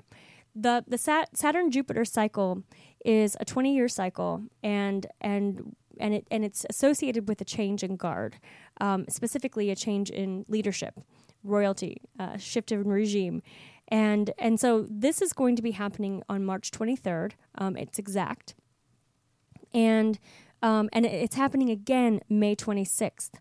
The 0.55 0.83
the 0.87 0.97
Sat- 0.97 1.37
Saturn 1.37 1.69
Jupiter 1.71 2.03
cycle 2.03 2.63
is 3.05 3.37
a 3.39 3.45
twenty 3.45 3.75
year 3.75 3.87
cycle, 3.87 4.41
and 4.63 5.05
and 5.21 5.75
and 5.99 6.13
it 6.13 6.27
and 6.31 6.43
it's 6.43 6.65
associated 6.69 7.27
with 7.27 7.41
a 7.41 7.45
change 7.45 7.83
in 7.83 7.95
guard, 7.95 8.39
um, 8.81 9.05
specifically 9.09 9.69
a 9.71 9.75
change 9.75 10.09
in 10.09 10.45
leadership, 10.47 10.99
royalty, 11.43 12.01
uh, 12.19 12.37
shift 12.37 12.71
in 12.71 12.83
regime, 12.83 13.41
and 13.87 14.31
and 14.37 14.59
so 14.59 14.85
this 14.89 15.21
is 15.21 15.33
going 15.33 15.55
to 15.55 15.61
be 15.61 15.71
happening 15.71 16.23
on 16.29 16.45
March 16.45 16.71
twenty 16.71 16.95
third. 16.95 17.35
Um, 17.57 17.77
it's 17.77 17.99
exact, 17.99 18.55
and 19.73 20.19
um, 20.61 20.89
and 20.93 21.05
it's 21.05 21.35
happening 21.35 21.69
again 21.69 22.21
May 22.29 22.55
twenty 22.55 22.85
sixth. 22.85 23.39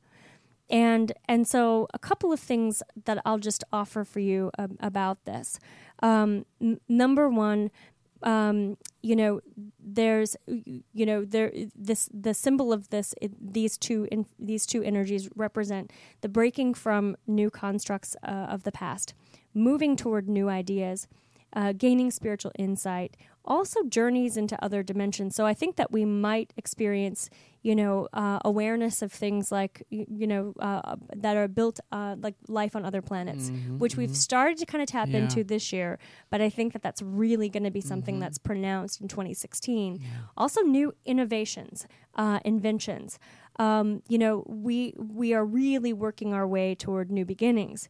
And 0.68 1.12
and 1.28 1.46
so 1.46 1.86
a 1.94 1.98
couple 1.98 2.32
of 2.32 2.40
things 2.40 2.82
that 3.04 3.22
I'll 3.24 3.38
just 3.38 3.62
offer 3.72 4.04
for 4.04 4.18
you 4.18 4.50
um, 4.58 4.76
about 4.80 5.24
this. 5.24 5.60
Um, 6.02 6.44
n- 6.60 6.80
number 6.88 7.28
one, 7.28 7.70
um, 8.22 8.76
you 9.02 9.14
know, 9.16 9.40
there's 9.78 10.36
you 10.46 11.06
know 11.06 11.24
there 11.24 11.52
this 11.74 12.08
the 12.12 12.34
symbol 12.34 12.72
of 12.72 12.88
this 12.90 13.14
it, 13.20 13.32
these 13.52 13.76
two 13.76 14.08
in, 14.10 14.26
these 14.38 14.66
two 14.66 14.82
energies 14.82 15.28
represent 15.36 15.92
the 16.22 16.28
breaking 16.28 16.74
from 16.74 17.16
new 17.26 17.50
constructs 17.50 18.16
uh, 18.22 18.30
of 18.50 18.62
the 18.64 18.72
past, 18.72 19.14
moving 19.54 19.96
toward 19.96 20.28
new 20.28 20.48
ideas, 20.48 21.08
uh, 21.52 21.72
gaining 21.72 22.10
spiritual 22.10 22.52
insight, 22.58 23.16
also 23.44 23.82
journeys 23.84 24.36
into 24.36 24.62
other 24.62 24.82
dimensions. 24.82 25.34
So 25.34 25.46
I 25.46 25.54
think 25.54 25.76
that 25.76 25.92
we 25.92 26.04
might 26.04 26.52
experience, 26.56 27.30
you 27.68 27.74
know, 27.80 27.94
uh, 28.22 28.38
awareness 28.44 29.02
of 29.02 29.10
things 29.12 29.44
like, 29.58 29.74
y- 29.90 30.06
you 30.20 30.26
know, 30.32 30.44
uh, 30.68 30.94
that 31.24 31.36
are 31.36 31.48
built 31.48 31.78
uh, 31.98 32.14
like 32.26 32.36
life 32.48 32.74
on 32.78 32.82
other 32.84 33.02
planets, 33.10 33.44
which 33.82 33.94
we've 33.98 34.14
started 34.28 34.56
to 34.58 34.66
kind 34.72 34.82
of 34.84 34.88
tap 34.88 35.08
Mm-hmm, 35.08 35.16
Yeah. 35.16 35.22
into 35.22 35.40
this 35.44 35.72
year. 35.72 35.98
But 36.30 36.40
I 36.40 36.50
think 36.56 36.72
that 36.74 36.82
that's 36.86 37.02
really 37.22 37.48
going 37.54 37.64
to 37.70 37.74
be 37.80 37.80
something 37.92 38.14
Mm-hmm. 38.16 38.20
that's 38.24 38.38
pronounced 38.50 39.00
in 39.02 39.08
2016. 39.08 39.98
Also, 40.36 40.60
new 40.62 40.88
innovations, 41.04 41.86
uh, 42.22 42.38
inventions. 42.44 43.18
Um, 43.58 44.02
you 44.12 44.18
know, 44.22 44.34
we 44.46 44.94
we 45.20 45.28
are 45.36 45.44
really 45.62 45.92
working 46.06 46.30
our 46.34 46.46
way 46.56 46.74
toward 46.84 47.10
new 47.10 47.24
beginnings 47.34 47.88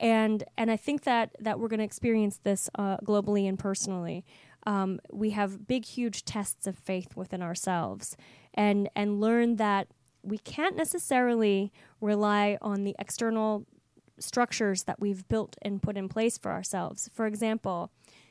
and 0.00 0.42
and 0.56 0.70
I 0.70 0.76
think 0.86 1.02
that 1.10 1.26
that 1.46 1.58
we're 1.60 1.68
going 1.68 1.78
to 1.84 1.90
experience 1.92 2.36
this 2.42 2.68
uh, 2.82 2.96
globally 3.08 3.48
and 3.48 3.58
personally. 3.58 4.24
Um, 4.64 5.00
we 5.12 5.30
have 5.30 5.66
big, 5.66 5.84
huge 5.84 6.24
tests 6.24 6.66
of 6.68 6.76
faith 6.78 7.16
within 7.16 7.42
ourselves, 7.42 8.16
and 8.54 8.88
and 8.94 9.20
learn 9.20 9.56
that 9.56 9.88
we 10.22 10.38
can't 10.38 10.76
necessarily 10.76 11.72
rely 12.00 12.58
on 12.62 12.84
the 12.84 12.94
external 12.98 13.66
structures 14.18 14.84
that 14.84 15.00
we've 15.00 15.26
built 15.28 15.56
and 15.62 15.82
put 15.82 15.96
in 15.96 16.08
place 16.08 16.38
for 16.38 16.52
ourselves. 16.52 17.10
For 17.12 17.26
example, 17.26 17.90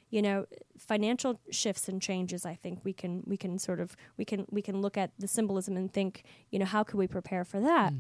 you 0.10 0.22
know, 0.22 0.46
financial 0.78 1.40
shifts 1.52 1.88
and 1.88 2.02
changes. 2.02 2.46
I 2.46 2.56
think 2.56 2.80
we 2.84 2.94
can 2.94 3.24
we 3.26 3.38
can 3.38 3.58
sort 3.58 3.80
of 3.80 3.96
we 4.18 4.26
can 4.26 4.46
we 4.50 4.62
can 4.62 4.82
look 4.82 4.98
at 4.98 5.12
the 5.18 5.28
symbolism 5.28 5.78
and 5.78 5.92
think, 5.92 6.24
you 6.50 6.60
know, 6.60 6.66
how 6.66 6.84
could 6.84 6.98
we 6.98 7.08
prepare 7.08 7.44
for 7.44 7.60
that? 7.62 7.94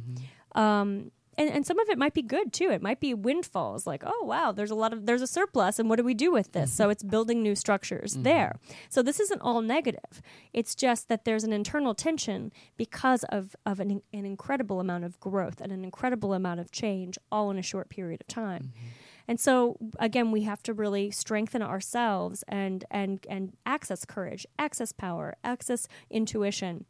Um, 0.54 1.12
and, 1.38 1.50
and 1.50 1.66
some 1.66 1.80
of 1.80 1.90
it 1.90 1.98
might 1.98 2.14
be 2.14 2.22
good 2.22 2.52
too. 2.52 2.70
It 2.72 2.82
might 2.82 3.00
be 3.00 3.14
windfalls, 3.14 3.88
like, 3.88 4.04
oh 4.06 4.24
wow, 4.24 4.52
there's 4.52 4.72
a 4.72 4.76
lot 4.76 4.94
of 4.94 5.06
there's 5.06 5.22
a 5.22 5.28
surplus, 5.28 5.80
and 5.80 5.90
what 5.90 5.96
do 5.98 6.04
we 6.04 6.14
do 6.14 6.32
with 6.32 6.52
this? 6.52 6.72
So 6.72 6.86
mm-hmm. 6.86 6.92
it's 6.92 7.04
building 7.04 7.42
new 7.42 7.56
structures 7.56 8.14
mm-hmm. 8.14 8.24
there. 8.24 8.56
So 8.90 9.02
this 9.02 9.20
isn't 9.20 9.42
all 9.42 9.62
negative. 9.62 10.22
It's 10.54 10.76
just 10.76 11.08
that 11.08 11.26
there's 11.26 11.44
an 11.44 11.54
internal 11.54 11.96
tension 11.96 12.52
because 12.78 13.24
of 13.26 13.56
of 13.66 13.80
an, 13.80 14.02
an 14.14 14.26
incredible 14.26 14.80
amount 14.80 15.06
of 15.06 15.20
growth 15.20 15.62
and 15.62 15.72
an 15.72 15.84
incredible 15.84 16.34
amount 16.34 16.60
of 16.60 16.72
change, 16.72 17.18
all 17.32 17.50
in 17.50 17.58
a 17.58 17.64
short 17.64 17.90
period 17.90 18.22
of 18.22 18.28
time. 18.28 18.64
Mm-hmm. 18.64 18.88
And 19.28 19.40
so 19.40 19.78
again, 20.00 20.32
we 20.32 20.42
have 20.42 20.62
to 20.64 20.74
really 20.74 21.12
strengthen 21.12 21.62
ourselves 21.62 22.44
and 22.50 22.84
and 22.92 23.26
and 23.30 23.54
access 23.66 24.04
courage, 24.04 24.46
access 24.60 24.92
power, 24.92 25.36
access 25.44 25.88
intuition. 26.10 26.86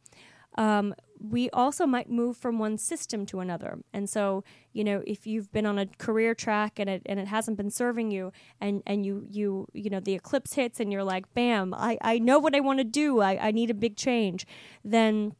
Um, 0.57 0.93
we 1.19 1.49
also 1.51 1.85
might 1.85 2.09
move 2.09 2.35
from 2.35 2.57
one 2.57 2.77
system 2.77 3.25
to 3.27 3.39
another. 3.39 3.79
And 3.93 4.09
so, 4.09 4.43
you 4.73 4.83
know, 4.83 5.03
if 5.05 5.27
you've 5.27 5.51
been 5.51 5.65
on 5.65 5.77
a 5.77 5.85
career 5.85 6.33
track 6.33 6.79
and 6.79 6.89
it 6.89 7.03
and 7.05 7.19
it 7.19 7.27
hasn't 7.27 7.57
been 7.57 7.69
serving 7.69 8.11
you 8.11 8.31
and, 8.59 8.81
and 8.87 9.05
you 9.05 9.27
you 9.29 9.67
you 9.73 9.89
know, 9.89 9.99
the 9.99 10.13
eclipse 10.13 10.53
hits 10.53 10.79
and 10.79 10.91
you're 10.91 11.03
like, 11.03 11.31
bam, 11.33 11.73
I, 11.73 11.97
I 12.01 12.17
know 12.19 12.39
what 12.39 12.55
I 12.55 12.59
want 12.59 12.79
to 12.79 12.83
do. 12.83 13.21
I, 13.21 13.47
I 13.47 13.51
need 13.51 13.69
a 13.69 13.75
big 13.75 13.97
change, 13.97 14.47
then 14.83 15.35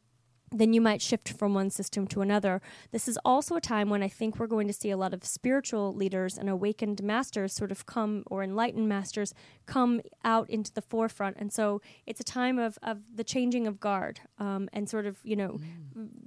then 0.52 0.72
you 0.72 0.80
might 0.80 1.00
shift 1.00 1.30
from 1.30 1.54
one 1.54 1.70
system 1.70 2.06
to 2.08 2.20
another. 2.20 2.60
This 2.90 3.08
is 3.08 3.18
also 3.24 3.56
a 3.56 3.60
time 3.60 3.88
when 3.88 4.02
I 4.02 4.08
think 4.08 4.38
we're 4.38 4.46
going 4.46 4.66
to 4.66 4.72
see 4.72 4.90
a 4.90 4.96
lot 4.96 5.14
of 5.14 5.24
spiritual 5.24 5.94
leaders 5.94 6.36
and 6.36 6.48
awakened 6.48 7.02
masters 7.02 7.52
sort 7.52 7.72
of 7.72 7.86
come, 7.86 8.24
or 8.26 8.42
enlightened 8.42 8.88
masters 8.88 9.32
come 9.66 10.00
out 10.24 10.50
into 10.50 10.72
the 10.72 10.82
forefront. 10.82 11.36
And 11.38 11.52
so 11.52 11.80
it's 12.06 12.20
a 12.20 12.24
time 12.24 12.58
of, 12.58 12.78
of 12.82 12.98
the 13.14 13.24
changing 13.24 13.66
of 13.66 13.80
guard 13.80 14.20
um, 14.38 14.68
and 14.72 14.88
sort 14.88 15.06
of, 15.06 15.18
you 15.24 15.36
know, 15.36 15.58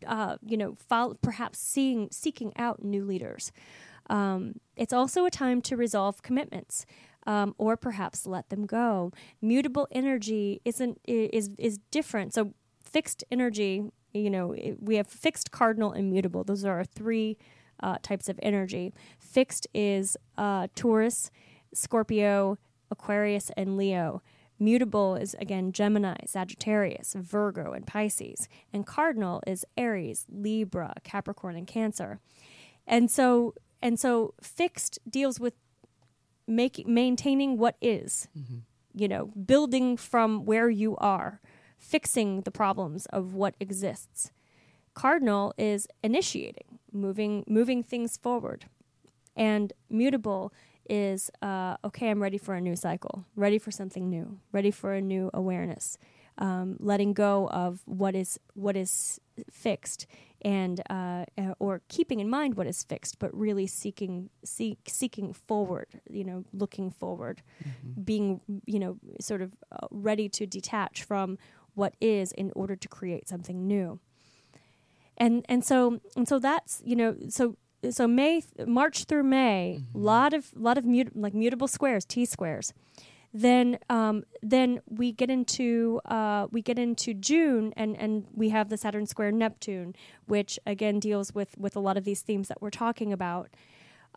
uh, 0.08 0.38
you 0.46 0.58
know, 0.58 0.76
follow, 0.90 1.14
perhaps 1.22 1.60
seeing, 1.60 2.10
seeking 2.12 2.52
out 2.58 2.84
new 2.84 3.06
leaders. 3.06 3.52
Um, 4.10 4.56
it's 4.76 4.94
also 4.94 5.26
a 5.26 5.32
time 5.32 5.62
to 5.64 5.78
resolve 5.78 6.22
commitments. 6.22 6.86
Um, 7.28 7.56
or 7.58 7.76
perhaps 7.76 8.28
let 8.28 8.50
them 8.50 8.68
go. 8.68 9.12
Mutable 9.42 9.88
energy 9.92 10.62
isn't 10.64 11.00
is 11.06 11.50
is 11.58 11.80
different. 11.90 12.36
So 12.36 12.54
fixed 12.84 13.24
energy, 13.32 13.90
you 14.16 14.30
know, 14.30 14.54
it, 14.54 14.82
we 14.82 14.96
have 14.96 15.08
fixed, 15.08 15.52
cardinal, 15.52 15.94
immutable. 15.94 16.44
Those 16.44 16.66
are 16.66 16.78
our 16.78 16.84
three 16.86 17.38
uh, 17.82 17.98
types 18.02 18.30
of 18.30 18.40
energy. 18.42 18.94
Fixed 19.20 19.68
is 19.74 20.18
uh, 20.38 20.68
Taurus, 20.76 21.32
Scorpio, 21.74 22.58
Aquarius, 22.90 23.52
and 23.58 23.78
Leo. 23.78 24.22
Mutable 24.58 25.16
is 25.16 25.36
again 25.36 25.74
Gemini, 25.74 26.16
Sagittarius, 26.26 27.14
Virgo, 27.14 27.74
and 27.74 27.86
Pisces. 27.86 28.48
And 28.72 28.88
cardinal 28.88 29.44
is 29.46 29.66
Aries, 29.76 30.26
Libra, 30.32 30.94
Capricorn, 31.04 31.58
and 31.58 31.68
Cancer. 31.68 32.20
And 32.88 33.12
so 33.12 33.54
and 33.82 34.00
so 34.00 34.34
fixed 34.42 35.00
deals 35.10 35.40
with 35.40 35.56
making 36.48 36.94
maintaining 36.94 37.58
what 37.58 37.76
is 37.82 38.30
you 38.96 39.08
know, 39.10 39.26
building 39.26 39.98
from 39.98 40.46
where 40.46 40.70
you 40.70 40.96
are, 40.98 41.42
fixing 41.86 42.42
the 42.42 42.52
problems 42.52 43.06
of 43.08 43.34
what 43.34 43.56
exists. 43.60 44.32
Cardinal 44.94 45.54
is 45.58 45.88
initiating, 46.04 46.80
moving, 46.92 47.44
moving 47.48 47.84
things 47.84 48.18
forward, 48.18 48.66
and 49.36 49.74
mutable 49.90 50.54
is 50.90 51.30
uh, 51.42 51.76
okay. 51.84 52.10
I'm 52.10 52.22
ready 52.22 52.38
for 52.38 52.56
a 52.56 52.62
new 52.62 52.76
cycle, 52.76 53.26
ready 53.36 53.58
for 53.58 53.72
something 53.72 54.10
new, 54.10 54.40
ready 54.52 54.72
for 54.72 54.94
a 54.94 55.02
new 55.02 55.30
awareness, 55.34 55.98
um, 56.38 56.78
letting 56.80 57.14
go 57.14 57.50
of 57.50 57.82
what 57.86 58.16
is 58.16 58.40
what 58.54 58.76
is 58.78 59.20
fixed, 59.52 60.08
and 60.44 60.82
uh, 60.90 61.26
uh, 61.38 61.56
or 61.60 61.82
keeping 61.90 62.20
in 62.20 62.30
mind 62.30 62.56
what 62.56 62.68
is 62.68 62.84
fixed, 62.84 63.20
but 63.20 63.36
really 63.36 63.68
seeking 63.68 64.30
seek, 64.44 64.80
seeking 64.88 65.34
forward. 65.34 65.88
You 66.10 66.24
know, 66.24 66.46
looking 66.54 66.92
forward 66.92 67.42
being 68.04 68.42
you 68.66 68.80
know 68.80 68.98
sort 69.20 69.42
of 69.42 69.54
uh, 69.72 69.88
ready 69.92 70.30
to 70.30 70.46
detach 70.46 71.04
from 71.04 71.38
what 71.76 71.94
is 72.02 72.32
in 72.32 72.52
order 72.56 72.76
to 72.76 72.88
create 72.88 73.28
something 73.28 73.68
new 73.68 74.00
and 75.18 75.46
and 75.48 75.64
so 75.64 76.00
and 76.16 76.28
so 76.28 76.40
that's 76.40 76.82
you 76.86 76.96
know 76.96 77.16
so 77.30 77.56
so 77.90 78.08
May 78.08 78.42
March 78.66 79.04
through 79.04 79.24
May 79.24 79.82
lot 79.94 80.34
of 80.34 80.52
lot 80.56 80.78
of 80.78 80.86
mut- 80.86 81.16
like 81.16 81.34
mutable 81.34 81.68
squares 81.68 82.06
T 82.06 82.26
squares 82.26 82.74
then 83.38 83.80
um, 83.90 84.24
then 84.42 84.80
we 84.88 85.12
get 85.12 85.30
into 85.30 86.00
uh, 86.06 86.48
we 86.52 86.62
get 86.62 86.80
into 86.80 87.14
June 87.14 87.74
and 87.76 87.98
and 87.98 88.26
we 88.34 88.48
have 88.50 88.70
the 88.70 88.78
Saturn 88.78 89.06
square 89.06 89.30
Neptune, 89.30 89.94
which 90.26 90.58
again 90.66 91.02
deals 91.02 91.36
with 91.36 91.58
with 91.58 91.76
a 91.76 91.82
lot 91.82 91.98
of 91.98 92.06
these 92.06 92.22
themes 92.22 92.48
that 92.48 92.62
we're 92.62 92.70
talking 92.70 93.12
about. 93.12 93.50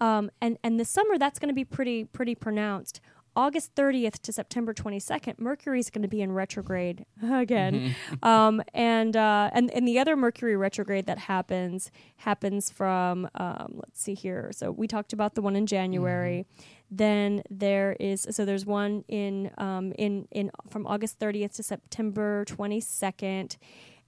Um, 0.01 0.31
and 0.41 0.57
and 0.63 0.79
the 0.79 0.85
summer 0.85 1.19
that's 1.19 1.41
going 1.41 1.49
to 1.49 1.55
be 1.55 1.65
pretty 1.65 2.05
pretty 2.05 2.37
pronounced. 2.37 3.01
August 3.39 3.73
30th 3.77 4.21
to 4.23 4.33
September 4.33 4.75
22nd, 4.75 5.39
Mercury 5.39 5.79
is 5.79 5.91
going 5.91 6.03
to 6.03 6.09
be 6.09 6.21
in 6.21 6.33
retrograde 6.33 7.07
again, 7.23 7.95
um, 8.25 8.61
and 8.75 9.17
uh, 9.17 9.49
and 9.53 9.71
and 9.71 9.87
the 9.87 9.97
other 10.01 10.17
Mercury 10.17 10.57
retrograde 10.57 11.07
that 11.07 11.19
happens 11.19 11.93
happens 12.17 12.69
from 12.69 13.31
um, 13.37 13.75
let's 13.75 14.03
see 14.03 14.15
here. 14.15 14.51
So 14.53 14.73
we 14.73 14.89
talked 14.89 15.13
about 15.13 15.37
the 15.37 15.41
one 15.41 15.55
in 15.55 15.67
January. 15.67 16.47
Then 16.91 17.43
there 17.49 17.97
is 18.01 18.27
so 18.29 18.45
there's 18.45 18.67
one 18.67 19.05
in 19.07 19.53
um, 19.57 19.93
in 19.93 20.27
in 20.33 20.51
from 20.69 20.85
August 20.89 21.21
30th 21.21 21.55
to 21.57 21.63
September 21.63 22.45
22nd, 22.47 23.57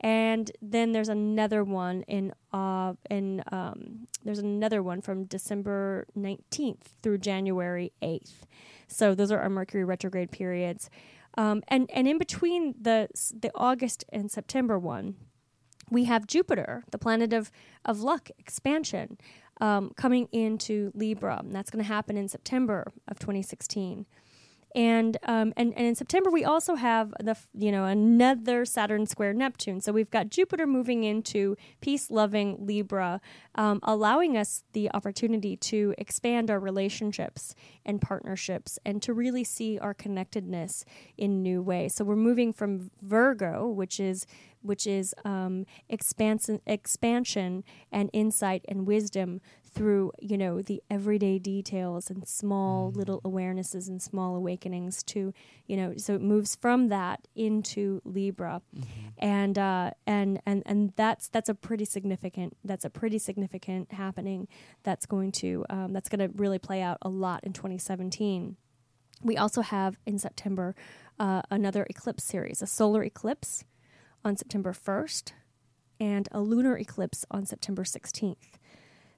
and 0.01 0.51
then 0.63 0.93
there's 0.93 1.09
another 1.09 1.63
one 1.63 2.03
in 2.03 2.33
uh 2.53 2.95
in 3.11 3.43
um, 3.53 4.09
there's 4.25 4.39
another 4.39 4.83
one 4.83 5.01
from 5.01 5.25
December 5.25 6.07
19th 6.19 6.83
through 7.03 7.19
January 7.19 7.93
8th. 8.03 8.43
So 8.89 9.15
those 9.15 9.31
are 9.31 9.39
our 9.39 9.51
Mercury 9.51 9.85
retrograde 9.85 10.31
periods, 10.31 10.91
um, 11.37 11.63
and 11.69 11.91
and 11.93 12.09
in 12.09 12.19
between 12.19 12.75
the 12.81 13.09
the 13.39 13.51
August 13.55 14.05
and 14.11 14.31
September 14.31 14.79
one, 14.79 15.17
we 15.91 16.05
have 16.05 16.27
Jupiter, 16.27 16.85
the 16.91 16.99
planet 16.99 17.33
of 17.33 17.53
of 17.85 18.01
luck, 18.01 18.31
expansion, 18.39 19.19
um, 19.61 19.93
coming 19.97 20.29
into 20.33 20.91
Libra. 20.95 21.39
And 21.41 21.55
that's 21.55 21.71
going 21.71 21.85
to 21.85 21.89
happen 21.89 22.17
in 22.17 22.29
September 22.29 22.91
of 23.07 23.19
2016. 23.19 24.07
And, 24.75 25.17
um, 25.25 25.53
and 25.57 25.75
and 25.77 25.87
in 25.87 25.95
September 25.95 26.31
we 26.31 26.45
also 26.45 26.75
have 26.75 27.13
the 27.21 27.37
you 27.55 27.73
know 27.73 27.85
another 27.85 28.65
Saturn 28.65 29.07
square 29.07 29.33
Neptune. 29.33 29.81
So 29.81 29.93
we've 29.93 30.11
got 30.11 30.31
Jupiter 30.31 30.67
moving 30.67 31.05
into 31.05 31.57
peace 31.81 32.11
loving 32.11 32.57
Libra, 32.61 33.21
um, 33.55 33.81
allowing 33.83 34.37
us 34.37 34.65
the 34.73 34.91
opportunity 34.93 35.57
to 35.57 35.95
expand 35.99 36.51
our 36.51 36.61
relationships 36.61 37.55
and 37.85 38.01
partnerships 38.01 38.79
and 38.85 39.03
to 39.03 39.13
really 39.13 39.45
see 39.45 39.79
our 39.79 39.95
connectedness 39.95 40.85
in 41.17 41.43
new 41.43 41.63
ways. 41.63 41.95
So 41.95 42.05
we're 42.05 42.17
moving 42.17 42.53
from 42.53 42.91
Virgo, 43.03 43.67
which 43.67 43.99
is 43.99 44.27
which 44.63 44.87
is 44.87 45.15
um, 45.25 45.65
expansion, 45.89 46.61
expansion 46.67 47.65
and 47.91 48.11
insight 48.13 48.65
and 48.69 48.87
wisdom 48.87 49.41
through 49.73 50.13
you 50.21 50.37
know 50.37 50.61
the 50.63 50.83
everyday 50.91 51.39
details 51.39 52.11
and 52.11 52.27
small 52.27 52.91
little 52.91 53.21
awarenesses 53.23 53.89
and 53.89 54.03
small 54.03 54.37
awakenings 54.37 55.03
to 55.03 55.33
you 55.67 55.77
know 55.77 55.95
so 55.97 56.15
it 56.15 56.21
moves 56.21 56.57
from 56.57 56.89
that 56.89 57.27
into 57.35 58.01
Libra. 58.05 58.63
And 59.19 59.59
uh, 59.59 59.93
and 60.07 60.41
and 60.47 60.63
and 60.67 60.93
that's 60.97 61.29
that's 61.29 61.49
a 61.49 61.55
pretty 61.55 61.85
significant 61.85 62.57
that's 62.65 62.85
a 62.85 62.91
pretty 62.91 63.19
significant 63.19 63.93
happening 63.93 64.49
that's 64.83 65.07
going 65.07 65.33
to 65.33 65.65
um, 65.71 65.93
that's 65.93 66.09
going 66.09 66.21
to 66.21 66.37
really 66.37 66.59
play 66.59 66.83
out 66.83 66.99
a 67.03 67.09
lot 67.09 67.45
in 67.45 67.53
2017 67.53 68.57
we 69.23 69.37
also 69.37 69.61
have 69.61 69.97
in 70.07 70.19
September 70.19 70.75
uh, 71.19 71.43
another 71.51 71.87
eclipse 71.91 72.25
series, 72.25 72.63
a 72.63 72.67
solar 72.67 73.05
eclipse 73.05 73.65
on 74.25 74.37
September 74.37 74.73
1st 74.73 75.33
and 75.99 76.29
a 76.33 76.41
lunar 76.41 76.79
eclipse 76.79 77.27
on 77.31 77.45
September 77.45 77.85
16th. 77.85 78.57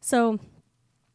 So, 0.05 0.40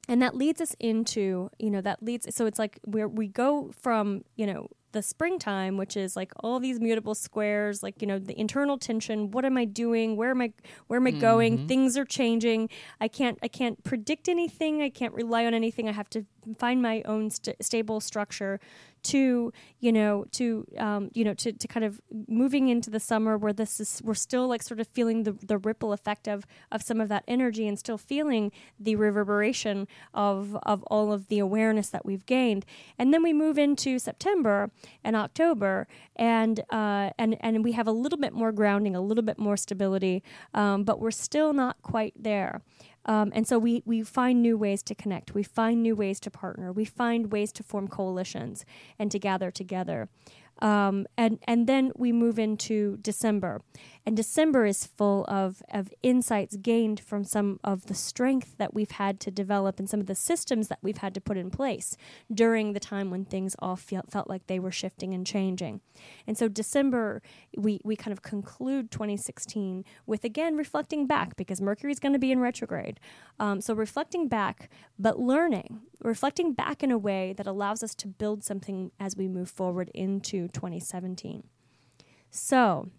and 0.08 0.22
that 0.22 0.34
leads 0.34 0.62
us 0.62 0.74
into, 0.80 1.50
you 1.60 1.70
know, 1.70 1.82
that 1.82 2.02
leads, 2.02 2.34
so 2.34 2.46
it's 2.46 2.58
like 2.58 2.80
where 2.86 3.10
we 3.10 3.28
go 3.28 3.74
from, 3.82 4.24
you 4.38 4.48
know, 4.48 4.70
the 4.94 5.02
springtime, 5.02 5.76
which 5.76 5.98
is 5.98 6.16
like 6.16 6.32
all 6.40 6.62
these 6.62 6.80
mutable 6.80 7.14
squares, 7.14 7.84
like, 7.84 8.02
you 8.02 8.08
know, 8.08 8.18
the 8.18 8.40
internal 8.40 8.78
tension. 8.78 9.30
What 9.32 9.44
am 9.44 9.58
I 9.58 9.66
doing? 9.66 10.16
Where 10.16 10.32
am 10.32 10.42
I, 10.42 10.54
where 10.88 10.98
am 10.98 11.06
I 11.06 11.12
going? 11.12 11.58
Mm-hmm. 11.58 11.68
Things 11.68 11.98
are 11.98 12.06
changing. 12.06 12.70
I 13.02 13.10
can't, 13.10 13.38
I 13.44 13.50
can't 13.50 13.84
predict 13.84 14.30
anything. 14.30 14.82
I 14.82 14.90
can't 14.90 15.14
rely 15.14 15.46
on 15.46 15.54
anything. 15.54 15.90
I 15.90 15.92
have 15.92 16.10
to 16.12 16.26
find 16.56 16.82
my 16.82 17.02
own 17.06 17.30
st- 17.30 17.58
stable 17.64 18.00
structure 18.00 18.60
to 19.04 19.54
you 19.80 19.92
know 19.92 20.26
to 20.32 20.68
um, 20.78 21.10
you 21.14 21.24
know 21.24 21.34
to, 21.34 21.54
to 21.54 21.68
kind 21.68 21.86
of 21.86 22.02
moving 22.28 22.68
into 22.68 22.90
the 22.90 23.00
summer 23.00 23.38
where 23.38 23.54
this 23.54 23.80
is 23.80 24.02
we're 24.04 24.14
still 24.14 24.48
like 24.48 24.62
sort 24.62 24.80
of 24.80 24.88
feeling 24.88 25.24
the, 25.24 25.32
the 25.32 25.58
ripple 25.58 25.94
effect 25.94 26.28
of 26.28 26.46
of 26.72 26.82
some 26.82 27.00
of 27.00 27.08
that 27.10 27.24
energy 27.28 27.68
and 27.68 27.80
still 27.80 27.98
feeling 27.98 28.52
the 28.80 28.96
reverberation 28.96 29.88
of 30.14 30.58
of 30.64 30.84
all 30.84 31.14
of 31.14 31.28
the 31.30 31.40
awareness 31.40 31.90
that 31.90 32.06
we've 32.06 32.26
gained. 32.26 32.66
And 33.00 33.14
then 33.14 33.24
we 33.24 33.34
move 33.34 33.58
into 33.58 34.00
September 34.00 34.72
and 35.04 35.16
October 35.16 35.88
and 36.16 36.60
uh, 36.70 37.12
and 37.18 37.38
and 37.40 37.64
we 37.64 37.74
have 37.74 37.88
a 37.88 37.92
little 37.92 38.20
bit 38.20 38.34
more 38.34 38.52
grounding 38.52 38.96
a 38.96 39.02
little 39.02 39.24
bit 39.24 39.38
more 39.38 39.56
stability 39.56 40.24
um, 40.54 40.84
but 40.84 41.00
we're 41.00 41.12
still 41.12 41.54
not 41.54 41.82
quite 41.82 42.14
there 42.18 42.62
um, 43.08 43.32
and 43.34 43.48
so 43.48 43.58
we, 43.58 43.82
we 43.86 44.04
find 44.04 44.42
new 44.42 44.58
ways 44.58 44.84
to 44.84 44.96
connect. 44.96 45.34
We 45.34 45.44
find 45.44 45.82
new 45.82 45.96
ways 45.96 46.20
to 46.22 46.32
partner. 46.32 46.72
We 46.72 46.86
find 46.86 47.32
ways 47.32 47.52
to 47.54 47.64
form 47.64 47.88
coalitions 47.88 48.66
and 49.00 49.10
to 49.12 49.20
gather 49.20 49.50
together. 49.50 50.10
Um, 50.60 51.06
and, 51.18 51.40
and 51.48 51.68
then 51.68 51.92
we 51.96 52.12
move 52.12 52.40
into 52.40 52.98
December. 52.98 53.62
And 54.08 54.16
December 54.16 54.66
is 54.66 54.86
full 54.86 55.26
of, 55.26 55.62
of 55.70 55.94
insights 56.02 56.56
gained 56.56 56.98
from 56.98 57.26
some 57.26 57.60
of 57.62 57.88
the 57.88 57.94
strength 57.94 58.58
that 58.58 58.74
we've 58.74 58.92
had 58.92 59.20
to 59.20 59.32
develop 59.32 59.80
and 59.80 59.90
some 59.90 60.00
of 60.00 60.06
the 60.06 60.16
systems 60.16 60.70
that 60.70 60.80
we've 60.82 61.00
had 61.00 61.14
to 61.16 61.20
put 61.20 61.36
in 61.36 61.52
place 61.52 61.98
during 62.34 62.72
the 62.72 62.80
time 62.80 63.12
when 63.12 63.26
things 63.26 63.54
all 63.60 63.76
felt, 63.76 64.10
felt 64.10 64.30
like 64.30 64.48
they 64.48 64.60
were 64.60 64.72
shifting 64.72 65.14
and 65.14 65.28
changing. 65.28 65.82
And 66.26 66.38
so 66.38 66.48
December, 66.48 67.22
we, 67.58 67.82
we 67.84 67.98
kind 67.98 68.14
of 68.14 68.22
conclude 68.22 68.92
2016 68.92 69.84
with 70.06 70.24
again 70.24 70.56
reflecting 70.56 71.06
back 71.06 71.36
because 71.36 71.60
Mercury 71.60 71.92
is 71.92 72.00
going 72.00 72.14
to 72.14 72.20
be 72.20 72.32
in 72.32 72.40
retrograde. 72.40 73.02
Um, 73.42 73.60
so 73.60 73.74
reflecting 73.74 74.30
back, 74.30 74.70
but 74.98 75.20
learning, 75.20 75.82
reflecting 76.02 76.54
back 76.54 76.82
in 76.82 76.92
a 76.92 76.98
way 76.98 77.34
that 77.34 77.46
allows 77.46 77.84
us 77.84 77.94
to 77.96 78.08
build 78.08 78.46
something 78.46 78.90
as 79.02 79.18
we 79.18 79.28
move 79.28 79.50
forward 79.50 79.92
into 79.94 80.48
2017. 80.48 81.44
So, 82.30 82.90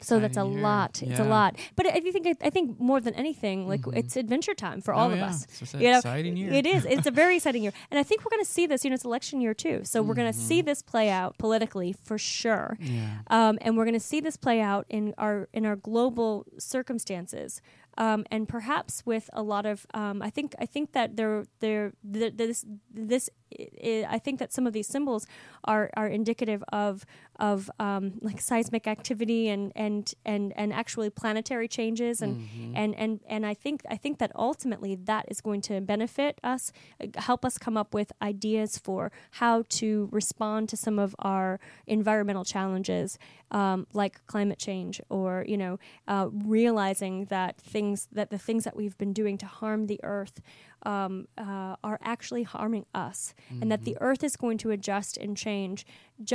so 0.00 0.18
that's 0.18 0.36
a 0.36 0.46
year. 0.46 0.60
lot. 0.60 1.02
It's 1.02 1.20
a 1.20 1.24
lot. 1.24 1.56
But 1.76 1.86
I 1.86 1.90
I 1.90 2.00
think 2.00 2.38
I 2.42 2.50
think 2.50 2.80
more 2.80 3.00
than 3.00 3.14
anything, 3.14 3.68
like 3.68 3.80
it's 3.92 4.16
adventure 4.16 4.54
time 4.54 4.80
for 4.80 4.94
Oh, 4.94 4.98
all 4.98 5.10
of 5.10 5.18
yeah. 5.18 5.26
us. 5.28 5.46
It's 5.60 5.74
an 5.74 5.80
You 5.80 5.90
know, 5.92 5.98
exciting 5.98 6.36
year. 6.36 6.52
It 6.52 6.66
is. 6.66 6.84
It's 6.84 7.06
a 7.06 7.10
very 7.10 7.36
exciting 7.38 7.62
year, 7.62 7.72
and 7.90 7.98
I 7.98 8.02
think 8.02 8.24
we're 8.24 8.30
going 8.30 8.44
to 8.44 8.50
see 8.50 8.66
this. 8.66 8.84
You 8.84 8.90
know, 8.90 8.94
it's 8.94 9.04
election 9.04 9.40
year 9.40 9.54
too, 9.54 9.82
so 9.84 10.02
we're 10.02 10.14
going 10.14 10.32
to 10.32 10.38
see 10.38 10.62
this 10.62 10.82
play 10.82 11.10
out 11.10 11.36
politically 11.38 11.92
for 11.92 12.18
sure. 12.18 12.76
Yeah. 12.80 13.18
Um, 13.28 13.58
and 13.60 13.76
we're 13.76 13.84
going 13.84 13.94
to 13.94 14.00
see 14.00 14.20
this 14.20 14.36
play 14.36 14.60
out 14.60 14.86
in 14.88 15.14
our 15.18 15.48
in 15.52 15.64
our 15.66 15.76
global 15.76 16.46
circumstances, 16.58 17.60
um, 17.98 18.24
and 18.30 18.48
perhaps 18.48 19.04
with 19.04 19.28
a 19.32 19.42
lot 19.42 19.66
of. 19.66 19.86
Um, 19.94 20.22
I 20.22 20.30
think 20.30 20.54
I 20.58 20.66
think 20.66 20.92
that 20.92 21.16
there 21.16 21.44
there 21.60 21.92
th- 22.12 22.34
this 22.36 22.64
this 22.92 23.30
i 23.58 24.06
I 24.08 24.18
think 24.18 24.38
that 24.38 24.52
some 24.52 24.66
of 24.66 24.72
these 24.72 24.86
symbols 24.86 25.26
are 25.64 25.90
are 25.96 26.08
indicative 26.08 26.62
of 26.72 27.04
of 27.38 27.70
um, 27.80 28.04
like 28.20 28.40
seismic 28.40 28.86
activity 28.86 29.48
and 29.48 29.72
and 29.74 30.12
and 30.24 30.52
and 30.56 30.72
actually 30.72 31.10
planetary 31.10 31.68
changes 31.68 32.22
and 32.22 32.32
and 32.76 32.94
and 33.02 33.20
and 33.34 33.44
I 33.52 33.54
think 33.54 33.82
I 33.94 33.96
think 33.96 34.18
that 34.18 34.30
ultimately 34.34 34.94
that 35.10 35.24
is 35.28 35.40
going 35.40 35.62
to 35.62 35.80
benefit 35.80 36.38
us, 36.44 36.72
uh, 37.02 37.06
help 37.28 37.44
us 37.44 37.58
come 37.58 37.76
up 37.76 37.94
with 37.94 38.12
ideas 38.22 38.78
for 38.78 39.10
how 39.42 39.64
to 39.80 40.08
respond 40.12 40.68
to 40.70 40.76
some 40.76 40.98
of 40.98 41.14
our 41.18 41.58
environmental 41.86 42.44
challenges, 42.44 43.18
um, 43.50 43.86
like 43.92 44.14
climate 44.26 44.58
change, 44.58 45.00
or 45.08 45.44
you 45.48 45.56
know, 45.62 45.78
uh, 46.06 46.28
realizing 46.30 47.24
that 47.26 47.52
things 47.58 47.79
that 48.12 48.28
the 48.30 48.38
things 48.38 48.62
that 48.64 48.74
we've 48.76 48.96
been 48.98 49.12
doing 49.12 49.36
to 49.38 49.46
harm 49.46 49.86
the 49.86 50.00
earth 50.02 50.36
um, 50.84 51.26
uh, 51.36 51.76
are 51.88 51.98
actually 52.14 52.44
harming 52.44 52.84
us, 52.94 53.34
and 53.60 53.70
that 53.72 53.84
the 53.84 53.96
earth 54.00 54.22
is 54.24 54.36
going 54.36 54.58
to 54.58 54.70
adjust 54.70 55.16
and 55.24 55.36
change 55.36 55.84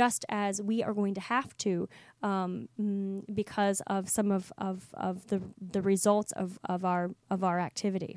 just 0.00 0.24
as 0.28 0.60
we 0.70 0.82
are 0.86 0.94
going 0.94 1.14
to 1.14 1.20
have 1.20 1.56
to 1.66 1.88
um, 2.22 2.68
mm, 2.80 3.22
because 3.34 3.78
of 3.86 4.08
some 4.08 4.30
of, 4.38 4.52
of, 4.58 4.76
of 4.94 5.14
the, 5.28 5.40
the 5.72 5.82
results 5.82 6.32
of, 6.32 6.58
of, 6.68 6.84
our, 6.84 7.10
of 7.30 7.42
our 7.42 7.58
activity. 7.60 8.16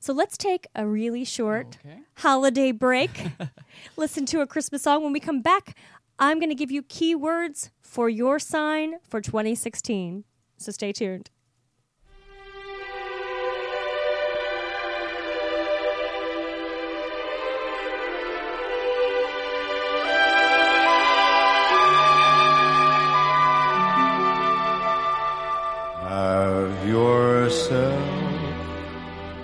So 0.00 0.12
let's 0.12 0.36
take 0.36 0.66
a 0.74 0.86
really 0.86 1.24
short 1.24 1.78
Okay. 1.84 2.00
holiday 2.18 2.70
break, 2.72 3.10
listen 3.96 4.24
to 4.26 4.40
a 4.40 4.46
Christmas 4.46 4.82
song. 4.82 5.02
When 5.02 5.12
we 5.12 5.20
come 5.20 5.40
back, 5.42 5.76
I'm 6.18 6.38
going 6.38 6.48
to 6.50 6.54
give 6.54 6.70
you 6.70 6.82
keywords 6.82 7.70
for 7.80 8.08
your 8.08 8.38
sign 8.38 8.94
for 9.08 9.20
2016. 9.20 10.24
So 10.58 10.72
stay 10.72 10.92
tuned. 10.92 11.30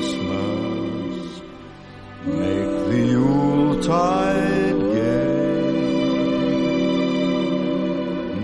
Christmas. 0.00 1.42
Make 2.24 2.72
the 2.90 3.00
Yuletide 3.16 4.80
gay. 4.96 5.34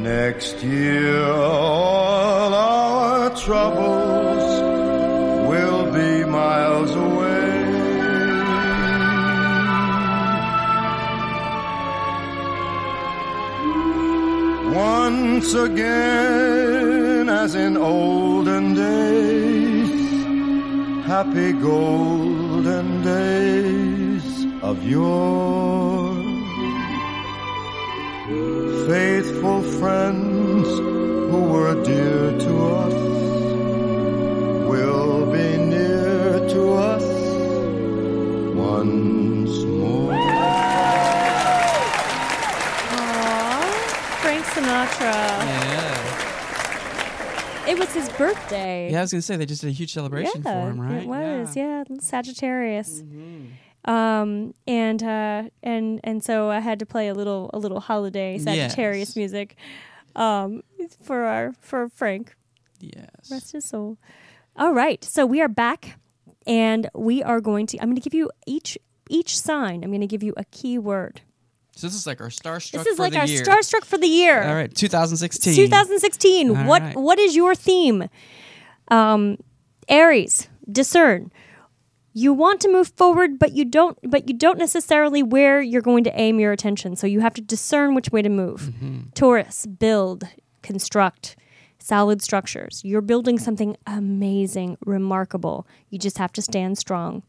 Next 0.02 0.62
year, 0.62 1.24
all 1.24 2.52
our 2.52 3.30
troubles 3.30 4.44
will 5.48 5.90
be 5.92 6.26
miles 6.26 6.94
away. 6.94 7.54
Once 14.74 15.54
again, 15.54 17.30
as 17.30 17.54
in 17.54 17.78
olden 17.78 18.74
days, 18.74 19.05
happy 21.16 21.52
golden 21.54 22.86
days 23.02 24.26
of 24.60 24.76
yore. 24.84 26.14
Faithful 28.86 29.62
friends 29.78 30.68
who 31.30 31.40
were 31.52 31.74
dear 31.84 32.24
to 32.44 32.52
us 32.84 32.98
will 34.70 35.24
be 35.36 35.48
near 35.74 36.32
to 36.54 36.62
us 36.92 37.06
once 38.70 39.54
more. 39.78 40.12
Aww, 42.98 43.62
Frank 44.20 44.44
Sinatra. 44.52 45.16
Yeah. 45.48 45.55
His 47.96 48.10
birthday. 48.10 48.90
Yeah, 48.92 48.98
I 48.98 49.00
was 49.02 49.12
gonna 49.12 49.22
say 49.22 49.36
they 49.36 49.46
just 49.46 49.62
did 49.62 49.68
a 49.68 49.72
huge 49.72 49.94
celebration 49.94 50.42
yeah, 50.44 50.64
for 50.64 50.70
him, 50.70 50.78
right? 50.78 51.02
It 51.02 51.08
was, 51.08 51.56
yeah, 51.56 51.82
Sagittarius. 51.98 53.00
Mm-hmm. 53.00 53.90
Um, 53.90 54.52
and 54.66 55.02
uh, 55.02 55.44
and 55.62 56.00
and 56.04 56.22
so 56.22 56.50
I 56.50 56.60
had 56.60 56.78
to 56.80 56.86
play 56.86 57.08
a 57.08 57.14
little 57.14 57.50
a 57.54 57.58
little 57.58 57.80
holiday 57.80 58.36
Sagittarius 58.36 59.10
Yes. 59.10 59.16
music, 59.16 59.56
um, 60.14 60.62
for 61.02 61.24
our 61.24 61.54
for 61.58 61.88
Frank. 61.88 62.36
Yes. 62.80 63.30
Rest 63.30 63.52
his 63.52 63.64
soul. 63.64 63.96
All 64.56 64.74
right, 64.74 65.02
so 65.02 65.24
we 65.24 65.40
are 65.40 65.48
back, 65.48 65.98
and 66.46 66.90
we 66.94 67.22
are 67.22 67.40
going 67.40 67.66
to. 67.68 67.78
I'm 67.80 67.88
going 67.88 67.96
to 67.96 68.02
give 68.02 68.14
you 68.14 68.30
each 68.46 68.76
each 69.08 69.38
sign. 69.38 69.82
I'm 69.82 69.90
going 69.90 70.02
to 70.02 70.06
give 70.06 70.22
you 70.22 70.34
a 70.36 70.44
key 70.44 70.78
word. 70.78 71.22
So 71.76 71.86
this 71.86 71.94
is 71.94 72.06
like 72.06 72.22
our 72.22 72.28
starstruck 72.28 72.70
for 72.70 72.78
the 72.78 72.78
year. 72.78 72.84
This 72.84 72.92
is 72.94 72.98
like 72.98 73.14
our 73.16 73.26
year. 73.26 73.42
starstruck 73.44 73.84
for 73.84 73.98
the 73.98 74.06
year. 74.06 74.42
All 74.42 74.54
right, 74.54 74.74
2016. 74.74 75.54
2016. 75.54 76.48
All 76.48 76.64
what 76.64 76.82
right. 76.82 76.96
what 76.96 77.18
is 77.18 77.36
your 77.36 77.54
theme? 77.54 78.08
Um, 78.88 79.36
Aries, 79.88 80.48
discern. 80.70 81.30
You 82.14 82.32
want 82.32 82.62
to 82.62 82.72
move 82.72 82.88
forward, 82.96 83.38
but 83.38 83.52
you 83.52 83.66
don't. 83.66 83.98
But 84.02 84.26
you 84.26 84.34
don't 84.34 84.58
necessarily 84.58 85.22
where 85.22 85.60
you're 85.60 85.82
going 85.82 86.02
to 86.04 86.18
aim 86.18 86.40
your 86.40 86.52
attention. 86.52 86.96
So 86.96 87.06
you 87.06 87.20
have 87.20 87.34
to 87.34 87.42
discern 87.42 87.94
which 87.94 88.10
way 88.10 88.22
to 88.22 88.30
move. 88.30 88.72
Taurus, 89.14 89.66
build, 89.66 90.24
construct, 90.62 91.36
solid 91.78 92.22
structures. 92.22 92.80
You're 92.86 93.02
building 93.02 93.38
something 93.38 93.76
amazing, 93.86 94.78
remarkable. 94.86 95.66
You 95.90 95.98
just 95.98 96.16
have 96.16 96.32
to 96.32 96.42
stand 96.42 96.78
strong. 96.78 97.22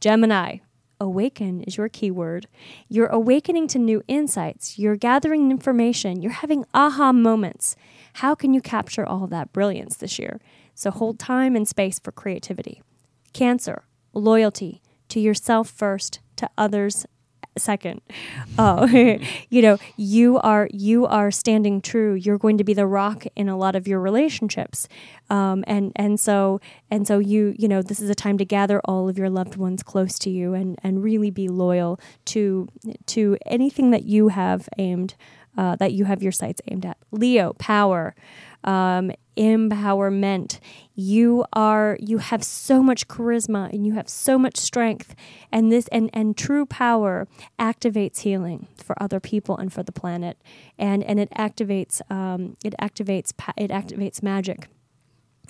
Gemini, 0.00 0.58
awaken 1.00 1.62
is 1.62 1.76
your 1.76 1.88
keyword. 1.88 2.46
You're 2.88 3.06
awakening 3.06 3.68
to 3.68 3.78
new 3.78 4.02
insights. 4.06 4.78
You're 4.78 4.96
gathering 4.96 5.50
information. 5.50 6.20
You're 6.22 6.32
having 6.32 6.64
aha 6.74 7.12
moments. 7.12 7.76
How 8.14 8.34
can 8.34 8.54
you 8.54 8.60
capture 8.60 9.06
all 9.06 9.26
that 9.28 9.52
brilliance 9.52 9.96
this 9.96 10.18
year? 10.18 10.40
So 10.74 10.90
hold 10.90 11.18
time 11.18 11.56
and 11.56 11.66
space 11.66 11.98
for 11.98 12.12
creativity. 12.12 12.82
Cancer, 13.32 13.84
loyalty 14.12 14.82
to 15.08 15.20
yourself 15.20 15.68
first, 15.68 16.20
to 16.36 16.48
others 16.56 17.06
second. 17.56 18.00
Oh, 18.58 18.86
you 19.48 19.62
know, 19.62 19.78
you 19.96 20.38
are 20.38 20.68
you 20.72 21.06
are 21.06 21.30
standing 21.30 21.80
true. 21.80 22.14
You're 22.14 22.38
going 22.38 22.58
to 22.58 22.64
be 22.64 22.74
the 22.74 22.86
rock 22.86 23.24
in 23.36 23.48
a 23.48 23.56
lot 23.56 23.76
of 23.76 23.86
your 23.86 24.00
relationships, 24.00 24.88
um, 25.28 25.64
and 25.66 25.92
and 25.96 26.18
so 26.18 26.60
and 26.90 27.06
so 27.06 27.18
you 27.18 27.54
you 27.58 27.68
know 27.68 27.82
this 27.82 28.00
is 28.00 28.10
a 28.10 28.14
time 28.14 28.38
to 28.38 28.44
gather 28.44 28.80
all 28.84 29.08
of 29.08 29.18
your 29.18 29.30
loved 29.30 29.56
ones 29.56 29.82
close 29.82 30.18
to 30.20 30.30
you 30.30 30.54
and 30.54 30.78
and 30.82 31.02
really 31.02 31.30
be 31.30 31.48
loyal 31.48 32.00
to 32.26 32.68
to 33.06 33.36
anything 33.46 33.90
that 33.90 34.04
you 34.04 34.28
have 34.28 34.68
aimed. 34.78 35.14
Uh, 35.58 35.74
that 35.76 35.92
you 35.92 36.04
have 36.04 36.22
your 36.22 36.30
sights 36.30 36.60
aimed 36.68 36.86
at. 36.86 36.96
Leo, 37.10 37.52
power, 37.54 38.14
um, 38.62 39.10
empowerment. 39.40 40.60
You 40.94 41.46
are 41.54 41.96
you 41.98 42.18
have 42.18 42.44
so 42.44 42.82
much 42.82 43.08
charisma 43.08 43.72
and 43.72 43.86
you 43.86 43.94
have 43.94 44.08
so 44.08 44.38
much 44.38 44.58
strength, 44.58 45.14
and 45.50 45.72
this 45.72 45.88
and 45.88 46.10
and 46.12 46.36
true 46.36 46.66
power 46.66 47.26
activates 47.58 48.20
healing 48.20 48.68
for 48.76 49.02
other 49.02 49.18
people 49.18 49.56
and 49.56 49.72
for 49.72 49.82
the 49.82 49.92
planet, 49.92 50.36
and 50.78 51.02
and 51.02 51.18
it 51.18 51.30
activates 51.30 52.02
um, 52.10 52.56
it 52.62 52.74
activates 52.80 53.32
it 53.56 53.70
activates 53.70 54.22
magic. 54.22 54.68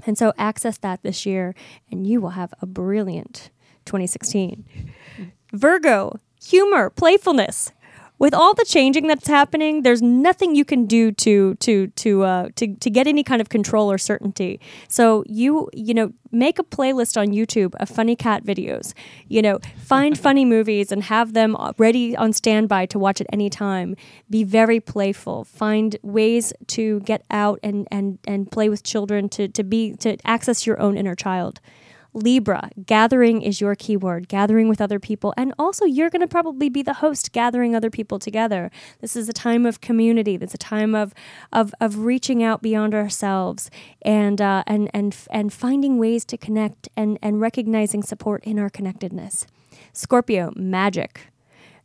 And 0.07 0.17
so 0.17 0.33
access 0.39 0.79
that 0.79 1.03
this 1.03 1.27
year, 1.27 1.55
and 1.91 2.07
you 2.07 2.23
will 2.23 2.31
have 2.31 2.55
a 2.63 2.67
brilliant 2.67 3.51
2016. 3.85 4.65
Virgo, 5.53 6.21
humor, 6.43 6.89
playfulness. 6.89 7.73
With 8.21 8.35
all 8.35 8.53
the 8.53 8.67
changing 8.67 9.07
that's 9.07 9.27
happening, 9.27 9.81
there's 9.81 10.03
nothing 10.03 10.55
you 10.55 10.67
can 10.67 10.85
do 10.85 11.11
to 11.11 11.55
to 11.55 11.87
to 11.87 12.23
uh, 12.23 12.49
to 12.57 12.75
to 12.77 12.91
get 12.91 13.07
any 13.07 13.25
kind 13.25 13.41
of 13.41 13.49
control 13.49 13.91
or 13.91 13.97
certainty. 13.97 14.61
So 14.89 15.25
you 15.27 15.71
you 15.73 15.95
know 15.95 16.13
make 16.31 16.59
a 16.59 16.63
playlist 16.63 17.19
on 17.19 17.29
YouTube 17.29 17.75
of 17.81 17.89
funny 17.89 18.15
cat 18.15 18.45
videos. 18.45 18.93
You 19.29 19.41
know, 19.41 19.59
find 19.79 20.19
funny 20.27 20.45
movies 20.45 20.93
and 20.93 21.05
have 21.05 21.33
them 21.33 21.57
ready 21.79 22.15
on 22.15 22.35
standby 22.35 22.87
to 22.87 22.99
watch 22.99 23.23
at 23.23 23.27
any 23.33 23.49
time. 23.49 23.97
Be 24.29 24.45
very 24.45 24.81
playful. 24.81 25.45
Find 25.45 25.97
ways 26.03 26.53
to 26.77 27.01
get 27.01 27.25
out 27.31 27.59
and 27.63 27.89
and 27.91 28.19
and 28.29 28.53
play 28.53 28.69
with 28.69 28.83
children 28.83 29.31
to 29.31 29.49
to 29.49 29.65
be 29.65 29.97
to 29.97 30.19
access 30.27 30.67
your 30.67 30.79
own 30.79 30.99
inner 30.99 31.15
child. 31.15 31.59
Libra, 32.13 32.71
gathering 32.87 33.41
is 33.43 33.61
your 33.61 33.75
keyword, 33.75 34.29
gathering 34.29 34.69
with 34.69 34.81
other 34.81 34.99
people. 34.99 35.33
And 35.37 35.55
also, 35.59 35.85
you're 35.85 36.11
going 36.11 36.21
to 36.21 36.29
probably 36.29 36.69
be 36.69 36.83
the 36.83 36.95
host 36.95 37.33
gathering 37.33 37.75
other 37.75 37.91
people 37.91 38.19
together. 38.19 38.71
This 39.01 39.15
is 39.15 39.29
a 39.29 39.33
time 39.33 39.65
of 39.65 39.81
community. 39.81 40.37
This 40.37 40.51
is 40.51 40.55
a 40.55 40.59
time 40.59 40.95
of, 40.95 41.15
of, 41.53 41.73
of 41.81 41.99
reaching 41.99 42.43
out 42.43 42.63
beyond 42.63 42.95
ourselves 42.95 43.71
and, 44.03 44.41
uh, 44.41 44.65
and, 44.67 44.91
and, 44.93 45.17
and 45.31 45.53
finding 45.53 45.99
ways 45.99 46.25
to 46.27 46.37
connect 46.37 46.89
and, 46.97 47.19
and 47.23 47.41
recognizing 47.41 48.03
support 48.03 48.43
in 48.45 48.59
our 48.59 48.71
connectedness. 48.71 49.47
Scorpio, 49.93 50.53
magic. 50.57 51.29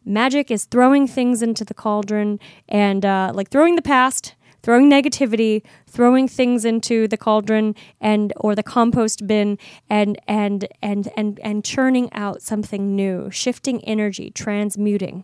Magic 0.03 0.51
is 0.51 0.65
throwing 0.65 1.07
things 1.07 1.41
into 1.41 1.65
the 1.65 1.73
cauldron 1.73 2.39
and 2.69 3.05
uh, 3.05 3.31
like 3.33 3.49
throwing 3.49 3.75
the 3.75 3.81
past 3.81 4.35
throwing 4.65 4.89
negativity, 4.89 5.61
throwing 5.85 6.27
things 6.27 6.65
into 6.65 7.07
the 7.07 7.17
cauldron 7.17 7.75
and 8.01 8.33
or 8.37 8.55
the 8.55 8.63
compost 8.63 9.27
bin 9.27 9.59
and 9.91 10.19
and 10.27 10.67
and 10.81 11.07
and 11.15 11.39
and 11.43 11.63
churning 11.63 12.11
out 12.13 12.41
something 12.41 12.95
new, 12.95 13.29
shifting 13.29 13.79
energy, 13.85 14.31
transmuting. 14.31 15.23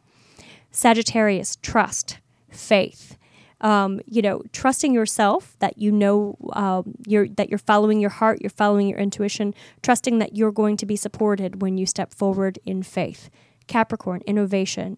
Sagittarius, 0.70 1.58
trust, 1.64 2.20
faith. 2.52 3.18
Um, 3.62 4.00
you 4.06 4.22
know, 4.22 4.44
trusting 4.54 4.94
yourself 4.94 5.56
that 5.58 5.80
you 5.80 5.92
know 5.92 6.38
um, 6.54 6.94
you're 7.08 7.28
that 7.30 7.50
you're 7.50 7.58
following 7.58 8.00
your 8.00 8.12
heart, 8.12 8.42
you're 8.42 8.52
following 8.52 8.88
your 8.88 9.00
intuition, 9.00 9.56
trusting 9.82 10.20
that 10.20 10.36
you're 10.36 10.52
going 10.52 10.78
to 10.78 10.86
be 10.86 10.96
supported 10.96 11.64
when 11.64 11.80
you 11.80 11.88
step 11.88 12.14
forward 12.14 12.60
in 12.64 12.84
faith. 12.84 13.32
Capricorn, 13.66 14.22
innovation, 14.28 14.98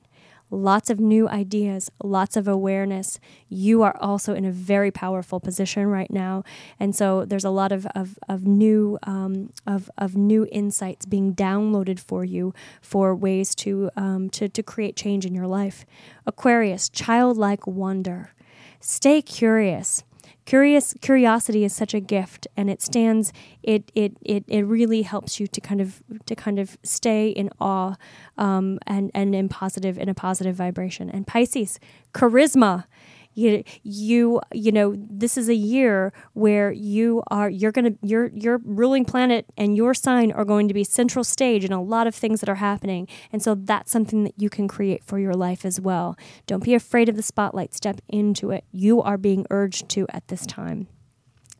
lots 0.54 0.90
of 0.90 1.00
new 1.00 1.28
ideas, 1.28 1.92
lots 2.04 2.38
of 2.38 2.48
awareness. 2.48 3.20
You 3.50 3.82
are 3.82 3.98
also 4.00 4.34
in 4.34 4.46
a 4.46 4.52
very 4.52 4.92
powerful 4.92 5.40
position 5.40 5.88
right 5.88 6.12
now, 6.12 6.44
and 6.80 6.96
so 6.96 7.26
there's 7.26 7.46
a 7.46 7.50
lot 7.50 7.72
of 7.72 7.86
of, 7.96 8.18
of 8.30 8.46
new 8.46 8.98
um, 9.04 9.52
of 9.66 9.90
of 9.98 10.16
new 10.16 10.48
insights 10.52 11.06
being 11.06 11.34
downloaded 11.34 12.00
for 12.00 12.24
you 12.24 12.54
for 12.82 13.16
ways 13.16 13.56
to 13.56 13.90
um, 13.96 14.30
to 14.32 14.48
to 14.48 14.64
create 14.64 14.96
change 14.96 15.26
in 15.26 15.34
your 15.34 15.48
life. 15.48 15.86
Aquarius, 16.26 16.90
childlike 16.90 17.66
wonder. 17.68 18.34
Stay 18.80 19.22
curious. 19.22 20.04
Curious 20.46 20.94
curiosity 21.02 21.64
is 21.64 21.74
such 21.74 21.94
a 21.94 22.00
gift 22.00 22.48
and 22.58 22.70
it 22.70 22.82
stands 22.82 23.32
it 23.62 23.92
it 23.96 24.18
it, 24.22 24.44
it 24.48 24.64
really 24.64 25.04
helps 25.04 25.40
you 25.40 25.48
to 25.48 25.62
kind 25.62 25.82
of 25.82 26.04
to 26.26 26.36
kind 26.36 26.60
of 26.60 26.78
stay 26.84 27.30
in 27.30 27.50
awe 27.60 27.96
um, 28.38 28.80
and 28.88 29.12
and 29.14 29.36
in 29.36 29.50
positive 29.50 29.98
in 29.98 30.10
a 30.10 30.14
positive 30.14 30.56
vibration. 30.56 31.10
And 31.10 31.26
pisces 31.26 31.80
charisma 32.14 32.86
you 33.34 33.64
you 33.84 34.42
you 34.54 34.72
know 34.72 34.96
this 34.98 35.38
is 35.38 35.50
a 35.50 35.56
year 35.56 36.14
where 36.34 36.72
you 36.72 37.24
are 37.32 37.50
you're 37.50 37.72
going 37.72 37.94
to 37.94 37.98
your 38.02 38.28
your 38.34 38.60
ruling 38.64 39.06
planet 39.06 39.46
and 39.58 39.76
your 39.76 39.94
sign 39.94 40.32
are 40.32 40.46
going 40.46 40.68
to 40.68 40.74
be 40.74 40.84
central 40.84 41.24
stage 41.24 41.64
in 41.64 41.72
a 41.72 41.82
lot 41.82 42.08
of 42.08 42.16
things 42.16 42.40
that 42.40 42.50
are 42.50 42.56
happening. 42.56 43.08
And 43.32 43.42
so 43.42 43.56
that's 43.56 43.92
something 43.92 44.24
that 44.24 44.34
you 44.38 44.50
can 44.50 44.68
create 44.68 45.04
for 45.04 45.20
your 45.20 45.34
life 45.34 45.66
as 45.66 45.80
well. 45.80 46.18
Don't 46.48 46.64
be 46.64 46.74
afraid 46.74 47.10
of 47.10 47.16
the 47.16 47.24
spotlight. 47.24 47.74
Step 47.74 48.02
into 48.08 48.52
it. 48.52 48.64
You 48.72 49.02
are 49.02 49.18
being 49.18 49.46
urged 49.50 49.90
to 49.90 50.06
at 50.10 50.28
this 50.28 50.46
time 50.46 50.88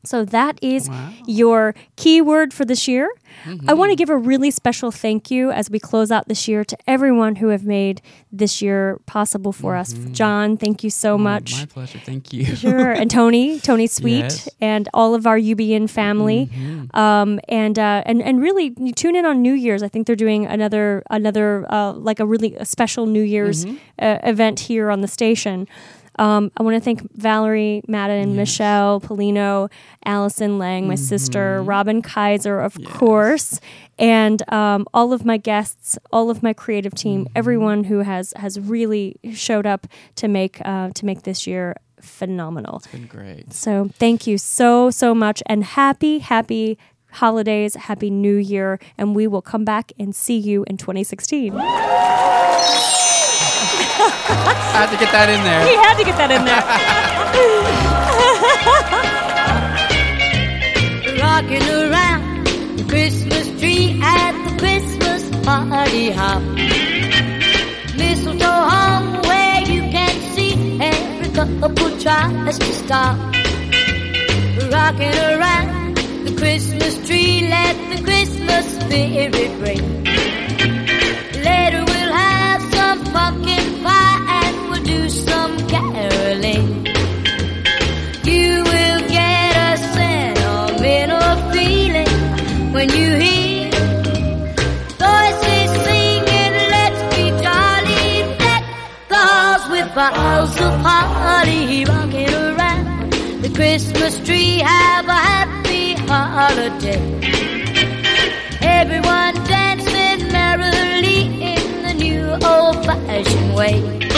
so 0.06 0.26
that 0.26 0.60
is 0.62 0.90
your 1.26 1.74
keyword 1.96 2.54
for 2.54 2.66
this 2.66 2.88
year. 2.88 3.10
I 3.68 3.74
want 3.74 3.90
to 3.92 3.96
give 3.96 4.10
a 4.10 4.18
really 4.18 4.52
special 4.52 4.92
thank 4.92 5.32
you 5.32 5.50
as 5.52 5.70
we 5.70 5.80
close 5.80 6.12
out 6.12 6.28
this 6.28 6.48
year 6.48 6.64
to 6.64 6.78
everyone 6.88 7.38
who 7.38 7.48
have 7.48 7.66
made 7.66 8.02
this 8.32 8.62
year 8.62 9.00
possible 9.06 9.52
for 9.52 9.76
us. 9.76 9.94
John, 10.12 10.56
thank 10.56 10.84
you 10.84 10.90
so 10.90 11.14
Oh, 11.14 11.18
much. 11.18 11.54
My 11.58 11.66
pleasure. 11.66 12.00
Thank 12.00 12.32
you. 12.32 12.46
Sure, 12.56 12.92
and 12.92 13.10
Tony, 13.20 13.60
Tony 13.60 13.88
Sweet, 13.88 14.20
Yes. 14.20 14.50
and 14.62 14.88
all 14.94 15.16
of 15.16 15.26
our 15.26 15.38
UBN 15.40 15.90
family, 15.90 16.50
um, 16.94 17.40
and 17.50 17.78
uh, 17.80 18.04
and 18.06 18.22
and 18.22 18.42
really 18.42 18.74
you 18.78 18.92
tune 18.94 19.16
in 19.16 19.26
on 19.26 19.42
New 19.42 19.54
Year's. 19.54 19.84
I 19.84 19.88
think 19.88 20.06
they're 20.08 20.16
doing 20.16 20.46
another 20.46 21.04
another 21.10 21.66
uh, 21.72 21.94
like 21.94 22.20
a 22.20 22.26
really 22.26 22.56
a 22.56 22.66
special 22.66 23.06
New 23.08 23.22
Year's 23.24 23.66
uh, 23.66 24.20
event 24.24 24.60
here 24.62 24.90
on 24.92 25.02
the 25.02 25.08
station. 25.08 25.68
Um, 26.20 26.52
I 26.58 26.64
want 26.64 26.76
to 26.76 26.82
thank 26.82 27.12
Valerie, 27.16 27.82
Madden, 27.88 28.36
Michelle, 28.36 29.02
Polino, 29.02 29.72
Allison 30.06 30.58
Lang, 30.58 30.88
my 30.88 30.96
sister, 30.96 31.64
Robin 31.64 32.02
Kaiser, 32.02 32.60
of 32.60 32.78
course, 32.86 33.60
and 33.98 34.48
um, 34.52 34.88
all 34.94 35.14
of 35.14 35.26
my 35.26 35.38
guests, 35.38 35.98
all 36.12 36.30
of 36.30 36.44
my 36.44 36.54
creative 36.54 36.94
team, 36.94 37.28
everyone 37.36 37.86
who 37.86 38.00
has 38.00 38.34
has 38.38 38.60
really 38.60 39.16
showed 39.34 39.66
up 39.66 39.88
to 40.16 40.28
make 40.28 40.60
uh, 40.66 40.90
to 40.92 41.06
make 41.06 41.24
this 41.24 41.48
year 41.48 41.76
phenomenal. 42.04 42.78
It's 42.78 42.88
been 42.88 43.08
great. 43.08 43.54
So 43.54 43.90
thank 43.94 44.28
you 44.28 44.38
so, 44.38 44.92
so 44.92 45.16
much. 45.16 45.42
And 45.46 45.64
happy, 45.64 46.20
happy 46.20 46.78
holidays, 47.12 47.76
happy 47.76 48.10
new 48.10 48.36
year. 48.36 48.80
And 48.98 49.16
we 49.16 49.28
will 49.28 49.42
come 49.42 49.66
back 49.66 49.92
and 49.98 50.16
see 50.16 50.38
you 50.38 50.64
in 50.66 50.78
2016. 50.78 51.54
I 54.04 54.84
had 54.84 54.90
to 54.92 54.98
get 54.98 55.12
that 55.12 55.30
in 55.30 55.42
there. 55.44 55.64
We 55.66 55.76
had 55.76 55.96
to 55.98 56.04
get 56.04 56.18
that 56.18 56.32
in 56.32 56.44
there. 56.46 56.64
rocking 61.24 61.68
around 61.70 62.46
the 62.78 62.86
Christmas 62.88 63.46
tree 63.60 64.00
at 64.04 64.34
the 64.46 64.58
Christmas 64.58 65.22
party 65.46 66.12
hop. 66.12 66.44
Mistletoe 67.98 68.62
hung 68.74 69.22
where 69.24 69.62
you 69.62 69.82
can 69.96 70.16
see 70.34 70.54
every 70.82 71.30
couple 71.34 71.90
tries 72.00 72.60
to 72.60 72.74
stop. 72.84 73.18
Rocking 74.72 75.18
around 75.32 75.96
the 76.28 76.36
Christmas 76.38 76.94
tree, 77.08 77.48
let 77.50 77.76
the 77.96 78.04
Christmas 78.04 78.66
spirit 78.80 79.52
ring. 79.66 80.33
Holiday. 106.54 107.02
Everyone 108.62 109.34
dancing 109.46 110.32
merrily 110.32 111.26
in 111.42 111.84
the 111.84 111.94
new 111.94 112.24
old-fashioned 112.46 113.56
way. 113.56 114.13